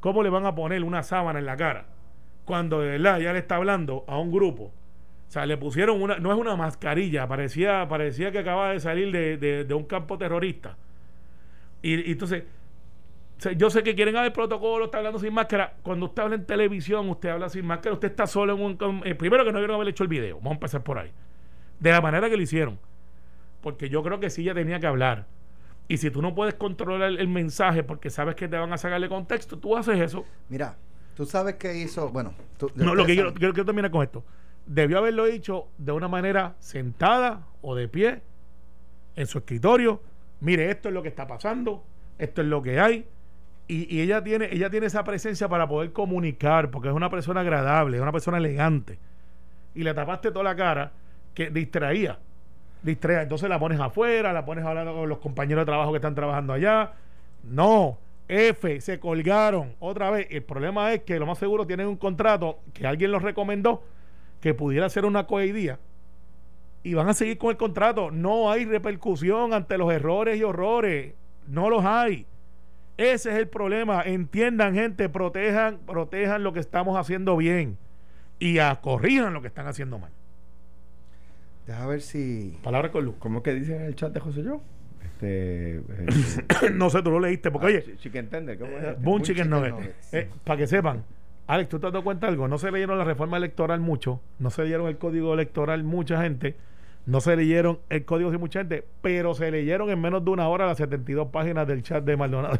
¿Cómo 0.00 0.22
le 0.22 0.30
van 0.30 0.46
a 0.46 0.54
poner 0.54 0.84
una 0.84 1.02
sábana 1.02 1.38
en 1.38 1.46
la 1.46 1.56
cara 1.56 1.86
cuando 2.44 2.80
de 2.80 2.90
verdad 2.90 3.18
ya 3.18 3.32
le 3.32 3.40
está 3.40 3.56
hablando 3.56 4.04
a 4.06 4.18
un 4.18 4.30
grupo? 4.30 4.72
O 5.28 5.30
sea, 5.30 5.44
le 5.46 5.56
pusieron 5.56 6.00
una, 6.00 6.18
no 6.18 6.32
es 6.32 6.38
una 6.38 6.54
mascarilla, 6.54 7.26
parecía, 7.26 7.88
parecía 7.88 8.30
que 8.30 8.38
acaba 8.38 8.70
de 8.70 8.80
salir 8.80 9.10
de, 9.10 9.64
de, 9.64 9.74
un 9.74 9.84
campo 9.84 10.16
terrorista. 10.16 10.76
Y, 11.82 12.12
entonces, 12.12 12.44
yo 13.56 13.68
sé 13.70 13.82
que 13.82 13.94
quieren 13.94 14.16
haber 14.16 14.32
protocolo, 14.32 14.84
está 14.84 14.98
hablando 14.98 15.18
sin 15.18 15.34
máscara. 15.34 15.74
Cuando 15.82 16.06
usted 16.06 16.22
habla 16.22 16.36
en 16.36 16.46
televisión, 16.46 17.08
usted 17.08 17.30
habla 17.30 17.48
sin 17.48 17.66
máscara, 17.66 17.94
usted 17.94 18.08
está 18.08 18.26
solo 18.26 18.54
en 18.54 18.62
un... 18.62 19.02
Eh, 19.04 19.14
primero 19.16 19.44
que 19.44 19.50
no 19.50 19.58
debieron 19.58 19.74
haber 19.74 19.88
hecho 19.88 20.04
el 20.04 20.08
video, 20.08 20.36
vamos 20.36 20.52
a 20.52 20.54
empezar 20.54 20.82
por 20.84 20.98
ahí. 20.98 21.10
De 21.80 21.90
la 21.90 22.00
manera 22.00 22.30
que 22.30 22.36
lo 22.36 22.42
hicieron. 22.42 22.78
Porque 23.60 23.88
yo 23.88 24.02
creo 24.04 24.20
que 24.20 24.30
sí 24.30 24.44
ya 24.44 24.54
tenía 24.54 24.78
que 24.78 24.86
hablar. 24.86 25.26
Y 25.88 25.98
si 25.98 26.10
tú 26.10 26.20
no 26.20 26.34
puedes 26.34 26.54
controlar 26.54 27.10
el, 27.10 27.28
mensaje 27.28 27.82
porque 27.82 28.10
sabes 28.10 28.34
que 28.34 28.48
te 28.48 28.56
van 28.56 28.72
a 28.72 28.78
sacarle 28.78 29.08
contexto, 29.08 29.58
tú 29.58 29.76
haces 29.76 30.00
eso. 30.00 30.24
Mira, 30.48 30.76
tú 31.14 31.24
sabes 31.24 31.54
que 31.54 31.76
hizo, 31.76 32.08
bueno, 32.10 32.34
no, 32.74 32.94
lo 32.94 33.06
que 33.06 33.14
quiero, 33.14 33.32
quiero, 33.32 33.52
quiero 33.52 33.66
terminar 33.66 33.90
con 33.90 34.02
esto 34.02 34.24
debió 34.66 34.98
haberlo 34.98 35.24
dicho 35.24 35.68
de 35.78 35.92
una 35.92 36.08
manera 36.08 36.56
sentada 36.58 37.46
o 37.62 37.74
de 37.74 37.88
pie 37.88 38.20
en 39.14 39.26
su 39.26 39.38
escritorio. 39.38 40.02
Mire, 40.40 40.70
esto 40.70 40.88
es 40.88 40.94
lo 40.94 41.02
que 41.02 41.08
está 41.08 41.26
pasando, 41.26 41.84
esto 42.18 42.42
es 42.42 42.48
lo 42.48 42.62
que 42.62 42.80
hay. 42.80 43.06
Y, 43.68 44.00
ella 44.00 44.22
tiene 44.22 44.48
ella 44.52 44.70
tiene 44.70 44.86
esa 44.86 45.02
presencia 45.02 45.48
para 45.48 45.66
poder 45.66 45.92
comunicar, 45.92 46.70
porque 46.70 46.88
es 46.88 46.94
una 46.94 47.10
persona 47.10 47.40
agradable, 47.40 47.96
es 47.96 48.02
una 48.02 48.12
persona 48.12 48.38
elegante. 48.38 48.98
Y 49.74 49.82
le 49.82 49.94
tapaste 49.94 50.30
toda 50.30 50.44
la 50.44 50.56
cara 50.56 50.92
que 51.34 51.50
distraía. 51.50 52.18
Distraía. 52.86 53.22
Entonces 53.22 53.48
la 53.48 53.58
pones 53.58 53.80
afuera, 53.80 54.32
la 54.32 54.44
pones 54.44 54.64
hablando 54.64 54.94
con 54.94 55.08
los 55.08 55.18
compañeros 55.18 55.62
de 55.62 55.66
trabajo 55.66 55.90
que 55.90 55.96
están 55.96 56.14
trabajando 56.14 56.52
allá. 56.52 56.92
No, 57.42 57.98
F, 58.28 58.80
se 58.80 59.00
colgaron. 59.00 59.74
Otra 59.80 60.10
vez, 60.10 60.28
el 60.30 60.44
problema 60.44 60.92
es 60.92 61.02
que 61.02 61.18
lo 61.18 61.26
más 61.26 61.38
seguro 61.38 61.66
tienen 61.66 61.88
un 61.88 61.96
contrato 61.96 62.60
que 62.72 62.86
alguien 62.86 63.10
los 63.10 63.22
recomendó 63.22 63.82
que 64.40 64.54
pudiera 64.54 64.88
ser 64.88 65.04
una 65.04 65.26
coedía 65.26 65.78
y 66.84 66.94
van 66.94 67.08
a 67.08 67.14
seguir 67.14 67.38
con 67.38 67.50
el 67.50 67.56
contrato. 67.56 68.12
No 68.12 68.50
hay 68.50 68.64
repercusión 68.64 69.52
ante 69.52 69.76
los 69.76 69.92
errores 69.92 70.38
y 70.38 70.44
horrores. 70.44 71.14
No 71.48 71.68
los 71.68 71.84
hay. 71.84 72.24
Ese 72.96 73.30
es 73.30 73.36
el 73.36 73.48
problema. 73.48 74.02
Entiendan, 74.02 74.74
gente, 74.74 75.08
protejan, 75.08 75.78
protejan 75.84 76.44
lo 76.44 76.52
que 76.52 76.60
estamos 76.60 76.96
haciendo 76.96 77.36
bien 77.36 77.76
y 78.38 78.58
corrijan 78.80 79.34
lo 79.34 79.42
que 79.42 79.48
están 79.48 79.66
haciendo 79.66 79.98
mal. 79.98 80.12
Deja 81.66 81.86
ver 81.86 82.00
si. 82.00 82.58
Palabra 82.62 82.90
con 82.90 83.04
luz. 83.04 83.16
¿Cómo 83.18 83.42
que 83.42 83.54
dice 83.54 83.76
en 83.76 83.82
el 83.82 83.96
chat 83.96 84.12
de 84.12 84.20
José 84.20 84.42
yo? 84.42 84.60
Este, 85.04 85.82
no 86.72 86.90
sé, 86.90 87.02
tú 87.02 87.10
lo 87.10 87.20
leíste. 87.20 87.50
Porque, 87.50 87.66
ah, 87.66 87.70
oye. 87.70 87.96
Chicken 87.96 88.28
Tender, 88.28 88.58
¿cómo 88.58 88.76
es? 88.76 89.00
Boom 89.00 89.22
Chicken, 89.22 89.50
eh, 90.12 90.28
para 90.44 90.58
que 90.58 90.66
sepan, 90.66 91.04
Alex, 91.46 91.68
¿tú 91.68 91.78
te 91.78 91.86
has 91.86 91.92
dado 91.92 92.04
cuenta 92.04 92.26
de 92.26 92.32
algo? 92.32 92.48
No 92.48 92.58
se 92.58 92.70
leyeron 92.70 92.98
la 92.98 93.04
reforma 93.04 93.36
electoral 93.36 93.80
mucho, 93.80 94.20
no 94.38 94.50
se 94.50 94.64
leyeron 94.64 94.88
el 94.88 94.98
código 94.98 95.32
electoral 95.32 95.84
mucha 95.84 96.22
gente, 96.22 96.56
no 97.06 97.20
se 97.20 97.36
leyeron 97.36 97.78
el 97.88 98.04
código 98.04 98.32
de 98.32 98.38
mucha 98.38 98.60
gente, 98.60 98.84
pero 99.00 99.34
se 99.34 99.50
leyeron 99.50 99.90
en 99.90 100.00
menos 100.00 100.24
de 100.24 100.30
una 100.30 100.48
hora 100.48 100.66
las 100.66 100.78
72 100.78 101.28
páginas 101.28 101.66
del 101.66 101.82
chat 101.82 102.04
de 102.04 102.16
Maldonado. 102.16 102.56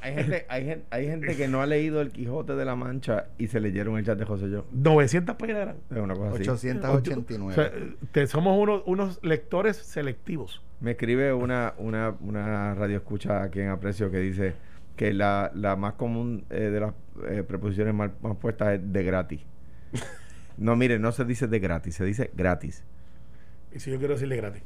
hay, 0.00 0.14
gente, 0.14 0.46
hay, 0.48 0.64
gente, 0.64 0.86
hay 0.90 1.06
gente 1.06 1.36
que 1.36 1.46
no 1.46 1.60
ha 1.60 1.66
leído 1.66 2.00
el 2.00 2.10
Quijote 2.10 2.54
de 2.54 2.64
la 2.64 2.74
Mancha 2.74 3.26
y 3.36 3.48
se 3.48 3.60
leyeron 3.60 3.98
el 3.98 4.04
chat 4.04 4.18
de 4.18 4.24
José 4.24 4.50
Yo. 4.50 4.64
900 4.72 5.36
páginas 5.36 5.62
eran. 5.62 5.76
Es 5.90 5.98
una 5.98 6.14
cosa 6.14 6.32
889. 6.32 7.96
O 8.02 8.14
sea, 8.14 8.26
somos 8.26 8.58
unos, 8.58 8.82
unos 8.86 9.20
lectores 9.22 9.76
selectivos. 9.76 10.62
Me 10.80 10.92
escribe 10.92 11.32
una, 11.34 11.74
una, 11.76 12.14
una 12.20 12.74
radio 12.74 12.96
escucha 12.96 13.42
aquí 13.42 13.60
en 13.60 13.68
Aprecio 13.68 14.10
que 14.10 14.18
dice 14.18 14.54
que 14.96 15.12
la, 15.12 15.50
la 15.54 15.76
más 15.76 15.94
común 15.94 16.44
eh, 16.50 16.70
de 16.70 16.80
las 16.80 16.94
eh, 17.28 17.42
preposiciones 17.46 17.94
mal, 17.94 18.12
puestas 18.40 18.74
es 18.74 18.92
de 18.92 19.04
gratis. 19.04 19.42
no, 20.56 20.76
mire, 20.76 20.98
no 20.98 21.12
se 21.12 21.24
dice 21.24 21.46
de 21.46 21.58
gratis, 21.58 21.96
se 21.96 22.04
dice 22.04 22.30
gratis. 22.34 22.84
¿Y 23.74 23.80
si 23.80 23.90
yo 23.90 23.98
quiero 23.98 24.14
decirle 24.14 24.36
gratis? 24.36 24.62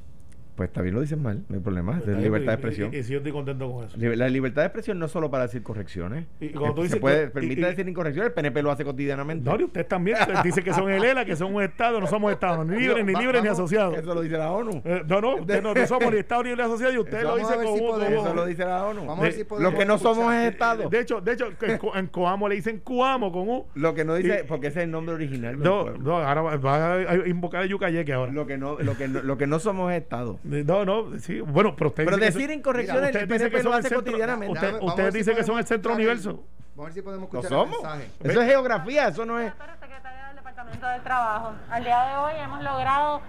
Pues 0.57 0.73
también 0.73 0.95
lo 0.95 1.03
dices 1.03 1.19
mal, 1.19 1.45
no 1.51 1.57
hay 1.57 1.61
problema, 1.61 2.01
es 2.01 2.07
libertad 2.07 2.53
de 2.53 2.55
expresión. 2.55 2.95
Y, 2.95 3.03
si 3.03 3.12
yo 3.12 3.19
estoy 3.19 3.33
contento 3.33 3.71
con 3.71 3.85
eso. 3.85 3.97
La 3.99 4.29
libertad 4.31 4.62
de 4.62 4.66
expresión 4.66 4.99
no 4.99 5.05
es 5.05 5.12
solo 5.12 5.31
para 5.31 5.45
decir 5.45 5.62
correcciones. 5.62 6.25
Y 6.40 6.49
cuando 6.49 6.77
tú 6.77 6.83
dices, 6.83 6.95
se 6.95 7.01
puede, 7.01 7.29
permite 7.29 7.66
decir 7.66 7.87
incorrecciones, 7.87 8.31
el 8.31 8.35
PNP 8.35 8.62
lo 8.62 8.71
hace 8.71 8.83
cotidianamente. 8.83 9.49
No, 9.49 9.61
y 9.61 9.64
usted 9.64 9.87
también 9.87 10.16
dice 10.42 10.62
que 10.62 10.73
son 10.73 10.90
el 10.90 11.05
ELA, 11.05 11.27
que 11.27 11.37
son 11.37 11.55
un 11.55 11.62
Estado, 11.62 12.01
no 12.01 12.07
somos 12.07 12.33
Estados, 12.33 12.66
ni 12.66 12.79
libres, 12.79 13.05
ni 13.05 13.14
libres, 13.14 13.42
ni 13.42 13.49
asociados. 13.49 13.99
Eso 13.99 14.14
lo 14.14 14.23
dice 14.23 14.38
la 14.38 14.51
ONU. 14.51 14.81
Eh, 14.83 15.03
no, 15.07 15.21
no, 15.21 15.37
usted 15.37 15.62
no, 15.62 15.75
no, 15.75 15.87
somos 15.87 16.11
ni 16.11 16.19
Estado 16.27 16.42
ni 16.42 16.53
asociados 16.53 16.95
y 16.95 16.99
usted 16.99 17.23
lo 17.23 17.37
dice 17.37 17.55
como 17.55 18.01
Eso 18.01 18.35
lo 18.35 18.47
dice 18.47 18.64
la 18.64 18.87
ONU. 18.87 19.01
Vamos 19.01 19.19
a 19.19 19.23
ver 19.23 19.33
si 19.35 19.45
podemos 19.45 19.73
lo 19.73 19.79
que 19.79 19.85
no 19.85 19.99
somos 19.99 20.33
es 20.35 20.53
Estado. 20.53 20.88
De 20.88 21.01
hecho, 21.01 21.21
de 21.21 21.33
hecho 21.33 21.49
en 21.95 22.07
Coamo 22.07 22.49
le 22.49 22.55
dicen 22.55 22.81
Cuamo 22.81 23.31
con 23.31 23.47
U. 23.47 23.66
Lo 23.75 23.92
que 23.95 24.07
no 24.07 24.14
dice, 24.14 24.45
porque 24.49 24.69
ese 24.69 24.81
es 24.81 24.85
el 24.85 24.90
nombre 24.90 25.14
original. 25.14 25.59
No, 25.59 25.90
no, 25.90 26.16
ahora 26.16 26.40
va 26.57 26.95
a 26.95 27.29
invocar 27.29 27.62
a 27.62 27.66
Yucayeque 27.66 28.14
ahora. 28.14 28.33
Lo 28.33 28.47
que 28.47 28.57
no, 28.57 28.79
lo 28.79 28.97
que 28.97 29.07
no, 29.07 29.23
lo 29.23 29.37
que 29.37 29.47
no 29.47 29.59
somos 29.59 29.92
es 29.92 30.03
Estado. 30.03 30.38
No, 30.47 30.85
no, 30.85 31.11
bueno, 31.47 31.75
pero 31.75 31.91
usted 31.91 32.05
Pero 32.05 32.17
decir 32.17 32.51
incorrecciones 32.51 33.15
usted 33.15 33.29
dice 33.29 33.51
que 33.51 33.63
son 33.63 33.75
el 33.75 33.83
centro, 33.83 34.05
cotidianamente. 34.05 34.79
Usted, 34.81 35.13
dice 35.13 35.35
que 35.35 35.43
son 35.45 35.59
el 35.59 35.67
centro 35.67 35.93
universo. 35.93 36.45
Vamos 36.77 36.79
a 36.79 36.83
ver 36.85 36.93
si 36.93 37.03
podemos 37.03 37.25
escuchar 37.25 37.51
¿Lo 37.51 37.59
somos? 37.65 37.79
Eso 38.23 38.41
es 38.41 38.49
geografía, 38.49 39.09
eso 39.09 39.25
no 39.25 39.39
es 39.41 39.53
del 40.27 40.37
Departamento 40.37 40.87
del 40.87 41.03
Trabajo. 41.03 41.53
Al 41.71 41.85
día 41.85 42.05
de 42.05 42.17
hoy 42.17 42.33
hemos 42.43 42.63
logrado 42.63 43.21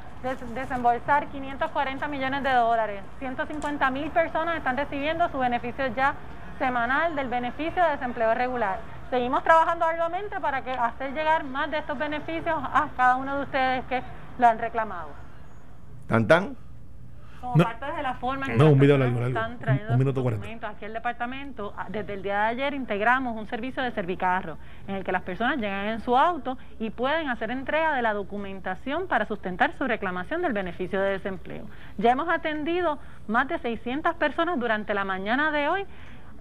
desembolsar 0.54 1.28
540 1.28 2.08
millones 2.08 2.44
de 2.44 2.52
dólares. 2.52 3.02
150 3.20 3.92
mil 3.92 4.12
personas 4.12 4.58
están 4.58 4.78
recibiendo 4.78 5.30
su 5.30 5.38
beneficio 5.38 5.88
ya 5.96 6.16
semanal 6.60 7.16
del 7.16 7.30
beneficio 7.30 7.84
de 7.84 7.92
desempleo 7.92 8.34
regular. 8.34 8.80
Seguimos 9.10 9.44
trabajando 9.44 9.86
arduamente 9.86 10.40
para 10.40 10.64
que 10.64 10.72
hacer 10.72 11.14
llegar 11.14 11.44
más 11.44 11.72
de 11.72 11.78
estos 11.78 11.98
beneficios 11.98 12.56
a 12.58 12.90
cada 12.98 13.16
uno 13.16 13.38
de 13.38 13.44
ustedes 13.44 13.86
que 13.86 14.02
lo 14.38 14.48
han 14.48 14.60
reclamado. 14.60 15.10
¿Tan 16.08 16.28
tan? 16.28 16.67
Como 17.42 17.64
parte 17.64 17.86
de 17.86 18.04
la 18.04 18.16
forma 18.16 18.46
en 18.48 18.58
que 18.58 18.64
un 18.64 18.80
video 18.80 18.96
están 19.04 19.58
trayendo 19.60 19.94
un, 19.94 20.14
documentos 20.14 20.70
aquí 20.70 20.86
al 20.86 20.94
departamento, 20.94 21.74
ah, 21.78 21.88
desde 21.90 22.14
el 22.14 22.24
día 22.24 22.40
de 22.40 22.46
ayer 22.48 22.74
integramos 22.74 23.38
un 23.38 23.48
servicio 23.48 23.84
de 23.84 23.92
servicarro 23.92 24.58
en 24.88 24.96
el 24.96 25.04
que 25.04 25.12
las 25.12 25.22
personas 25.22 25.58
llegan 25.58 25.86
en 25.88 26.00
su 26.02 26.18
auto 26.18 26.58
y 26.80 26.90
pueden 26.90 27.30
hacer 27.30 27.52
entrega 27.52 27.96
de 27.96 28.02
la 28.02 28.14
documentación 28.14 29.08
para 29.08 29.26
sustentar 29.26 29.74
su 29.78 29.86
reclamación 29.86 30.42
del 30.42 30.54
beneficio 30.54 31.02
de 31.02 31.12
desempleo. 31.12 31.66
Ya 31.98 32.12
hemos 32.12 32.30
atendido 32.30 33.00
más 33.28 33.48
de 33.48 33.60
600 33.60 34.16
personas 34.16 34.60
durante 34.60 34.94
la 34.94 35.06
mañana 35.06 35.52
de 35.52 35.70
hoy 35.70 35.86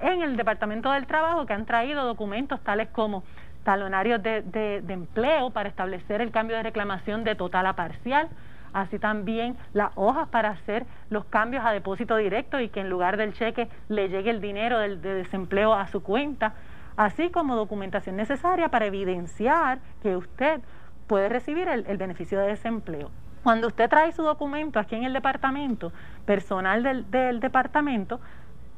en 0.00 0.22
el 0.22 0.36
Departamento 0.36 0.90
del 0.90 1.06
Trabajo 1.06 1.46
que 1.46 1.52
han 1.52 1.66
traído 1.66 2.04
documentos 2.04 2.60
tales 2.60 2.88
como 2.88 3.24
talonarios 3.64 4.22
de, 4.22 4.42
de, 4.42 4.80
de 4.82 4.94
empleo 4.94 5.50
para 5.50 5.68
establecer 5.68 6.20
el 6.20 6.30
cambio 6.30 6.56
de 6.56 6.62
reclamación 6.62 7.24
de 7.24 7.34
total 7.34 7.66
a 7.66 7.72
parcial, 7.74 8.28
así 8.76 8.98
también 8.98 9.56
las 9.72 9.90
hojas 9.94 10.28
para 10.28 10.50
hacer 10.50 10.84
los 11.08 11.24
cambios 11.24 11.64
a 11.64 11.72
depósito 11.72 12.14
directo 12.16 12.60
y 12.60 12.68
que 12.68 12.80
en 12.80 12.90
lugar 12.90 13.16
del 13.16 13.32
cheque 13.32 13.68
le 13.88 14.10
llegue 14.10 14.28
el 14.28 14.42
dinero 14.42 14.78
del, 14.78 15.00
de 15.00 15.14
desempleo 15.14 15.72
a 15.72 15.86
su 15.86 16.02
cuenta, 16.02 16.52
así 16.94 17.30
como 17.30 17.56
documentación 17.56 18.16
necesaria 18.16 18.68
para 18.68 18.84
evidenciar 18.84 19.78
que 20.02 20.14
usted 20.14 20.60
puede 21.06 21.30
recibir 21.30 21.68
el, 21.68 21.96
beneficio 21.96 22.38
de 22.38 22.48
desempleo. 22.48 23.10
Cuando 23.42 23.68
usted 23.68 23.88
trae 23.88 24.12
su 24.12 24.22
documento 24.22 24.78
aquí 24.78 24.94
en 24.94 25.04
el 25.04 25.14
departamento, 25.14 25.90
personal 26.26 26.82
del, 26.82 27.10
del 27.10 27.40
departamento 27.40 28.20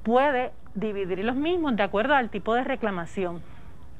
puede 0.04 0.52
dividir 0.76 1.24
los 1.24 1.34
mismos 1.34 1.74
de 1.74 1.82
acuerdo 1.82 2.14
al 2.14 2.30
tipo 2.30 2.54
de 2.54 2.62
reclamación. 2.62 3.42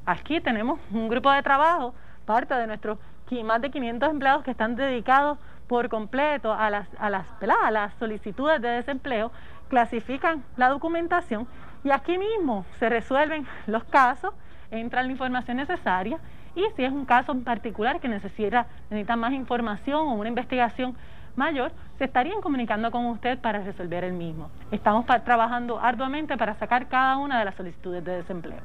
Aquí 0.07 0.41
tenemos 0.41 0.79
un 0.93 1.09
grupo 1.09 1.33
de 1.33 1.43
trabajo, 1.43 1.93
parte 2.25 2.55
de 2.55 2.69
nuestros 2.69 2.99
más 3.45 3.61
de 3.61 3.71
500 3.71 4.11
empleados 4.11 4.45
que 4.45 4.51
están 4.51 4.75
dedicados 4.75 5.39
por 5.69 5.89
completo 5.89 6.53
a 6.53 6.71
las, 6.71 6.89
a 6.99 7.11
las, 7.11 7.27
a 7.63 7.71
las 7.71 7.95
solicitudes 7.99 8.61
de 8.61 8.69
desempleo, 8.69 9.31
clasifican 9.69 10.43
la 10.57 10.69
documentación 10.69 11.47
y 11.85 11.91
aquí 11.91 12.19
mismo 12.19 12.65
se 12.79 12.89
resuelven 12.89 13.47
los 13.67 13.85
casos, 13.85 14.35
entra 14.71 15.03
la 15.03 15.13
información 15.13 15.59
necesaria 15.59 16.19
y 16.57 16.65
si 16.75 16.85
es 16.85 16.93
un 16.93 17.05
caso 17.05 17.33
en 17.33 17.45
particular 17.45 18.01
que 18.01 18.09
necesita, 18.09 18.67
necesita 18.91 19.15
más 19.17 19.33
información 19.33 20.09
o 20.09 20.15
una 20.15 20.29
investigación 20.29 20.97
mayor, 21.37 21.71
se 21.99 22.05
estarían 22.05 22.41
comunicando 22.41 22.91
con 22.91 23.07
usted 23.07 23.39
para 23.39 23.63
resolver 23.63 24.05
el 24.05 24.13
mismo. 24.13 24.51
Estamos 24.73 25.07
trabajando 25.25 25.79
arduamente 25.79 26.37
para 26.37 26.55
sacar 26.59 26.89
cada 26.89 27.17
una 27.17 27.39
de 27.39 27.45
las 27.45 27.55
solicitudes 27.55 28.05
de 28.05 28.17
desempleo. 28.17 28.61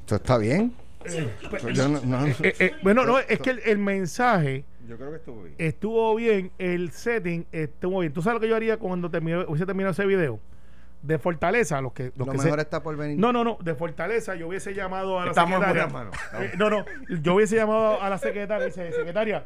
Esto 0.00 0.16
está 0.16 0.38
bien. 0.38 0.74
bueno, 2.82 3.04
no, 3.04 3.18
es 3.18 3.38
que 3.38 3.50
el, 3.64 3.78
mensaje 3.78 4.64
yo 4.86 4.96
creo 4.96 5.10
que 5.10 5.16
estuvo 5.16 5.42
bien. 5.42 5.54
Estuvo 5.58 6.14
bien, 6.14 6.50
el 6.58 6.90
setting 6.90 7.46
estuvo 7.52 8.00
bien. 8.00 8.12
¿Tú 8.12 8.22
sabes 8.22 8.34
lo 8.36 8.40
que 8.40 8.48
yo 8.48 8.56
haría 8.56 8.78
cuando 8.78 9.10
terminó, 9.10 9.42
hubiese 9.46 9.66
terminado 9.66 9.92
ese 9.92 10.06
video? 10.06 10.40
De 11.02 11.18
Fortaleza, 11.18 11.80
los 11.80 11.92
que. 11.92 12.12
Los 12.16 12.26
lo 12.26 12.32
que 12.32 12.38
mejor 12.38 12.58
está 12.58 12.82
por 12.82 12.96
venir. 12.96 13.18
No, 13.18 13.32
no, 13.32 13.44
no. 13.44 13.58
De 13.62 13.74
Fortaleza, 13.74 14.34
yo 14.34 14.48
hubiese 14.48 14.74
llamado 14.74 15.20
a 15.20 15.24
la 15.24 15.30
Estamos 15.30 15.60
secretaria. 15.60 15.86
mano. 15.92 16.10
Eh, 16.40 16.52
no, 16.56 16.70
no. 16.70 16.84
Yo 17.22 17.34
hubiese 17.34 17.56
llamado 17.56 18.02
a 18.02 18.10
la 18.10 18.18
secretaria 18.18 18.64
y 18.64 18.70
dice: 18.70 18.92
Secretaria, 18.92 19.44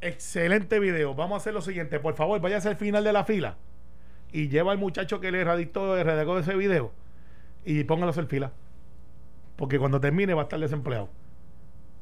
excelente 0.00 0.78
video. 0.78 1.14
Vamos 1.14 1.34
a 1.34 1.36
hacer 1.38 1.52
lo 1.52 1.60
siguiente. 1.60 1.98
Por 2.00 2.14
favor, 2.14 2.40
vaya 2.40 2.58
al 2.58 2.76
final 2.76 3.04
de 3.04 3.12
la 3.12 3.24
fila 3.24 3.56
y 4.32 4.48
lleva 4.48 4.72
al 4.72 4.78
muchacho 4.78 5.20
que 5.20 5.30
le 5.30 5.44
radictó, 5.44 6.02
redactó 6.02 6.38
ese 6.38 6.54
video 6.54 6.92
y 7.64 7.84
póngalo 7.84 8.10
hacer 8.10 8.26
fila. 8.26 8.52
Porque 9.56 9.78
cuando 9.78 10.00
termine 10.00 10.34
va 10.34 10.42
a 10.42 10.44
estar 10.44 10.58
desempleado. 10.58 11.10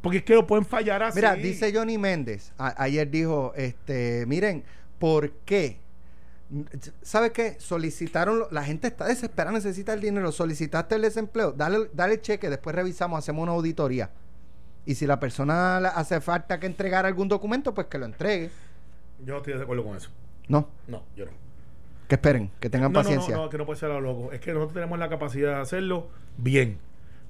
Porque 0.01 0.18
es 0.18 0.24
que 0.24 0.34
lo 0.34 0.46
pueden 0.46 0.64
fallar 0.64 1.03
así. 1.03 1.16
Mira, 1.16 1.34
dice 1.34 1.72
Johnny 1.74 1.98
Méndez, 1.98 2.53
a- 2.59 2.82
ayer 2.82 3.11
dijo, 3.11 3.53
este, 3.57 4.24
miren, 4.26 4.64
¿por 4.98 5.30
qué? 5.44 5.78
¿Sabes 7.03 7.30
qué? 7.32 7.57
Solicitaron, 7.61 8.44
la 8.51 8.64
gente 8.64 8.88
está 8.88 9.07
desesperada, 9.07 9.53
necesita 9.57 9.92
el 9.92 10.01
dinero, 10.01 10.32
solicitaste 10.32 10.96
el 10.96 11.03
desempleo, 11.03 11.53
dale, 11.53 11.90
dale 11.92 12.14
el 12.14 12.20
cheque, 12.22 12.51
después 12.51 12.74
revisamos, 12.74 13.18
hacemos 13.18 13.42
una 13.44 13.53
auditoría. 13.53 14.11
Y 14.86 14.94
si 14.96 15.07
la 15.07 15.20
persona 15.20 15.76
hace 15.76 16.20
falta 16.20 16.59
que 16.59 16.66
entregar 16.66 17.07
algún 17.07 17.28
documento, 17.28 17.72
pues 17.74 17.86
que 17.86 17.98
lo 17.98 18.07
entregue. 18.07 18.51
Yo 19.24 19.34
no 19.34 19.36
estoy 19.38 19.53
de 19.53 19.62
acuerdo 19.62 19.84
con 19.84 19.96
eso. 19.96 20.11
No, 20.48 20.66
No, 20.88 21.05
yo 21.14 21.26
no. 21.26 21.32
que 22.09 22.14
esperen, 22.16 22.51
que 22.59 22.68
tengan 22.70 22.90
no, 22.90 22.98
no, 22.98 23.05
paciencia. 23.05 23.36
No, 23.36 23.44
no, 23.44 23.51
que 23.51 23.59
no 23.59 23.66
puede 23.66 23.78
ser 23.78 23.90
a 23.90 23.94
lo 23.94 24.01
loco. 24.01 24.32
Es 24.32 24.40
que 24.40 24.53
nosotros 24.53 24.74
tenemos 24.74 24.98
la 24.98 25.09
capacidad 25.09 25.55
de 25.57 25.61
hacerlo 25.61 26.09
bien. 26.38 26.78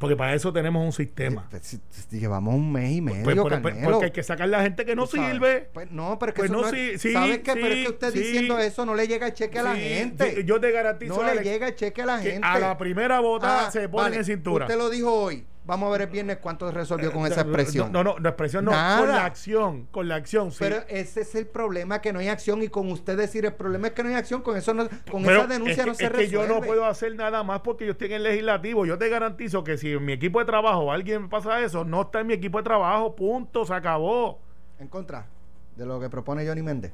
Porque 0.01 0.17
para 0.17 0.33
eso 0.35 0.51
tenemos 0.53 0.83
un 0.85 0.93
sistema. 0.93 1.47
Pues, 1.51 1.63
si- 1.67 1.81
si 1.91 2.19
llevamos 2.19 2.55
un 2.55 2.73
mes 2.73 2.91
y 2.91 3.01
medio, 3.03 3.23
Pues, 3.23 3.37
por- 3.37 3.51
por- 3.61 3.63
Carmelo. 3.63 3.91
porque 3.91 4.07
hay 4.07 4.11
que 4.13 4.23
sacar 4.23 4.49
la 4.49 4.63
gente 4.63 4.87
que 4.87 4.97
no 4.97 5.07
sirve. 5.07 5.69
Pues 5.75 5.91
no, 5.91 6.19
pero 6.19 6.33
que 6.33 6.39
Pues 6.39 6.51
eso 6.51 6.61
no, 6.61 6.67
no 6.71 6.75
es- 6.75 7.01
sí, 7.03 7.09
sí, 7.09 7.13
¿Sabes 7.13 7.41
qué? 7.41 7.53
pero 7.53 7.67
es 7.67 7.75
sí, 7.75 7.83
que 7.85 7.89
usted 7.91 8.13
sí. 8.13 8.19
diciendo 8.19 8.59
eso 8.59 8.87
no 8.87 8.95
le 8.95 9.07
llega 9.07 9.27
el 9.27 9.35
cheque 9.35 9.59
a 9.59 9.63
la 9.63 9.75
Sí, 9.75 9.81
gente. 9.83 10.37
sí, 10.37 10.45
yo 10.45 10.59
te 10.59 10.71
garantizo 10.73 11.23
no 11.23 11.35
le 11.35 11.43
llega 11.43 11.69
el 11.69 11.75
cheque 11.77 12.01
a 12.03 12.07
la 12.07 12.21
que 12.23 12.31
gente. 12.33 12.47
a 12.49 12.59
la 12.59 12.79
primera 12.79 13.21
botada 13.21 13.67
Ah, 13.69 13.71
se 13.71 13.89
ponen 13.91 14.05
vale, 14.07 14.17
en 14.17 14.25
cintura. 14.25 14.65
Usted 14.65 14.79
lo 14.79 14.89
dijo 14.89 15.13
hoy. 15.13 15.45
Vamos 15.71 15.87
a 15.87 15.93
ver 15.93 16.01
el 16.01 16.07
viernes 16.09 16.39
cuánto 16.39 16.69
resolvió 16.73 17.13
con 17.13 17.27
esa 17.27 17.43
expresión. 17.43 17.93
No, 17.93 18.03
no, 18.03 18.19
no, 18.19 18.29
expresión 18.29 18.65
no. 18.65 18.73
Nada. 18.73 18.99
Con 18.99 19.09
la 19.09 19.25
acción. 19.25 19.87
Con 19.93 20.09
la 20.09 20.17
acción, 20.17 20.51
sí. 20.51 20.57
Pero 20.59 20.79
ese 20.89 21.21
es 21.21 21.37
el 21.37 21.47
problema, 21.47 22.01
que 22.01 22.13
no 22.13 22.19
hay 22.19 22.27
acción. 22.27 22.61
Y 22.61 22.67
con 22.67 22.91
usted 22.91 23.17
decir 23.17 23.45
el 23.45 23.53
problema 23.53 23.87
es 23.87 23.93
que 23.93 24.03
no 24.03 24.09
hay 24.09 24.17
acción, 24.17 24.43
con 24.43 24.57
eso 24.57 24.75
no, 24.75 24.89
con 25.09 25.23
Pero 25.23 25.43
esa 25.43 25.47
denuncia 25.47 25.75
es 25.75 25.79
que, 25.79 25.87
no 25.87 25.95
se 25.95 26.07
es 26.07 26.11
que 26.11 26.29
yo 26.29 26.45
no 26.49 26.61
puedo 26.61 26.85
hacer 26.87 27.15
nada 27.15 27.45
más 27.45 27.61
porque 27.61 27.87
yo 27.87 27.93
estoy 27.93 28.09
en 28.09 28.15
el 28.15 28.25
legislativo. 28.25 28.85
Yo 28.85 28.99
te 28.99 29.09
garantizo 29.09 29.63
que 29.63 29.79
si 29.79 29.93
en 29.93 30.05
mi 30.05 30.13
equipo 30.13 30.41
de 30.41 30.45
trabajo 30.45 30.91
alguien 30.91 31.23
me 31.23 31.29
pasa 31.29 31.61
eso, 31.61 31.85
no 31.85 32.03
está 32.03 32.19
en 32.19 32.27
mi 32.27 32.35
equipo 32.35 32.59
de 32.59 32.65
trabajo. 32.65 33.15
Punto, 33.15 33.65
se 33.65 33.73
acabó. 33.73 34.41
En 34.81 34.89
contra 34.89 35.29
de 35.77 35.87
lo 35.87 36.01
que 36.01 36.11
propone 36.11 36.45
Johnny 36.45 36.63
Méndez. 36.63 36.93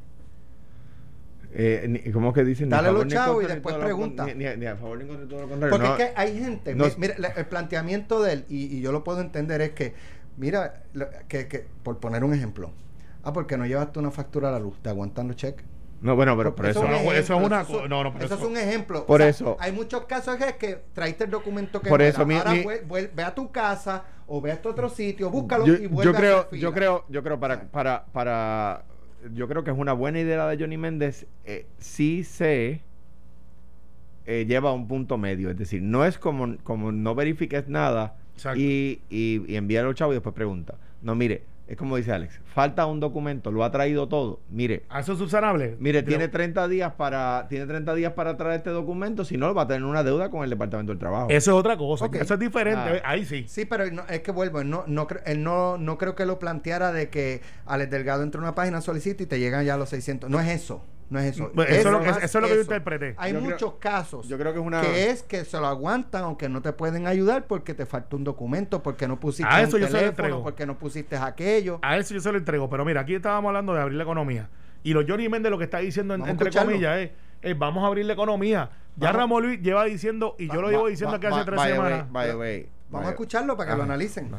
Eh, 1.58 1.86
ni- 1.88 2.12
¿Cómo 2.12 2.34
que 2.34 2.44
dicen? 2.44 2.68
Dale 2.68 2.92
los 2.92 3.06
chavos 3.06 3.42
y 3.42 3.46
después 3.46 3.74
con- 3.76 3.84
pregunta. 3.84 4.26
Ni, 4.26 4.34
ni- 4.34 4.56
ni 4.56 4.66
a 4.66 4.76
favor 4.76 4.98
ni 4.98 5.06
contra 5.08 5.26
todo 5.26 5.40
lo 5.40 5.48
contrario. 5.48 5.70
Porque 5.74 5.88
No, 5.88 5.96
es 5.96 6.04
que 6.04 6.12
hay 6.20 6.38
gente, 6.38 6.74
no- 6.74 6.84
mira, 6.98 7.14
el 7.34 7.46
planteamiento 7.46 8.22
de 8.22 8.32
él, 8.34 8.44
y, 8.50 8.76
y 8.76 8.80
yo 8.82 8.92
lo 8.92 9.02
puedo 9.04 9.20
entender, 9.22 9.62
es 9.62 9.70
que, 9.70 9.94
mira, 10.36 10.82
que, 11.28 11.48
que, 11.48 11.66
por 11.82 11.98
poner 11.98 12.24
un 12.24 12.34
ejemplo, 12.34 12.72
ah, 13.22 13.32
porque 13.32 13.56
no 13.56 13.64
llevaste 13.64 13.98
una 13.98 14.10
factura 14.10 14.50
a 14.50 14.52
la 14.52 14.58
luz, 14.58 14.78
te 14.82 14.90
aguantan 14.90 15.28
los 15.28 15.36
cheques. 15.36 15.64
No, 16.02 16.14
bueno, 16.14 16.36
pero 16.36 16.54
por 16.54 16.66
eso. 16.66 16.82
no, 16.86 16.94
eso 17.14 17.38
es 17.38 17.42
una 17.46 17.62
eso 17.62 17.88
no, 17.88 18.04
no, 18.04 18.12
pero 18.12 18.26
eso 18.26 18.34
es 18.34 18.42
un 18.42 18.56
ejemplo. 18.58 19.06
Por 19.06 19.20
O 19.20 19.24
sea, 19.24 19.30
eso. 19.30 19.56
Hay 19.58 19.72
muchos 19.72 20.04
casos 20.04 20.36
que 20.36 20.44
es 20.44 20.56
que 20.56 20.78
traiste 20.92 21.24
el 21.24 21.30
documento 21.30 21.80
que 21.80 21.88
Por 21.88 22.02
eso, 22.02 22.26
mi- 22.26 22.34
Ahora 22.34 22.52
mi- 22.52 22.64
ve 23.14 23.22
a 23.24 23.34
tu 23.34 23.50
casa 23.50 24.04
o 24.26 24.42
ve 24.42 24.50
a 24.50 24.54
este 24.54 24.68
otro 24.68 24.90
sitio, 24.90 25.30
búscalo 25.30 25.64
yo, 25.64 25.72
y 25.72 25.86
vuelve 25.86 26.04
yo 26.12 26.16
a 26.16 26.20
creo, 26.20 26.50
yo 26.50 26.72
creo, 26.74 27.04
yo 27.08 27.22
creo 27.22 27.40
para, 27.40 27.62
para, 27.70 28.04
para, 28.12 28.84
yo 29.34 29.48
creo 29.48 29.64
que 29.64 29.70
es 29.70 29.78
una 29.78 29.92
buena 29.92 30.20
idea 30.20 30.46
de 30.46 30.58
Johnny 30.58 30.76
Méndez. 30.76 31.26
Eh, 31.44 31.66
sí 31.78 32.24
se 32.24 32.80
eh, 34.26 34.44
lleva 34.46 34.70
a 34.70 34.72
un 34.72 34.88
punto 34.88 35.18
medio, 35.18 35.50
es 35.50 35.56
decir, 35.56 35.82
no 35.82 36.04
es 36.04 36.18
como, 36.18 36.56
como 36.64 36.92
no 36.92 37.14
verifiques 37.14 37.68
nada 37.68 38.16
y, 38.56 39.00
y, 39.08 39.42
y 39.46 39.56
envíalo 39.56 39.88
a 39.88 39.90
los 39.90 39.96
chavos 39.96 40.14
y 40.14 40.16
después 40.16 40.34
pregunta. 40.34 40.74
No, 41.02 41.14
mire, 41.14 41.42
es 41.66 41.76
como 41.76 41.96
dice 41.96 42.12
Alex, 42.12 42.40
falta 42.44 42.86
un 42.86 43.00
documento, 43.00 43.50
lo 43.50 43.64
ha 43.64 43.70
traído 43.70 44.08
todo. 44.08 44.40
Mire, 44.50 44.84
¿A 44.88 45.00
eso 45.00 45.12
es 45.14 45.18
subsanable? 45.18 45.76
Mire, 45.80 46.02
tiene 46.02 46.28
30 46.28 46.68
días 46.68 46.92
para 46.92 47.46
tiene 47.48 47.66
30 47.66 47.94
días 47.94 48.12
para 48.12 48.36
traer 48.36 48.58
este 48.58 48.70
documento, 48.70 49.24
si 49.24 49.36
no 49.36 49.52
va 49.52 49.62
a 49.62 49.66
tener 49.66 49.84
una 49.84 50.02
deuda 50.04 50.30
con 50.30 50.44
el 50.44 50.50
Departamento 50.50 50.92
del 50.92 50.98
Trabajo. 50.98 51.26
Eso 51.30 51.50
es 51.52 51.56
otra 51.56 51.76
cosa. 51.76 52.08
Eso 52.12 52.34
es 52.34 52.40
diferente. 52.40 53.02
Ah. 53.04 53.10
Ahí 53.10 53.24
sí. 53.24 53.44
Sí, 53.48 53.64
pero 53.64 53.90
no- 53.90 54.04
es 54.08 54.20
que 54.20 54.30
vuelvo, 54.30 54.60
él 54.60 54.70
no, 54.70 54.84
no, 54.86 55.06
él 55.24 55.42
no, 55.42 55.76
no 55.78 55.98
creo 55.98 56.14
que 56.14 56.24
lo 56.26 56.38
planteara 56.38 56.92
de 56.92 57.10
que 57.10 57.40
Alex 57.66 57.90
Delgado 57.90 58.22
entra 58.22 58.40
a 58.40 58.44
una 58.44 58.54
página, 58.54 58.80
solicita 58.80 59.22
y 59.22 59.26
te 59.26 59.38
llegan 59.38 59.64
ya 59.64 59.76
los 59.76 59.88
600. 59.90 60.30
No 60.30 60.38
es 60.40 60.48
eso, 60.48 60.84
no 61.10 61.18
es 61.20 61.34
eso. 61.36 61.50
Bueno, 61.54 61.70
eso 61.70 61.88
es 61.88 61.92
lo 61.92 62.00
que- 62.00 62.08
eso 62.10 62.24
es 62.24 62.34
lo 62.34 62.48
que 62.48 62.54
yo 62.54 62.60
interpreté. 62.62 63.14
Hay 63.18 63.32
Yo 63.32 63.38
creo- 63.38 63.50
muchos 63.50 63.74
casos 63.74 64.26
yo 64.28 64.36
creo 64.38 64.52
que 64.52 64.58
es 64.60 64.64
una 64.66 64.80
que 64.80 65.10
es 65.10 65.22
que 65.22 65.44
se 65.44 65.58
lo 65.58 65.66
aguantan 65.66 66.24
aunque 66.24 66.48
no 66.48 66.62
te 66.62 66.72
pueden 66.72 67.06
ayudar 67.06 67.46
porque 67.46 67.74
te 67.74 67.86
falta 67.86 68.16
un 68.16 68.24
documento, 68.24 68.82
porque 68.82 69.06
no 69.06 69.18
pusiste 69.20 69.48
A 69.52 69.58
un 69.58 69.64
eso 69.68 69.78
yo 69.78 69.86
se 69.86 69.92
lo 69.92 69.98
teléfono, 69.98 70.08
entrego. 70.26 70.42
porque 70.42 70.66
no 70.66 70.76
pusiste 70.78 71.16
aquello. 71.16 71.78
A 71.82 71.96
eso 71.96 72.12
yo 72.14 72.20
se 72.20 72.32
lo 72.32 72.38
entrego. 72.38 72.68
Pero 72.68 72.84
mira, 72.84 73.02
aquí 73.02 73.14
estábamos 73.14 73.48
hablando 73.50 73.72
de 73.74 73.80
abrir 73.82 73.96
la 73.96 74.02
economía. 74.04 74.48
Y 74.82 74.92
los 74.92 75.04
Johnny 75.08 75.28
Méndez 75.28 75.50
lo 75.50 75.58
que 75.58 75.64
está 75.64 75.78
diciendo, 75.78 76.14
en- 76.14 76.26
entre 76.26 76.50
comillas, 76.50 76.98
es, 76.98 77.10
es, 77.42 77.58
vamos 77.58 77.84
a 77.84 77.88
abrir 77.88 78.04
la 78.06 78.12
economía. 78.12 78.70
Ya 78.96 79.08
Vamos. 79.08 79.16
Ramón 79.20 79.42
Luis 79.44 79.60
lleva 79.60 79.84
diciendo, 79.84 80.36
y 80.38 80.46
yo 80.48 80.54
Va- 80.56 80.62
lo 80.62 80.70
llevo 80.70 80.86
diciendo 80.88 81.12
va- 81.14 81.20
que 81.20 81.26
hace 81.26 81.36
va- 81.38 81.44
tres 81.44 81.56
By 81.56 81.72
the 81.72 81.78
way, 81.78 81.88
semanas. 81.88 82.12
by 82.12 82.28
the 82.30 82.36
way, 82.36 82.68
Vamos 82.88 83.00
by- 83.02 83.06
a 83.06 83.10
escucharlo 83.10 83.56
para 83.56 83.70
que 83.72 83.76
lo 83.76 83.82
analicen. 83.82 84.30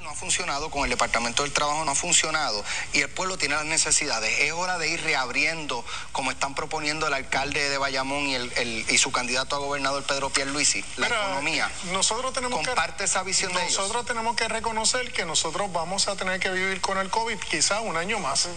No 0.00 0.08
ha 0.10 0.14
funcionado, 0.14 0.70
con 0.70 0.84
el 0.84 0.90
Departamento 0.90 1.42
del 1.42 1.52
Trabajo 1.52 1.84
no 1.84 1.90
ha 1.90 1.94
funcionado 1.94 2.64
y 2.94 3.00
el 3.02 3.10
pueblo 3.10 3.36
tiene 3.36 3.54
las 3.54 3.66
necesidades. 3.66 4.40
Es 4.40 4.52
hora 4.52 4.78
de 4.78 4.88
ir 4.88 5.02
reabriendo, 5.02 5.84
como 6.12 6.30
están 6.30 6.54
proponiendo 6.54 7.06
el 7.06 7.12
alcalde 7.12 7.68
de 7.68 7.76
Bayamón 7.76 8.26
y, 8.26 8.34
el, 8.34 8.50
el- 8.56 8.86
y 8.88 8.96
su 8.96 9.12
candidato 9.12 9.56
a 9.56 9.58
gobernador 9.58 10.02
Pedro 10.04 10.30
Pierluisi, 10.30 10.82
la 10.96 11.08
economía. 11.08 11.70
Nosotros 11.92 12.32
tenemos 12.32 12.60
que 12.60 12.66
Comparte 12.66 13.04
esa 13.04 13.22
visión 13.24 13.52
de 13.52 13.60
ellos. 13.62 13.76
nosotros 13.76 14.06
tenemos 14.06 14.34
que 14.36 14.48
reconocer 14.48 15.12
que 15.12 15.26
nosotros 15.26 15.70
vamos 15.70 16.08
a 16.08 16.16
tener 16.16 16.40
que 16.40 16.48
vivir 16.48 16.80
con 16.80 16.96
el 16.96 17.10
COVID 17.10 17.38
quizá 17.38 17.80
un 17.80 17.98
año 17.98 18.18
más. 18.18 18.48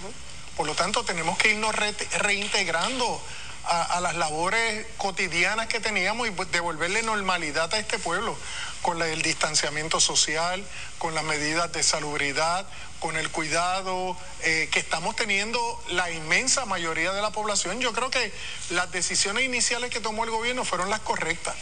Por 0.55 0.65
lo 0.65 0.75
tanto, 0.75 1.03
tenemos 1.03 1.37
que 1.37 1.49
irnos 1.51 1.75
re- 1.75 1.93
reintegrando 2.19 3.21
a, 3.67 3.83
a 3.97 4.01
las 4.01 4.15
labores 4.15 4.85
cotidianas 4.97 5.67
que 5.67 5.79
teníamos 5.79 6.27
y 6.27 6.31
pues, 6.31 6.51
devolverle 6.51 7.03
normalidad 7.03 7.73
a 7.73 7.79
este 7.79 7.99
pueblo 7.99 8.35
con 8.81 8.99
la- 8.99 9.07
el 9.07 9.21
distanciamiento 9.21 9.99
social, 9.99 10.63
con 10.97 11.13
las 11.15 11.23
medidas 11.23 11.71
de 11.73 11.83
salubridad, 11.83 12.65
con 12.99 13.15
el 13.17 13.29
cuidado 13.29 14.17
eh, 14.43 14.69
que 14.71 14.79
estamos 14.79 15.15
teniendo 15.15 15.59
la 15.89 16.09
inmensa 16.11 16.65
mayoría 16.65 17.11
de 17.13 17.21
la 17.21 17.31
población. 17.31 17.79
Yo 17.79 17.93
creo 17.93 18.09
que 18.09 18.31
las 18.71 18.91
decisiones 18.91 19.43
iniciales 19.43 19.89
que 19.91 19.99
tomó 19.99 20.23
el 20.23 20.31
gobierno 20.31 20.63
fueron 20.65 20.89
las 20.89 20.99
correctas 21.01 21.55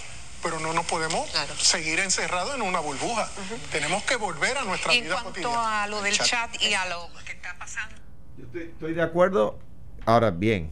pero 0.44 0.60
no 0.60 0.74
nos 0.74 0.86
podemos 0.86 1.28
seguir 1.60 2.00
encerrados 2.00 2.54
en 2.54 2.62
una 2.62 2.80
burbuja. 2.80 3.28
Tenemos 3.72 4.04
que 4.04 4.16
volver 4.16 4.56
a 4.60 4.62
nuestra 4.64 4.94
En 4.94 5.04
vida 5.06 5.14
cuanto 5.16 5.30
cotidiana. 5.32 5.84
a 5.84 5.88
lo 5.88 6.04
del 6.04 6.16
chat 6.20 6.62
y 6.62 6.72
a 6.76 6.86
lo 6.86 7.10
que 7.26 7.32
está 7.32 7.56
pasando. 7.58 7.96
Yo 8.38 8.46
estoy, 8.46 8.62
estoy 8.72 8.94
de 8.94 9.02
acuerdo. 9.02 9.58
Ahora 10.06 10.30
bien, 10.30 10.72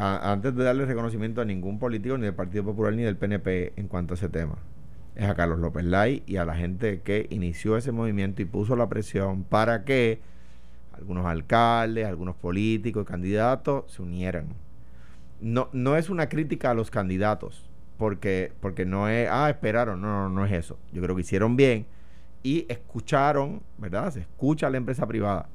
antes 0.00 0.54
de 0.54 0.64
darle 0.64 0.86
reconocimiento 0.86 1.40
a 1.40 1.44
ningún 1.44 1.78
político, 1.78 2.16
ni 2.18 2.24
del 2.24 2.34
Partido 2.34 2.64
Popular 2.64 2.92
ni 2.94 3.02
del 3.02 3.16
PNP 3.16 3.72
en 3.76 3.88
cuanto 3.88 4.14
a 4.14 4.16
ese 4.16 4.28
tema, 4.28 4.56
es 5.16 5.28
a 5.28 5.34
Carlos 5.34 5.58
López 5.58 5.84
Lai 5.84 6.22
y 6.26 6.36
a 6.36 6.44
la 6.44 6.54
gente 6.54 7.00
que 7.02 7.26
inició 7.30 7.76
ese 7.76 7.92
movimiento 7.92 8.42
y 8.42 8.44
puso 8.44 8.76
la 8.76 8.88
presión 8.88 9.44
para 9.44 9.84
que 9.84 10.20
algunos 10.92 11.26
alcaldes, 11.26 12.06
algunos 12.06 12.36
políticos, 12.36 13.04
candidatos 13.06 13.90
se 13.92 14.02
unieran. 14.02 14.46
No, 15.40 15.68
no 15.72 15.96
es 15.96 16.10
una 16.10 16.28
crítica 16.28 16.70
a 16.72 16.74
los 16.74 16.90
candidatos, 16.90 17.68
porque, 17.96 18.52
porque 18.60 18.84
no 18.86 19.08
es, 19.08 19.28
ah, 19.30 19.50
esperaron, 19.50 20.00
no, 20.00 20.08
no, 20.08 20.28
no 20.28 20.44
es 20.46 20.52
eso. 20.52 20.78
Yo 20.92 21.02
creo 21.02 21.14
que 21.14 21.22
hicieron 21.22 21.56
bien 21.56 21.86
y 22.42 22.66
escucharon, 22.68 23.62
¿verdad? 23.78 24.12
Se 24.12 24.20
escucha 24.20 24.66
a 24.68 24.70
la 24.70 24.76
empresa 24.78 25.06
privada. 25.06 25.48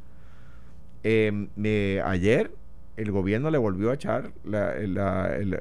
Em, 1.03 1.49
me- 1.55 2.01
ayer 2.05 2.51
el 2.97 3.11
gobierno 3.11 3.49
le 3.51 3.57
volvió 3.57 3.91
a 3.91 3.95
echar 3.95 4.31
el- 4.45 4.93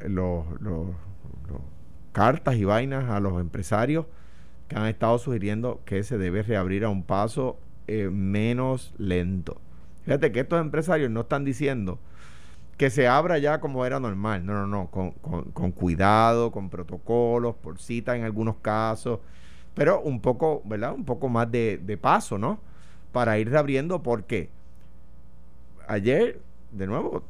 los, 0.09 0.45
cartas 2.13 2.57
y 2.57 2.65
vainas 2.65 3.09
a 3.11 3.21
los 3.21 3.41
empresarios 3.41 4.07
que 4.69 4.77
han 4.77 4.87
estado 4.87 5.19
sugiriendo 5.19 5.81
que 5.85 6.03
se 6.03 6.19
debe 6.19 6.43
reabrir 6.43 6.85
a 6.85 6.89
un 6.89 7.03
paso 7.03 7.59
eh, 7.87 8.11
menos 8.11 8.95
lento. 8.99 9.61
Fíjate 10.05 10.33
que 10.33 10.41
estos 10.41 10.61
empresarios 10.61 11.11
no 11.11 11.23
están 11.23 11.45
diciendo 11.45 11.99
que 12.77 12.91
se 12.91 13.07
abra 13.09 13.39
ya 13.39 13.61
como 13.61 13.87
era 13.87 14.01
normal. 14.01 14.45
No, 14.47 14.55
no, 14.55 14.67
no, 14.67 14.91
con 14.91 15.73
cuidado, 15.73 16.51
con 16.51 16.71
protocolos, 16.71 17.55
por 17.57 17.79
cita 17.79 18.17
en 18.17 18.25
algunos 18.25 18.57
casos, 18.57 19.21
pero 19.75 20.01
un 20.03 20.21
poco, 20.21 20.63
¿verdad? 20.65 20.93
Un 20.95 21.05
poco 21.05 21.29
más 21.29 21.51
de, 21.51 21.79
de 21.83 21.97
paso, 21.97 22.39
¿no? 22.39 22.61
Para 23.13 23.39
ir 23.39 23.51
reabriendo, 23.51 24.03
porque 24.03 24.51
ayer, 25.89 26.41
de 26.73 26.87
nuevo, 26.87 27.23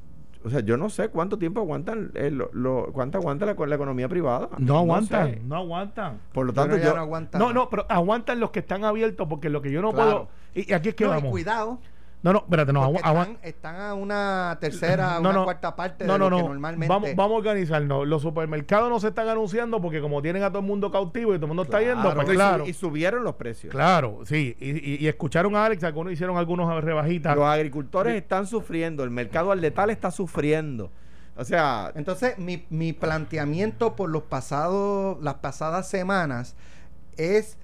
o 0.45 0.51
sea, 0.51 0.61
yo 0.61 0.76
no 0.76 0.88
sé 0.90 1.09
cuánto 1.09 1.38
tiempo 1.38 1.61
aguantan, 1.61 2.11
eh, 2.14 2.30
lo, 2.30 2.51
lo- 2.53 2.90
cuánto 2.93 3.18
aguanta 3.18 3.47
la, 3.47 3.55
la 3.55 3.74
economía 3.74 4.09
privada. 4.09 4.49
No 4.59 4.78
aguantan, 4.78 5.30
sé. 5.34 5.40
no 5.45 5.57
aguantan. 5.57 6.18
Por 6.32 6.47
lo 6.47 6.53
tanto, 6.53 6.76
yo, 6.78 6.95
no 6.95 7.01
aguanta 7.01 7.38
No, 7.38 7.53
no, 7.53 7.68
pero 7.70 7.86
aguantan 7.88 8.40
los 8.40 8.51
que 8.51 8.59
están 8.61 8.84
abiertos 8.84 9.28
porque 9.28 9.49
lo 9.51 9.62
que 9.62 9.70
yo 9.70 9.80
no 9.82 9.93
Claro. 9.93 10.11
puedo. 10.11 10.28
Y, 10.55 10.70
y 10.70 10.74
aquí 10.74 10.88
es 10.90 10.95
que 10.95 11.05
No, 11.05 11.11
y 11.11 11.14
vamos. 11.14 11.30
cuidado. 11.30 11.78
No, 12.22 12.32
no, 12.32 12.38
espérate, 12.38 12.72
no, 12.72 12.94
están, 12.94 13.38
están 13.42 13.76
a 13.80 13.94
una 13.94 14.56
tercera, 14.60 15.14
No, 15.14 15.30
una 15.30 15.32
no. 15.32 15.44
cuarta 15.44 15.74
parte 15.74 16.04
No, 16.06 16.12
de 16.12 16.18
no, 16.20 16.30
lo 16.30 16.36
que 16.36 16.42
no. 16.42 16.48
normalmente. 16.50 16.86
Vamos, 16.88 17.10
vamos 17.16 17.34
a 17.34 17.38
organizarnos. 17.38 18.06
Los 18.06 18.22
supermercados 18.22 18.88
no 18.90 19.00
se 19.00 19.08
están 19.08 19.28
anunciando 19.28 19.80
porque 19.82 20.00
como 20.00 20.22
tienen 20.22 20.44
a 20.44 20.48
todo 20.50 20.60
el 20.60 20.64
mundo 20.66 20.92
cautivo 20.92 21.32
y 21.34 21.36
todo 21.38 21.46
el 21.46 21.48
mundo 21.48 21.64
está 21.64 21.80
yendo, 21.80 22.14
pues 22.14 22.28
claro. 22.28 22.64
y 22.66 22.72
subieron 22.74 23.24
los 23.24 23.34
precios. 23.34 23.72
Claro, 23.72 24.20
sí. 24.24 24.56
Y, 24.60 24.70
y- 24.70 24.96
y 25.00 25.08
escucharon 25.08 25.56
a 25.56 25.64
Alex, 25.64 25.82
algunos 25.82 26.12
hicieron 26.12 26.36
algunos 26.36 26.82
rebajitas. 26.84 27.34
Los 27.34 27.44
agricultores 27.46 28.14
están 28.14 28.46
sufriendo, 28.46 29.02
el 29.02 29.10
mercado 29.10 29.50
al 29.50 29.60
letal 29.60 29.90
está 29.90 30.12
sufriendo. 30.12 30.90
O 31.34 31.44
sea, 31.44 31.90
Entonces, 31.96 32.38
mi, 32.38 32.66
mi 32.70 32.92
planteamiento 32.92 33.96
por 33.96 34.10
los 34.10 34.22
pasados, 34.24 35.16
las 35.22 35.34
pasadas 35.36 35.88
semanas 35.88 36.54
es, 37.16 37.56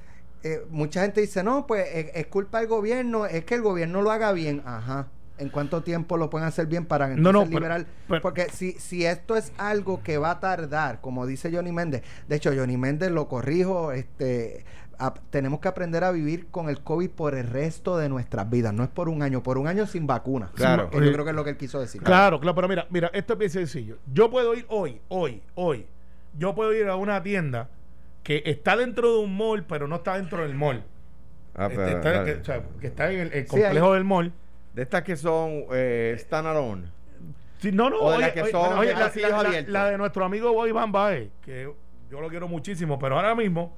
eh, 0.55 0.67
mucha 0.71 1.03
gente 1.03 1.21
dice, 1.21 1.43
no, 1.43 1.67
pues 1.67 1.87
es, 1.95 2.11
es 2.15 2.27
culpa 2.27 2.61
del 2.61 2.69
gobierno, 2.69 3.27
es 3.27 3.45
que 3.45 3.55
el 3.55 3.63
gobierno 3.63 4.03
lo 4.03 4.11
haga 4.11 4.33
bien. 4.33 4.63
Ajá. 4.65 5.09
¿En 5.39 5.51
cuánto 5.51 5.83
tiempo 5.85 6.17
lo 6.17 6.31
pueden 6.31 6.49
hacer 6.49 6.67
bien 6.67 6.85
para 6.85 7.05
entonces 7.13 7.23
No, 7.23 7.33
no, 7.33 7.45
pero- 7.45 7.59
liberar? 7.61 7.87
pero- 8.09 8.21
Porque 8.21 8.49
si, 8.53 8.73
si 8.73 9.05
esto 9.05 9.37
es 9.37 9.53
algo 9.57 10.03
que 10.03 10.19
va 10.19 10.33
a 10.33 10.41
tardar, 10.41 11.01
como 11.01 11.27
dice 11.27 11.51
Johnny 11.55 11.71
Méndez, 11.71 12.03
de 12.27 12.35
hecho 12.37 12.51
Johnny 12.55 12.77
Méndez 12.77 13.13
lo 13.13 13.29
corrijo, 13.29 13.93
este 13.93 14.65
a- 14.99 15.15
tenemos 15.31 15.61
que 15.61 15.69
aprender 15.69 16.03
a 16.03 16.11
vivir 16.11 16.49
con 16.49 16.69
el 16.69 16.81
COVID 16.83 17.11
por 17.11 17.37
el 17.37 17.47
resto 17.47 17.97
de 17.99 18.09
nuestras 18.09 18.51
vidas, 18.51 18.75
no 18.75 18.83
es 18.83 18.89
por 18.89 19.09
un 19.09 19.23
año, 19.23 19.41
por 19.45 19.59
un 19.59 19.69
año 19.69 19.87
sin 19.87 20.09
vacuna. 20.09 20.51
Claro. 20.57 20.91
Que 20.91 20.97
yo 21.05 21.13
creo 21.13 21.25
que 21.25 21.31
es 21.31 21.37
lo 21.37 21.45
que 21.45 21.51
él 21.51 21.57
quiso 21.57 21.79
decir. 21.79 22.03
Claro, 22.03 22.41
claro, 22.41 22.57
pero 22.57 22.67
mira, 22.67 22.89
mira, 22.91 23.09
esto 23.15 23.35
es 23.35 23.39
bien 23.39 23.51
sencillo. 23.53 23.99
Yo 24.13 24.29
puedo 24.33 24.55
ir 24.57 24.67
hoy, 24.69 25.01
hoy, 25.07 25.41
hoy. 25.55 25.87
Yo 26.37 26.53
puedo 26.57 26.73
ir 26.75 26.89
a 26.89 26.97
una 26.97 27.23
tienda 27.23 27.69
que 28.29 28.43
está 28.45 28.77
dentro 28.77 29.11
de 29.15 29.19
un 29.21 29.35
mall, 29.35 29.65
pero 29.65 29.89
no 29.89 29.97
está 29.97 30.17
dentro 30.17 30.43
del 30.43 30.55
mall. 30.55 30.85
ah, 31.55 31.69
Este, 31.71 31.77
pero, 31.77 31.97
está- 31.97 32.25
que, 32.27 32.33
o 32.35 32.45
sea, 32.45 32.63
que 32.79 32.87
está 32.89 33.11
en 33.11 33.21
el, 33.21 33.33
el 33.33 33.45
Sí, 33.45 33.49
complejo 33.49 33.95
del 33.95 34.05
mall. 34.05 34.33
de 34.75 34.83
estas 34.83 35.03
que 35.03 35.17
son 35.17 35.65
eh, 35.73 36.15
standalone. 36.19 36.89
Sí, 37.59 37.73
no, 37.73 37.89
no, 37.89 37.97
O 38.01 38.11
de 38.11 38.17
oye, 38.19 38.27
las 38.27 38.33
que 38.35 38.43
oye, 38.43 38.51
son 38.53 38.79
oye, 38.79 38.93
la, 38.93 39.11
la- 39.15 39.43
la- 39.43 39.63
la 39.67 39.91
de 39.91 39.97
nuestro 39.97 40.27
amigo 40.27 40.53
Boy 40.53 40.73
Van 40.73 40.93
Bae, 40.93 41.31
que 41.43 41.73
yo 42.11 42.21
lo 42.21 42.29
quiero 42.29 42.49
muchísimo, 42.49 42.99
pero 42.99 43.17
ahora 43.17 43.35
mismo 43.35 43.75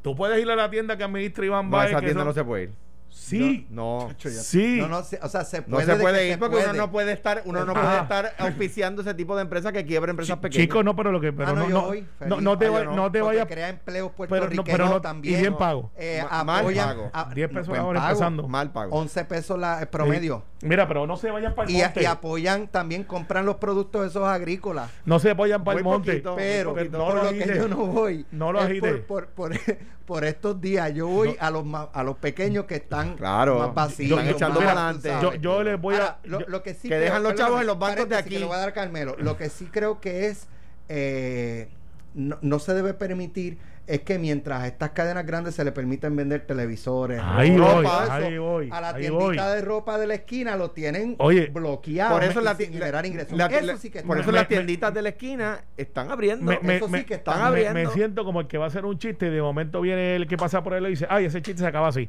tú 0.00 0.16
puedes 0.16 0.40
ir 0.40 0.50
a 0.50 0.56
la 0.56 0.70
tienda 0.70 0.96
que 0.96 1.04
administra 1.04 1.44
Iván 1.44 1.68
No, 1.68 1.82
esa 1.82 2.00
tienda 2.00 2.20
son- 2.20 2.28
no 2.28 2.32
se 2.32 2.42
puede 2.42 2.62
ir. 2.64 2.70
Sí, 3.16 3.66
No. 3.70 4.08
Chacho, 4.10 4.28
ya- 4.28 4.40
Sí. 4.42 4.78
No, 4.80 4.88
no, 4.88 5.02
se- 5.04 5.20
o 5.22 5.28
sea, 5.28 5.44
se 5.44 5.60
No 5.60 5.66
puede. 5.76 5.86
se 5.86 5.92
de 5.94 5.98
puede 6.02 6.18
que 6.18 6.26
ir 6.26 6.32
se 6.32 6.38
porque 6.38 6.56
puede. 6.56 6.68
uno 6.70 6.74
no 6.78 6.90
puede 6.90 7.12
estar, 7.12 7.42
uno 7.44 7.64
no 7.64 7.72
puede 7.72 7.96
estar 7.98 8.34
auspiciando 8.38 9.02
ese 9.02 9.14
tipo 9.14 9.36
de 9.36 9.42
empresas 9.42 9.72
que 9.72 9.84
quiebra 9.86 10.10
empresas 10.10 10.36
pequeñas. 10.38 10.66
Chicos, 10.66 10.84
no, 10.84 10.96
pero 10.96 11.12
lo 11.12 11.20
que. 11.20 11.32
Pero 11.32 11.48
Ah, 11.48 11.52
no, 11.52 11.60
no, 11.60 11.68
yo 11.68 11.74
no, 11.74 11.82
voy, 11.86 12.00
no, 12.00 12.06
feliz. 12.18 12.42
no 12.42 12.58
te, 12.58 12.66
Ah, 12.66 12.70
va- 12.70 12.84
yo 12.84 12.90
no 12.90 13.12
te 13.12 13.20
porque 13.20 13.36
vayas. 13.36 13.46
crea 13.46 13.68
empleos 13.68 14.10
pero 14.10 14.24
no- 14.24 14.28
puertorriqueños 14.28 14.64
pero 14.78 14.88
no- 14.90 14.96
y 14.96 15.00
también. 15.00 15.40
bien 15.40 15.56
pago. 15.56 15.90
Eh, 15.96 16.22
Ma- 16.28 16.44
mal 16.44 16.60
apoyan 16.60 16.88
pago. 16.88 17.10
a- 17.14 17.32
10 17.34 17.48
pesos 17.50 17.68
buen 17.68 17.80
ahora 17.80 18.00
pago. 18.00 18.10
empezando. 18.12 18.48
Mal 18.48 18.72
pago. 18.72 18.96
11 18.96 19.24
pesos 19.24 19.58
la, 19.58 19.80
el 19.80 19.86
promedio. 19.88 20.42
Mira, 20.62 20.88
pero 20.88 21.06
no 21.06 21.16
se 21.16 21.30
vayan 21.30 21.54
para 21.54 21.68
el 21.70 21.76
Y, 21.76 21.80
monte. 21.82 22.02
y 22.02 22.04
apoyan, 22.06 22.68
también, 22.68 23.04
compran 23.04 23.46
los 23.46 23.56
productos 23.56 24.06
esos 24.06 24.26
agrícolas. 24.26 24.90
no 25.04 25.18
se 25.20 25.32
vayan 25.34 25.62
para 25.62 25.78
el 25.78 25.84
Muy 25.84 25.92
monte. 25.92 26.10
poquito. 26.12 26.34
Pero, 26.36 26.74
no 26.74 26.74
por 26.74 27.14
lo 27.14 27.14
lo 27.14 27.30
que 27.30 27.36
agites. 27.42 27.56
yo 27.58 27.68
no 27.68 27.76
voy. 27.86 28.26
No 28.32 28.50
lo 28.52 28.58
es 28.60 28.64
agites. 28.66 29.00
por, 29.02 29.28
por, 29.28 29.50
por, 29.52 29.60
por 30.06 30.24
estos 30.24 30.60
días. 30.60 30.92
Yo 30.94 31.06
voy 31.08 31.36
a 31.40 31.50
los 31.50 31.64
ma- 31.64 31.88
a 31.92 32.02
los 32.02 32.16
pequeños 32.18 32.64
que 32.66 32.76
están 32.76 33.16
Claro. 33.16 33.58
más 33.58 33.74
vacíos. 33.74 34.18
Están 34.18 34.34
echando 34.34 34.60
más, 34.60 34.68
para 34.74 34.88
adelante. 34.90 35.18
Yo, 35.22 35.34
yo 35.34 35.62
les 35.62 35.80
voy 35.80 35.94
Ahora, 35.94 36.06
a. 36.22 36.26
lo, 36.26 36.40
yo- 36.40 36.46
lo 36.48 36.62
que 36.62 36.74
sí 36.74 36.88
que 36.88 36.96
dejan 36.98 37.22
los 37.22 37.34
chavos 37.34 37.60
en 37.60 37.66
los 37.66 37.78
bancos 37.78 38.08
de 38.08 38.16
aquí. 38.16 38.30
que 38.30 38.38
le 38.40 38.46
voy 38.46 38.54
a 38.56 38.58
dar 38.58 38.72
Carmelo. 38.72 39.16
Lo 39.18 39.36
que 39.36 39.48
sí 39.48 39.66
creo 39.70 40.00
que 40.00 40.26
es 40.26 40.46
eh, 40.88 41.68
no, 42.14 42.38
no 42.42 42.58
se 42.58 42.74
debe 42.74 42.92
permitir 42.94 43.58
es 43.86 44.00
que 44.00 44.18
mientras 44.18 44.62
a 44.62 44.66
estas 44.66 44.90
cadenas 44.90 45.26
grandes 45.26 45.54
se 45.54 45.64
le 45.64 45.72
permiten 45.72 46.16
vender 46.16 46.46
televisores, 46.46 47.20
Ahí 47.22 47.56
ropa, 47.56 47.72
voy, 47.74 47.84
eso, 47.86 48.12
ahí 48.12 48.38
voy, 48.38 48.70
a 48.72 48.80
la 48.80 48.88
ahí 48.90 49.00
tiendita 49.02 49.44
voy. 49.46 49.56
de 49.56 49.60
ropa 49.62 49.98
de 49.98 50.06
la 50.06 50.14
esquina 50.14 50.56
lo 50.56 50.70
tienen 50.70 51.16
Oye, 51.18 51.46
bloqueado 51.46 52.14
por 52.14 52.24
eso 52.24 52.40
y 52.40 52.44
la, 52.44 52.54
sin 52.54 52.72
generar 52.72 53.04
ingresos. 53.06 53.36
la- 53.36 53.46
eso 53.46 53.66
la- 53.66 53.76
sí 53.76 53.90
que 53.90 54.02
por 54.02 54.18
eso 54.18 54.26
Me- 54.28 54.32
las 54.34 54.42
me- 54.44 54.48
tienditas 54.56 54.94
de 54.94 55.02
la 55.02 55.08
esquina 55.10 55.64
están 55.76 56.10
abriendo. 56.10 56.44
me, 56.44 56.58
me- 56.62 56.76
eso 56.76 56.88
sí 56.88 57.04
que 57.04 57.14
están 57.14 57.40
abriendo. 57.42 57.74
me 57.74 57.86
siento 57.88 58.24
como 58.24 58.40
el 58.40 58.46
que 58.46 58.58
va 58.58 58.64
a 58.64 58.68
hacer 58.68 58.84
un 58.86 58.98
chiste 58.98 59.26
y 59.26 59.30
de 59.30 59.42
momento 59.42 59.80
viene 59.80 60.16
el 60.16 60.26
que 60.26 60.36
pasa 60.36 60.62
por 60.62 60.74
él 60.74 60.86
y 60.86 60.90
dice, 60.90 61.06
ay, 61.10 61.26
ese 61.26 61.42
chiste 61.42 61.60
se 61.60 61.66
acaba 61.66 61.88
así. 61.88 62.08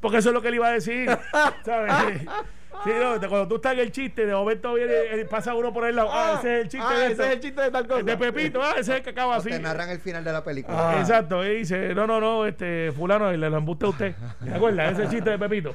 Porque 0.00 0.18
eso 0.18 0.28
es 0.30 0.34
lo 0.34 0.42
que 0.42 0.48
él 0.48 0.54
iba 0.56 0.68
a 0.68 0.72
decir. 0.72 1.08
¿Sabes? 1.64 1.94
Sí, 2.82 2.90
no, 3.00 3.18
cuando 3.28 3.48
tú 3.48 3.56
estás 3.56 3.74
en 3.74 3.78
el 3.80 3.92
chiste, 3.92 4.26
de 4.26 4.34
momento 4.34 4.74
viene, 4.74 4.92
eh, 4.92 5.24
pasa 5.30 5.54
uno 5.54 5.72
por 5.72 5.86
el 5.86 5.94
lado, 5.96 6.08
ah, 6.12 6.36
ese 6.38 6.56
es 6.58 6.62
el 6.64 6.68
chiste 6.68 6.86
ah, 6.88 6.98
de, 6.98 7.06
ese 7.12 7.26
es 7.26 7.32
el 7.32 7.40
chiste 7.40 7.62
de 7.62 7.70
tal 7.70 7.86
cosa. 7.86 8.02
de 8.02 8.16
Pepito, 8.16 8.62
ah, 8.62 8.72
ese 8.72 8.92
es 8.92 8.96
el 8.98 9.02
que 9.02 9.10
acaba 9.10 9.36
así. 9.36 9.50
te 9.50 9.58
narran 9.60 9.88
el 9.90 10.00
final 10.00 10.24
de 10.24 10.32
la 10.32 10.42
película. 10.42 10.90
Ah, 10.90 11.00
Exacto, 11.00 11.44
y 11.44 11.58
dice, 11.58 11.94
no, 11.94 12.06
no, 12.06 12.20
no, 12.20 12.46
este 12.46 12.92
fulano, 12.92 13.30
le 13.30 13.38
lo 13.38 13.56
embuste 13.56 13.86
a 13.86 13.88
usted. 13.88 14.14
¿Te 14.44 14.54
acuerdas? 14.54 14.98
Ese 14.98 15.08
chiste 15.08 15.30
de 15.30 15.38
Pepito. 15.38 15.74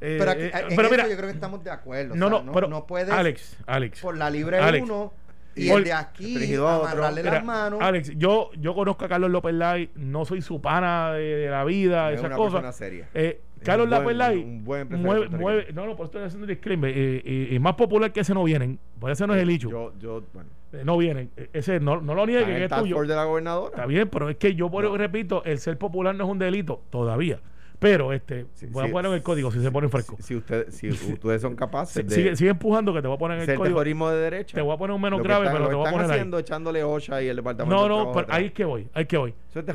Eh, 0.00 0.16
Pero, 0.18 0.30
aquí- 0.30 0.42
eh, 0.42 0.50
en 0.54 0.68
pero 0.76 0.82
eso 0.82 0.90
mira, 0.90 1.08
yo 1.08 1.16
creo 1.16 1.28
que 1.28 1.34
estamos 1.34 1.64
de 1.64 1.70
acuerdo. 1.70 2.14
no, 2.14 2.26
o 2.26 2.30
sea, 2.30 2.42
no, 2.42 2.52
pero 2.52 2.68
no 2.68 2.86
puedes 2.86 3.10
Alex, 3.10 3.56
Alex. 3.66 4.00
por 4.00 4.16
la 4.16 4.28
libre 4.28 4.58
Alex. 4.58 4.84
uno 4.84 5.14
y 5.56 5.68
el 5.70 5.84
de 5.84 5.92
aquí 5.92 6.54
amarrarle 6.54 7.22
Mira, 7.22 7.34
las 7.36 7.44
manos. 7.44 7.80
Alex, 7.82 8.12
yo, 8.16 8.50
yo 8.60 8.74
conozco 8.74 9.04
a 9.04 9.08
Carlos 9.08 9.30
López 9.30 9.54
Lai, 9.54 9.90
no 9.96 10.24
soy 10.24 10.42
su 10.42 10.60
pana 10.60 11.12
de, 11.12 11.22
de 11.36 11.50
la 11.50 11.64
vida, 11.64 12.10
Es 12.12 12.16
esas 12.18 12.26
una 12.28 12.36
cosas. 12.36 12.52
persona 12.60 12.72
seria. 12.72 13.08
Eh, 13.14 13.40
Carlos 13.64 13.88
López 13.88 14.14
Lai 14.16 14.36
un 14.38 14.62
buen 14.64 14.82
empresario 14.82 15.12
mueve, 15.12 15.28
mueve, 15.36 15.66
no, 15.72 15.86
no, 15.86 15.96
por 15.96 16.04
eso 16.04 16.12
estoy 16.18 16.22
haciendo 16.24 16.44
el 16.44 16.50
disclaimer, 16.54 16.90
eh, 16.90 17.22
eh, 17.24 17.48
y 17.52 17.58
más 17.58 17.74
popular 17.74 18.12
que 18.12 18.20
ese 18.20 18.34
no 18.34 18.44
vienen, 18.44 18.78
por 19.00 19.10
ese 19.10 19.26
no 19.26 19.34
es 19.34 19.42
el 19.42 19.50
hecho, 19.50 19.70
Yo, 19.70 19.92
yo, 19.98 20.22
bueno. 20.32 20.50
Eh, 20.72 20.82
no 20.84 20.96
vienen, 20.98 21.30
Eh, 21.36 21.48
ese 21.54 21.80
no, 21.80 22.00
no 22.00 22.14
lo 22.14 22.26
niegue, 22.26 22.44
que 22.44 22.64
es 22.64 22.70
tuyo. 22.70 23.00
de 23.02 23.14
la 23.16 23.24
gobernadora. 23.24 23.70
Está 23.74 23.86
bien, 23.86 24.08
pero 24.08 24.28
es 24.28 24.36
que 24.36 24.54
yo 24.54 24.70
por 24.70 24.84
No. 24.84 24.96
repito, 24.96 25.42
el 25.44 25.58
ser 25.58 25.78
popular 25.78 26.14
no 26.14 26.24
es 26.24 26.30
un 26.30 26.38
delito 26.38 26.82
todavía. 26.90 27.40
Pero 27.78 28.12
este, 28.12 28.46
Sí, 28.54 28.66
voy 28.70 28.84
sí, 28.84 28.88
a 28.88 28.92
poner 28.92 29.10
en 29.10 29.16
el 29.18 29.22
código 29.22 29.50
si 29.52 29.60
se 29.60 29.70
pone 29.70 29.88
fresco. 29.88 30.16
Si, 30.18 30.22
si 30.24 30.36
usted, 30.36 30.70
si 30.70 30.88
ustedes 31.12 31.42
son 31.42 31.54
capaces 31.56 32.06
de 32.06 32.14
sigue, 32.14 32.36
sigue 32.36 32.50
empujando 32.50 32.94
que 32.94 33.02
te 33.02 33.06
voy 33.08 33.16
a 33.16 33.18
poner 33.18 33.36
en 33.42 33.50
el 33.50 33.56
código. 33.56 33.74
terrorismo 33.74 34.08
de 34.10 34.16
derecha. 34.18 34.54
Te 34.54 34.62
voy 34.62 34.74
a 34.74 34.78
poner 34.78 34.94
un 34.96 35.02
menos 35.02 35.22
grave, 35.22 35.46
pero 35.48 35.58
lo 35.64 35.68
te 35.68 35.74
voy 35.74 35.86
a 35.86 35.90
poner 35.90 36.06
ahí. 36.06 36.12
haciendo 36.12 36.38
echándole 36.38 36.82
OSHA 36.84 37.22
y 37.22 37.28
el 37.28 37.36
departamento 37.36 37.88
No, 37.88 38.04
no, 38.06 38.12
pero 38.12 38.26
ahí 38.30 38.46
es 38.46 38.52
que 38.52 38.64
voy, 38.64 38.88
ahí 38.94 39.02
es 39.02 39.08
que 39.08 39.16
voy. 39.18 39.34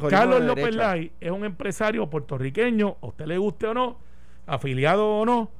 Carlos 0.10 0.40
de 0.42 0.48
López. 0.48 0.76
Lai 0.76 1.12
es 1.22 1.32
un 1.32 1.46
empresario 1.46 2.10
puertorriqueño, 2.10 2.98
a 3.02 3.06
usted 3.08 3.26
le 3.28 3.38
guste 3.38 3.68
o 3.68 3.74
no, 3.74 4.00
afiliado 4.48 5.08
o 5.08 5.26
no, 5.26 5.52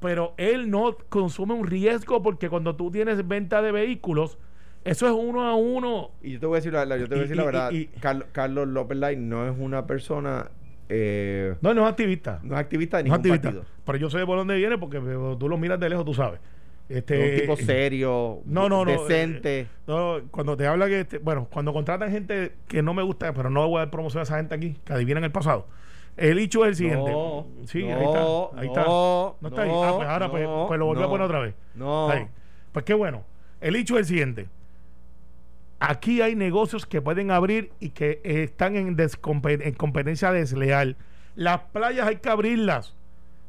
pero 0.00 0.34
él 0.36 0.70
no 0.70 0.96
consume 1.08 1.54
un 1.54 1.66
riesgo 1.66 2.22
porque 2.22 2.48
cuando 2.48 2.76
tú 2.76 2.90
tienes 2.90 3.26
venta 3.26 3.60
de 3.62 3.72
vehículos, 3.72 4.38
eso 4.84 5.06
es 5.06 5.12
uno 5.12 5.42
a 5.48 5.54
uno. 5.54 6.10
Y 6.22 6.32
yo 6.32 6.40
te 6.40 6.46
voy 6.46 6.54
a 6.54 6.58
decir 6.58 6.72
la, 6.72 6.84
yo 6.96 7.08
te 7.08 7.14
voy 7.14 7.18
a 7.18 7.18
Y- 7.18 7.20
decir 7.22 7.36
la 7.36 7.44
verdad. 7.44 7.70
y- 7.72 7.76
y- 7.76 7.86
Carlos, 8.00 8.28
Carlos 8.32 8.68
López 8.68 8.98
Lai 8.98 9.16
no 9.16 9.48
es 9.48 9.54
una 9.58 9.86
persona, 9.86 10.50
eh, 10.94 11.54
No, 11.62 11.72
no 11.74 11.82
es 11.86 11.88
activista. 11.90 12.40
no 12.42 12.54
es 12.54 12.60
activista 12.60 12.98
de 12.98 13.04
No 13.04 13.16
ningún 13.16 13.32
activista. 13.32 13.48
partido. 13.48 13.64
Pero 13.84 13.98
yo 13.98 14.10
sé 14.10 14.24
por 14.26 14.36
dónde 14.38 14.56
viene 14.56 14.76
porque 14.78 15.00
tú 15.38 15.48
lo 15.48 15.56
miras 15.56 15.80
de 15.80 15.88
lejos, 15.88 16.04
tú 16.04 16.14
sabes. 16.14 16.40
Este, 16.88 17.24
Es 17.26 17.32
un 17.34 17.40
tipo 17.40 17.56
serio, 17.56 18.40
no, 18.44 18.68
no, 18.68 18.84
no, 18.84 18.90
decente. 18.90 19.60
eh, 19.60 19.66
No, 19.86 20.16
cuando 20.30 20.56
te 20.56 20.66
habla 20.66 20.86
que, 20.88 21.00
este- 21.00 21.18
bueno, 21.18 21.48
cuando 21.50 21.72
contratan 21.72 22.10
gente 22.10 22.52
que 22.68 22.82
no 22.82 22.92
me 22.92 23.02
gusta, 23.02 23.32
pero 23.32 23.48
no 23.48 23.66
voy 23.68 23.76
a 23.76 23.80
dar 23.80 23.90
promoción 23.90 24.20
a 24.20 24.24
esa 24.24 24.36
gente 24.36 24.54
aquí, 24.54 24.76
que 24.84 24.92
adivinan 24.92 25.24
el 25.24 25.32
pasado. 25.32 25.66
El 26.18 26.38
hecho 26.38 26.64
es 26.64 26.70
el 26.70 26.76
siguiente. 26.76 27.10
No, 27.10 27.46
sí, 27.64 27.84
no, 27.84 27.96
ahí 27.96 28.04
está. 28.04 28.60
Ahí 28.60 28.66
está. 28.68 28.84
no, 28.84 29.36
No 29.40 29.48
está 29.48 29.62
ahí. 29.62 29.68
no, 29.70 29.82
Ah, 29.84 29.96
pues 29.96 30.08
ahora 30.08 30.30
pues, 30.30 30.42
no, 30.44 30.64
pues 30.68 30.78
lo 30.78 30.84
volví 30.86 31.00
a 31.00 31.04
no, 31.04 31.10
poner 31.10 31.24
otra 31.24 31.38
vez. 31.38 31.54
No. 31.74 32.10
Ahí. 32.10 32.26
Pues 32.72 32.84
qué 32.84 32.92
bueno. 32.92 33.24
El 33.62 33.76
hecho 33.76 33.94
es 33.94 34.00
el 34.00 34.06
siguiente. 34.06 34.48
Aquí 35.88 36.20
hay 36.22 36.34
negocios 36.34 36.86
que 36.86 37.00
pueden 37.02 37.30
abrir 37.30 37.72
y 37.80 37.90
que 37.90 38.20
eh, 38.24 38.42
están 38.44 38.76
en, 38.76 38.96
en 38.98 39.74
competencia 39.74 40.32
desleal. 40.32 40.96
Las 41.34 41.60
playas 41.72 42.06
hay 42.08 42.16
que 42.16 42.28
abrirlas. 42.28 42.94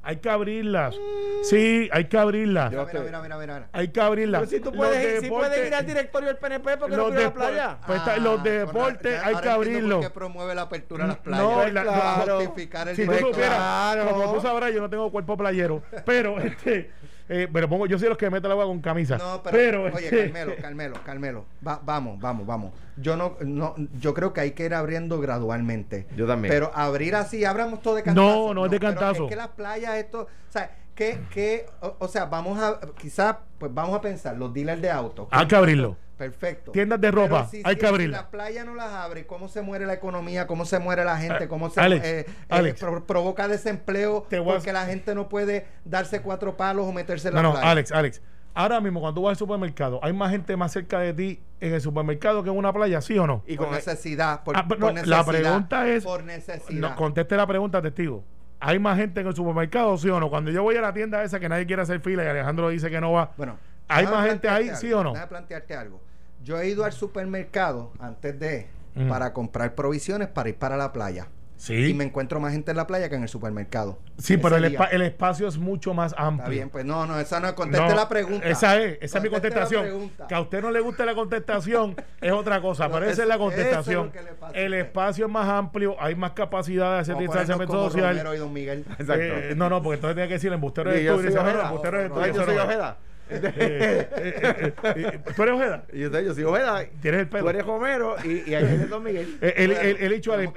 Hay 0.06 0.18
que 0.18 0.30
abrirlas. 0.30 0.96
Sí, 1.44 1.88
hay 1.94 2.06
que 2.10 2.18
abrirlas. 2.18 2.72
Mira, 2.72 2.84
mira, 2.86 3.04
mira, 3.22 3.22
mira, 3.22 3.38
mira. 3.38 3.70
Hay 3.72 3.88
que 3.88 4.02
abrirlas. 4.02 4.42
Pero 4.42 4.52
si 4.52 4.60
tú 4.60 4.74
puedes, 4.74 5.22
si 5.22 5.30
puedes 5.30 5.66
ir 5.66 5.74
al 5.74 5.86
directorio 5.86 6.28
del 6.28 6.38
PNP, 6.38 6.76
¿por 6.78 6.90
qué 6.90 6.98
no 6.98 7.06
a 7.06 7.10
la 7.10 7.34
playa? 7.34 7.78
Pues 7.88 8.00
está- 8.00 8.18
los 8.18 8.40
Ah, 8.42 8.44
deportes 8.44 9.14
hay 9.24 9.32
que 9.36 9.38
entiendo 9.38 9.52
abrirlo. 9.54 9.96
por 10.02 10.08
qué 10.10 10.14
promueve 10.14 10.56
la 10.56 10.62
apertura 10.64 11.06
a 11.06 11.08
las 11.08 11.18
No, 11.26 11.54
playas. 11.56 11.74
la- 11.74 11.84
Para 11.86 12.16
claro. 12.16 12.36
justificar 12.42 12.90
el 12.90 12.96
Si 12.98 13.06
tú 13.06 13.14
supieras, 13.14 13.56
claro. 13.58 14.10
como 14.10 14.34
tú 14.34 14.42
sabrás, 14.42 14.74
yo 14.74 14.82
no 14.82 14.90
tengo 14.90 15.10
cuerpo 15.10 15.38
playero, 15.38 15.82
pero 16.06 16.38
este, 16.42 16.92
eh, 17.34 17.50
pero 17.52 17.68
pongo, 17.68 17.86
yo 17.88 17.98
soy 17.98 18.10
los 18.10 18.18
que 18.18 18.30
mete 18.30 18.48
la 18.48 18.54
agua 18.54 18.66
con 18.66 18.80
camisa. 18.82 19.18
No, 19.18 19.42
pero, 19.44 19.84
oye, 19.86 20.06
este, 20.06 20.32
Carmelo, 20.32 20.54
Carmelo, 20.62 20.96
Carmelo, 21.06 21.46
va- 21.66 21.82
vamos, 21.84 22.20
vamos, 22.20 22.46
vamos. 22.46 22.72
Yo 22.98 23.16
no, 23.18 23.36
no, 23.42 23.76
yo 24.00 24.14
creo 24.14 24.34
que 24.34 24.42
hay 24.42 24.52
que 24.52 24.66
ir 24.66 24.74
abriendo 24.74 25.20
gradualmente. 25.20 26.08
Yo 26.16 26.28
también. 26.28 26.54
Pero 26.54 26.72
abrir 26.76 27.16
así, 27.16 27.44
abramos 27.44 27.82
todo 27.82 27.96
de 27.96 28.04
cantazo. 28.04 28.28
No, 28.28 28.54
no 28.54 28.66
es 28.66 28.72
de 28.72 28.80
pero 28.80 28.92
cantazo. 28.94 29.24
Es 29.24 29.30
que 29.30 29.36
las 29.36 29.48
playas, 29.50 29.96
esto, 29.96 30.22
o 30.22 30.52
sea, 30.52 30.70
que, 30.96 31.20
que, 31.32 31.66
o, 31.82 31.96
o 32.00 32.08
sea, 32.08 32.26
vamos 32.26 32.60
a, 32.62 32.80
quizás, 32.98 33.38
pues 33.58 33.74
vamos 33.74 33.96
a 33.98 34.02
pensar, 34.02 34.36
los 34.38 34.54
dealers 34.54 34.82
de 34.82 34.92
autos. 34.92 35.28
Hay 35.32 35.48
que 35.48 35.56
abrirlo. 35.56 35.98
Perfecto. 36.18 36.72
Tiendas 36.72 37.02
de 37.02 37.10
ropa, 37.12 37.50
hay 37.64 37.76
que 37.76 37.88
abrirla. 37.88 38.18
Si 38.20 38.24
la 38.24 38.30
playa 38.30 38.64
no 38.64 38.76
las 38.76 38.92
abre, 38.94 39.26
¿cómo 39.26 39.48
se 39.48 39.62
muere 39.64 39.86
la 39.88 39.94
economía? 39.94 40.46
¿Cómo 40.48 40.64
se 40.64 40.78
muere 40.80 41.04
la 41.04 41.18
gente? 41.18 41.46
Ah, 41.46 41.48
¿Cómo 41.48 41.70
se 41.72 41.82
Alex, 41.82 42.06
eh, 42.06 42.20
eh, 42.20 42.26
Alex. 42.50 42.80
pro- 42.80 43.04
provoca 43.06 43.48
desempleo? 43.48 44.26
Te 44.30 44.40
voy 44.40 44.52
a- 44.52 44.56
Porque 44.56 44.72
la 44.72 44.86
gente 44.86 45.16
no 45.16 45.28
puede 45.28 45.66
darse 45.84 46.22
cuatro 46.22 46.56
palos 46.56 46.86
o 46.88 46.94
meterse 46.94 47.30
en 47.30 47.34
No, 47.34 47.42
la 47.42 47.48
no, 47.48 47.52
playa. 47.56 47.72
Alex, 47.72 47.92
Alex. 47.92 48.22
Ahora 48.54 48.80
mismo, 48.80 49.02
cuando 49.02 49.20
tú 49.20 49.24
vas 49.26 49.32
al 49.32 49.38
supermercado, 49.38 50.00
¿hay 50.04 50.14
más 50.14 50.30
gente 50.30 50.56
más 50.56 50.72
cerca 50.72 51.00
de 51.00 51.12
ti 51.16 51.42
en 51.60 51.74
el 51.74 51.82
supermercado 51.82 52.44
que 52.44 52.52
en 52.52 52.58
una 52.58 52.72
playa, 52.72 53.02
sí 53.02 53.18
o 53.18 53.26
no? 53.26 53.44
Y 53.48 53.58
por 53.58 53.66
con 53.66 53.76
necesidad, 53.76 54.44
por, 54.44 54.56
Ah, 54.56 54.68
por 54.68 54.78
no, 54.80 54.92
necesidad. 54.92 55.18
la 55.18 55.26
pregunta 55.26 55.88
es- 55.90 56.04
Por 56.04 56.24
necesidad. 56.24 56.80
No, 56.92 56.96
conteste 56.96 57.36
la 57.36 57.48
pregunta, 57.48 57.82
testigo. 57.82 58.24
¿Hay 58.66 58.80
más 58.80 58.98
gente 58.98 59.20
en 59.20 59.28
el 59.28 59.36
supermercado, 59.36 59.98
sí 59.98 60.08
o 60.10 60.20
no? 60.22 60.30
Cuando 60.30 60.50
yo 60.50 60.64
voy 60.64 60.78
a 60.78 60.82
la 60.82 60.94
tienda 60.94 61.22
esa 61.22 61.38
que 61.40 61.50
nadie 61.50 61.66
quiere 61.66 61.82
hacer 61.82 62.00
fila 62.00 62.24
y 62.24 62.28
Alejandro 62.28 62.70
dice 62.70 62.90
que 62.90 63.02
no 63.02 63.12
va, 63.12 63.32
Bueno, 63.36 63.58
¿hay 63.90 64.06
más 64.08 64.26
gente 64.26 64.48
ahí, 64.48 64.70
sí 64.76 64.94
o 64.94 65.04
no? 65.04 65.12
Déjame 65.12 65.28
plantearte 65.28 65.76
algo. 65.76 66.00
Yo 66.44 66.58
he 66.60 66.70
ido 66.70 66.86
al 66.86 66.94
supermercado 66.94 67.92
antes 68.00 68.40
de 68.40 68.68
Mm. 68.96 69.10
para 69.10 69.34
comprar 69.34 69.74
provisiones 69.74 70.28
para 70.28 70.50
ir 70.50 70.56
para 70.56 70.78
la 70.78 70.94
playa. 70.94 71.28
Sí. 71.64 71.92
Y 71.92 71.94
me 71.94 72.04
encuentro 72.04 72.42
más 72.42 72.52
gente 72.52 72.72
en 72.72 72.76
la 72.78 72.86
playa 72.88 73.08
que 73.08 73.16
en 73.16 73.22
el 73.24 73.30
supermercado. 73.30 73.98
Sí, 74.18 74.36
pero 74.36 74.58
el, 74.58 74.66
espa- 74.66 74.90
el 74.92 75.02
espacio 75.02 75.48
es 75.48 75.58
mucho 75.58 75.94
más 75.94 76.14
amplio. 76.18 76.44
Está 76.44 76.50
bien, 76.50 76.70
pues 76.70 76.84
no, 76.84 77.06
no, 77.06 77.18
esa 77.18 77.40
no 77.40 77.48
es. 77.48 77.54
Conteste 77.54 77.88
No, 77.88 77.96
la 77.96 78.10
pregunta. 78.10 78.46
Esa 78.50 78.76
es, 78.82 78.98
esa 79.00 79.18
es 79.20 79.24
mi 79.24 79.30
Conteste 79.30 79.58
contestación. 79.58 80.12
Que 80.28 80.36
a 80.36 80.42
usted 80.42 80.62
no 80.62 80.72
le 80.72 80.82
guste 80.82 81.06
la 81.06 81.16
contestación 81.16 81.96
es 82.20 82.32
otra 82.34 82.60
cosa, 82.62 82.88
No, 82.90 82.96
pero 82.96 83.06
esa 83.06 83.14
es- 83.14 83.20
es 83.20 83.28
la 83.28 83.36
es 83.36 83.40
contestación. 83.40 84.12
le 84.14 84.34
pasa 84.34 84.54
El 84.60 84.74
espacio 84.74 85.26
es 85.28 85.32
más 85.32 85.48
amplio, 85.48 85.96
hay 86.02 86.16
más 86.16 86.32
capacidad 86.34 86.96
de 86.96 87.00
hacer 87.00 87.16
distanciamiento 87.18 87.90
social. 87.90 88.10
Romero 88.10 88.36
y 88.36 88.38
Don 88.40 88.52
Miguel. 88.52 88.80
Exacto. 89.00 89.14
Eh, 89.24 89.54
no, 89.56 89.70
no, 89.70 89.82
porque 89.82 89.96
entonces 89.96 90.16
tiene 90.16 90.28
que 90.28 90.34
decir 90.34 90.52
embustero 90.52 90.92
Y 90.94 91.02
de 91.02 91.10
tú. 91.10 91.20
Embustero 91.22 91.98
de 91.98 92.10
tú. 92.10 92.16
Yo 92.36 92.44
soy 92.44 92.56
es. 92.56 92.62
Ojeda. 92.62 92.98
Eh, 93.30 93.40
eh, 93.56 94.10
eh, 94.18 94.74
eh, 94.84 95.20
¿Tú 95.34 95.44
eres 95.44 95.56
Ojeda? 95.56 95.86
Yo, 95.94 96.34
soy 96.34 96.44
Ojeda. 96.44 96.84
Tienes 97.02 97.22
el 97.22 97.30
pelo. 97.30 97.44
Tú 97.46 97.50
eres 97.52 97.64
Homero 97.66 98.18
y, 98.26 98.50
y 98.52 98.54
ahí 98.54 98.66
viene 98.66 98.86
Don 98.88 99.02
Miguel. 99.02 99.38
El, 99.40 99.72
el, 99.72 99.98
el 100.02 100.12
hecho, 100.12 100.36
de- 100.36 100.52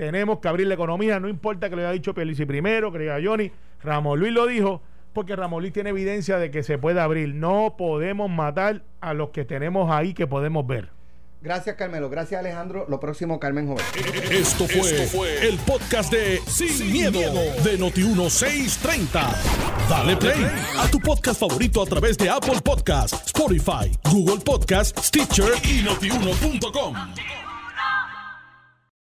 tenemos 0.00 0.38
que 0.38 0.48
abrir 0.48 0.66
la 0.66 0.72
economía, 0.72 1.20
no 1.20 1.28
importa 1.28 1.68
que 1.68 1.76
lo 1.76 1.82
haya 1.82 1.92
dicho 1.92 2.14
Pierluisi 2.14 2.46
primero, 2.46 2.90
que 2.90 2.96
lo 2.96 3.04
diga 3.04 3.18
Johnny, 3.22 3.52
Ramón 3.82 4.18
Luis 4.18 4.32
lo 4.32 4.46
dijo, 4.46 4.80
porque 5.12 5.36
Ramón 5.36 5.60
Luis 5.60 5.74
tiene 5.74 5.90
evidencia 5.90 6.38
de 6.38 6.50
que 6.50 6.62
se 6.62 6.78
puede 6.78 7.02
abrir. 7.02 7.34
No 7.34 7.74
podemos 7.76 8.30
matar 8.30 8.82
a 9.02 9.12
los 9.12 9.28
que 9.28 9.44
tenemos 9.44 9.90
ahí 9.90 10.14
que 10.14 10.26
podemos 10.26 10.66
ver. 10.66 10.88
Gracias, 11.42 11.76
Carmelo. 11.76 12.08
Gracias, 12.08 12.40
Alejandro. 12.40 12.86
Lo 12.88 12.98
próximo, 12.98 13.38
Carmen 13.38 13.66
Joven. 13.66 13.84
Esto 14.30 14.66
fue, 14.66 15.46
el 15.46 15.58
podcast 15.58 16.10
de 16.10 16.40
Sin, 16.46 16.90
miedo, 16.90 17.20
de 17.20 17.78
Noti1630. 17.78 19.36
Dale 19.90 20.16
play 20.16 20.46
a 20.78 20.90
tu 20.90 20.98
podcast 20.98 21.38
favorito 21.38 21.82
a 21.82 21.86
través 21.86 22.16
de 22.16 22.30
Apple 22.30 22.62
Podcasts, 22.64 23.26
Spotify, 23.26 23.92
Google 24.10 24.42
Podcasts, 24.42 25.08
Stitcher 25.08 25.52
y 25.62 25.82
notiuno.com. 25.82 26.94